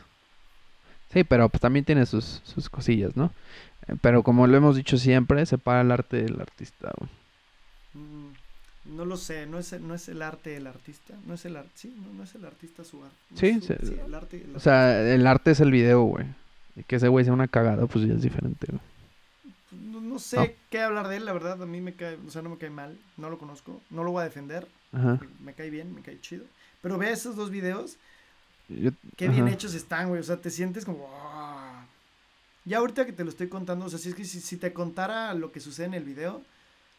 Sí, 1.13 1.25
pero 1.25 1.49
pues 1.49 1.61
también 1.61 1.85
tiene 1.85 2.07
sus, 2.07 2.41
sus 2.45 2.69
cosillas, 2.69 3.17
¿no? 3.17 3.33
Eh, 3.89 3.95
Pero 4.01 4.23
como 4.23 4.47
lo 4.47 4.57
hemos 4.57 4.77
dicho 4.77 4.97
siempre, 4.99 5.45
separa 5.47 5.81
el 5.81 5.91
arte 5.91 6.23
del 6.23 6.41
artista, 6.41 6.93
güey. 6.99 7.11
Mm, 7.95 8.28
No 8.89 9.05
lo 9.05 9.17
sé, 9.17 9.47
no 9.47 9.59
es, 9.59 9.79
no 9.81 9.95
es 9.95 10.09
el 10.09 10.23
arte 10.23 10.51
del 10.51 10.67
artista, 10.67 11.15
no 11.27 11.35
es 11.35 11.45
el 11.45 11.57
arte, 11.57 11.71
sí, 11.75 11.95
no, 12.05 12.13
no 12.15 12.25
es 12.25 12.35
el 12.35 12.45
artista 12.45 12.85
su 12.85 13.03
arte. 13.05 13.17
no 13.31 13.37
Sí, 13.37 13.61
su- 13.61 13.67
se- 13.67 14.01
el 14.05 14.15
arte. 14.15 14.43
el 14.45 14.57
O 14.57 14.61
sea, 14.61 15.01
el 15.15 15.27
arte 15.27 15.51
es 15.51 15.61
el 15.61 15.71
video, 15.71 16.03
güey. 16.05 16.25
Y 16.75 16.85
que 16.85 16.97
ese 16.97 17.09
güey 17.09 17.25
sea 17.25 17.35
una 17.35 17.49
cagada, 17.49 17.87
pues 17.87 18.07
ya 18.07 18.15
es 18.15 18.23
diferente, 18.23 18.67
güey. 18.71 18.81
No, 19.93 20.01
no 20.01 20.19
sé 20.19 20.37
No. 20.37 20.47
qué 20.71 20.81
hablar 20.81 21.09
de 21.09 21.17
él, 21.17 21.27
la 21.27 21.33
verdad, 21.35 21.63
a 21.63 21.67
mí 21.67 21.81
me 21.83 21.93
cae, 21.95 22.17
o 22.27 22.31
sea, 22.31 22.41
no 22.41 22.49
me 22.51 22.57
cae 22.57 22.71
mal, 22.71 22.99
no 23.19 23.29
lo 23.29 23.39
conozco, 23.39 23.81
no 23.91 24.05
lo 24.05 24.13
voy 24.13 24.23
a 24.23 24.25
defender, 24.25 24.67
Ajá. 24.93 25.19
me, 25.21 25.47
me 25.47 25.53
cae 25.53 25.69
bien, 25.71 25.95
me 25.95 26.01
cae 26.03 26.19
chido. 26.21 26.45
Pero 26.81 26.97
ve 26.97 27.11
esos 27.13 27.37
dos 27.37 27.51
videos, 27.51 27.97
Yo- 28.69 28.93
qué 29.17 29.29
bien 29.29 29.49
hechos 29.49 29.75
están, 29.75 30.09
güey, 30.09 30.21
o 30.21 30.25
sea, 30.25 30.37
te 30.39 30.51
sientes 30.51 30.85
como... 30.87 31.09
"Ah". 31.23 31.85
Ya 32.65 32.79
ahorita 32.79 33.05
que 33.07 33.13
te 33.13 33.25
lo 33.25 33.31
estoy 33.31 33.49
contando, 33.49 33.85
o 33.87 33.89
sea, 33.91 33.99
si 33.99 34.09
es 34.11 34.15
que 34.15 34.25
si, 34.25 34.41
si 34.41 34.57
te 34.57 34.73
contara 34.73 35.33
lo 35.35 35.53
que 35.53 35.61
sucede 35.61 35.87
en 35.87 35.95
el 35.95 36.05
video, 36.05 36.43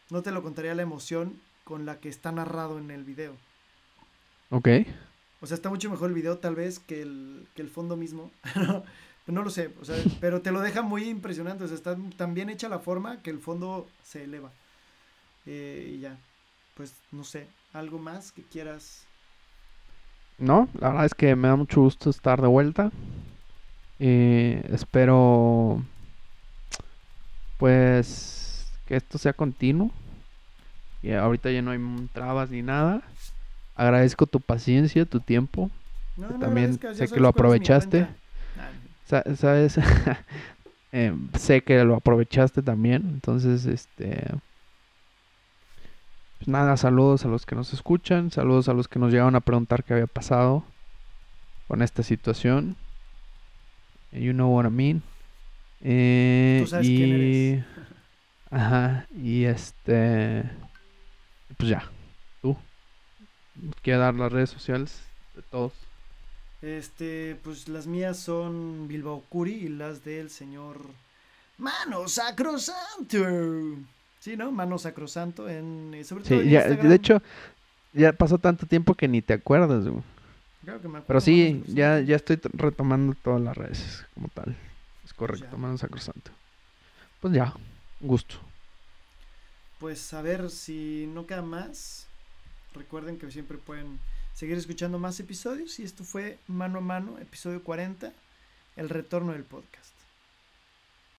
no 0.10 0.22
te 0.24 0.32
lo 0.32 0.42
contaría 0.44 0.74
la 0.76 0.82
emoción 0.82 1.40
con 1.70 1.86
la 1.86 2.00
que 2.00 2.10
está 2.10 2.32
narrado 2.32 2.80
en 2.80 2.90
el 2.90 3.04
video. 3.04 3.36
Ok. 4.50 4.68
O 5.40 5.46
sea, 5.46 5.54
está 5.54 5.70
mucho 5.70 5.88
mejor 5.92 6.10
el 6.10 6.16
video 6.16 6.40
tal 6.40 6.56
vez 6.56 6.80
que 6.80 7.04
el, 7.04 7.48
que 7.54 7.62
el 7.62 7.70
fondo 7.70 7.96
mismo. 7.96 8.32
no 9.28 9.44
lo 9.44 9.52
sé, 9.52 9.72
o 9.80 9.86
sea, 9.86 9.96
pero 10.20 10.42
te 10.42 10.52
lo 10.52 10.62
deja 10.62 10.82
muy 10.82 11.08
impresionante. 11.08 11.64
O 11.64 11.68
sea, 11.68 11.78
está 11.78 11.96
tan 12.18 12.34
bien 12.34 12.50
hecha 12.50 12.70
la 12.70 12.80
forma 12.80 13.22
que 13.22 13.30
el 13.30 13.38
fondo 13.38 13.88
se 14.04 14.24
eleva. 14.24 14.50
Eh, 15.46 15.94
y 15.94 16.00
ya, 16.00 16.18
pues 16.74 16.96
no 17.12 17.24
sé, 17.24 17.46
algo 17.72 18.00
más 18.00 18.32
que 18.32 18.42
quieras. 18.42 19.06
No, 20.40 20.68
la 20.80 20.90
verdad 20.90 21.06
es 21.06 21.14
que 21.14 21.36
me 21.36 21.50
da 21.50 21.56
mucho 21.56 21.82
gusto 21.82 22.10
estar 22.10 22.42
de 22.42 22.48
vuelta. 22.48 22.92
Eh, 24.00 24.68
espero, 24.74 25.84
pues, 27.60 28.66
que 28.88 28.96
esto 28.96 29.20
sea 29.20 29.34
continuo. 29.34 29.92
Y 31.02 31.12
ahorita 31.12 31.52
ya 31.52 31.62
no 31.62 31.72
hay 31.72 31.80
trabas 32.14 32.50
ni 32.50 32.62
nada. 32.62 33.02
Agradezco 33.76 34.26
tu 34.26 34.40
paciencia, 34.42 35.06
tu 35.06 35.20
tiempo. 35.20 35.70
No, 36.18 36.30
no 36.30 36.40
también 36.40 36.80
sé 36.94 37.08
que 37.08 37.20
lo 37.20 37.30
aprovechaste. 37.30 38.08
Sa- 39.06 39.24
¿Sabes? 39.36 39.80
Eh, 40.92 41.14
sé 41.38 41.62
que 41.62 41.84
lo 41.84 41.96
aprovechaste 41.96 42.64
también. 42.64 43.04
Entonces, 43.14 43.68
este... 43.68 44.26
Pues 46.40 46.48
nada, 46.48 46.78
saludos 46.78 47.26
a 47.26 47.28
los 47.28 47.46
que 47.46 47.54
nos 47.56 47.74
escuchan, 47.74 48.32
saludos 48.32 48.70
a 48.70 48.74
los 48.74 48.88
que 48.88 48.98
nos 48.98 49.12
llegaron 49.12 49.36
a 49.36 49.40
preguntar 49.42 49.84
qué 49.84 49.94
había 49.94 50.08
pasado 50.08 50.64
con 51.68 51.84
esta 51.84 52.02
situación. 52.02 52.76
You 54.12 54.34
know 54.34 54.50
what 54.52 54.66
I 54.66 54.72
mean. 54.72 55.04
Eh, 55.82 56.62
Tú 56.64 56.70
sabes 56.72 56.88
y... 56.88 56.98
quién 56.98 57.12
eres. 57.12 57.66
Ajá, 58.50 59.06
y 59.16 59.44
este... 59.44 60.44
Pues 61.60 61.70
ya, 61.72 61.84
tú. 62.42 62.56
¿Quieres 63.82 64.00
dar 64.00 64.16
las 64.16 64.32
redes 64.32 64.50
sociales 64.50 65.02
de 65.36 65.42
todos? 65.42 65.74
Este, 66.62 67.38
pues 67.44 67.68
las 67.68 67.86
mías 67.86 68.18
son 68.18 68.88
Bilbao 68.88 69.24
Curi 69.28 69.54
y 69.54 69.68
las 69.70 70.06
del 70.06 70.30
señor 70.30 70.78
Mano 71.58 72.08
Sacrosanto. 72.08 73.18
Sí, 74.22 74.38
¿no? 74.38 74.52
Mano 74.54 74.78
Sacrosanto 74.78 75.50
en 75.50 75.94
eh, 75.94 76.04
sobre 76.06 76.24
todo 76.24 76.40
Sí, 76.40 76.46
en 76.46 76.50
ya, 76.50 76.60
Instagram. 76.62 76.88
de 76.90 76.96
hecho, 76.96 77.22
ya 77.92 78.14
pasó 78.14 78.38
tanto 78.38 78.66
tiempo 78.66 78.94
que 78.96 79.10
ni 79.10 79.22
te 79.22 79.34
acuerdas, 79.34 79.86
güey. 79.86 80.02
Claro 80.64 80.82
que 80.82 80.88
me 80.88 81.00
acuerdo, 81.00 81.08
Pero 81.08 81.20
sí, 81.22 81.62
ya, 81.68 82.00
ya 82.00 82.16
estoy 82.16 82.40
retomando 82.54 83.16
todas 83.22 83.42
las 83.42 83.58
redes 83.58 84.06
como 84.14 84.30
tal. 84.30 84.56
Es 85.04 85.14
correcto, 85.14 85.58
mano 85.58 85.78
sacrosanto. 85.78 86.32
Pues 87.20 87.34
ya, 87.34 87.54
gusto. 88.00 88.36
Pues 89.80 90.14
a 90.14 90.22
ver 90.22 90.50
si 90.50 91.10
no 91.14 91.26
queda 91.26 91.42
más. 91.42 92.06
Recuerden 92.74 93.18
que 93.18 93.32
siempre 93.32 93.58
pueden 93.58 93.98
seguir 94.34 94.58
escuchando 94.58 95.00
más 95.00 95.20
episodios 95.22 95.80
y 95.80 95.84
esto 95.84 96.04
fue 96.04 96.38
Mano 96.48 96.80
a 96.80 96.82
Mano, 96.82 97.18
episodio 97.18 97.64
40, 97.64 98.12
el 98.76 98.90
retorno 98.90 99.32
del 99.32 99.44
podcast. 99.44 99.79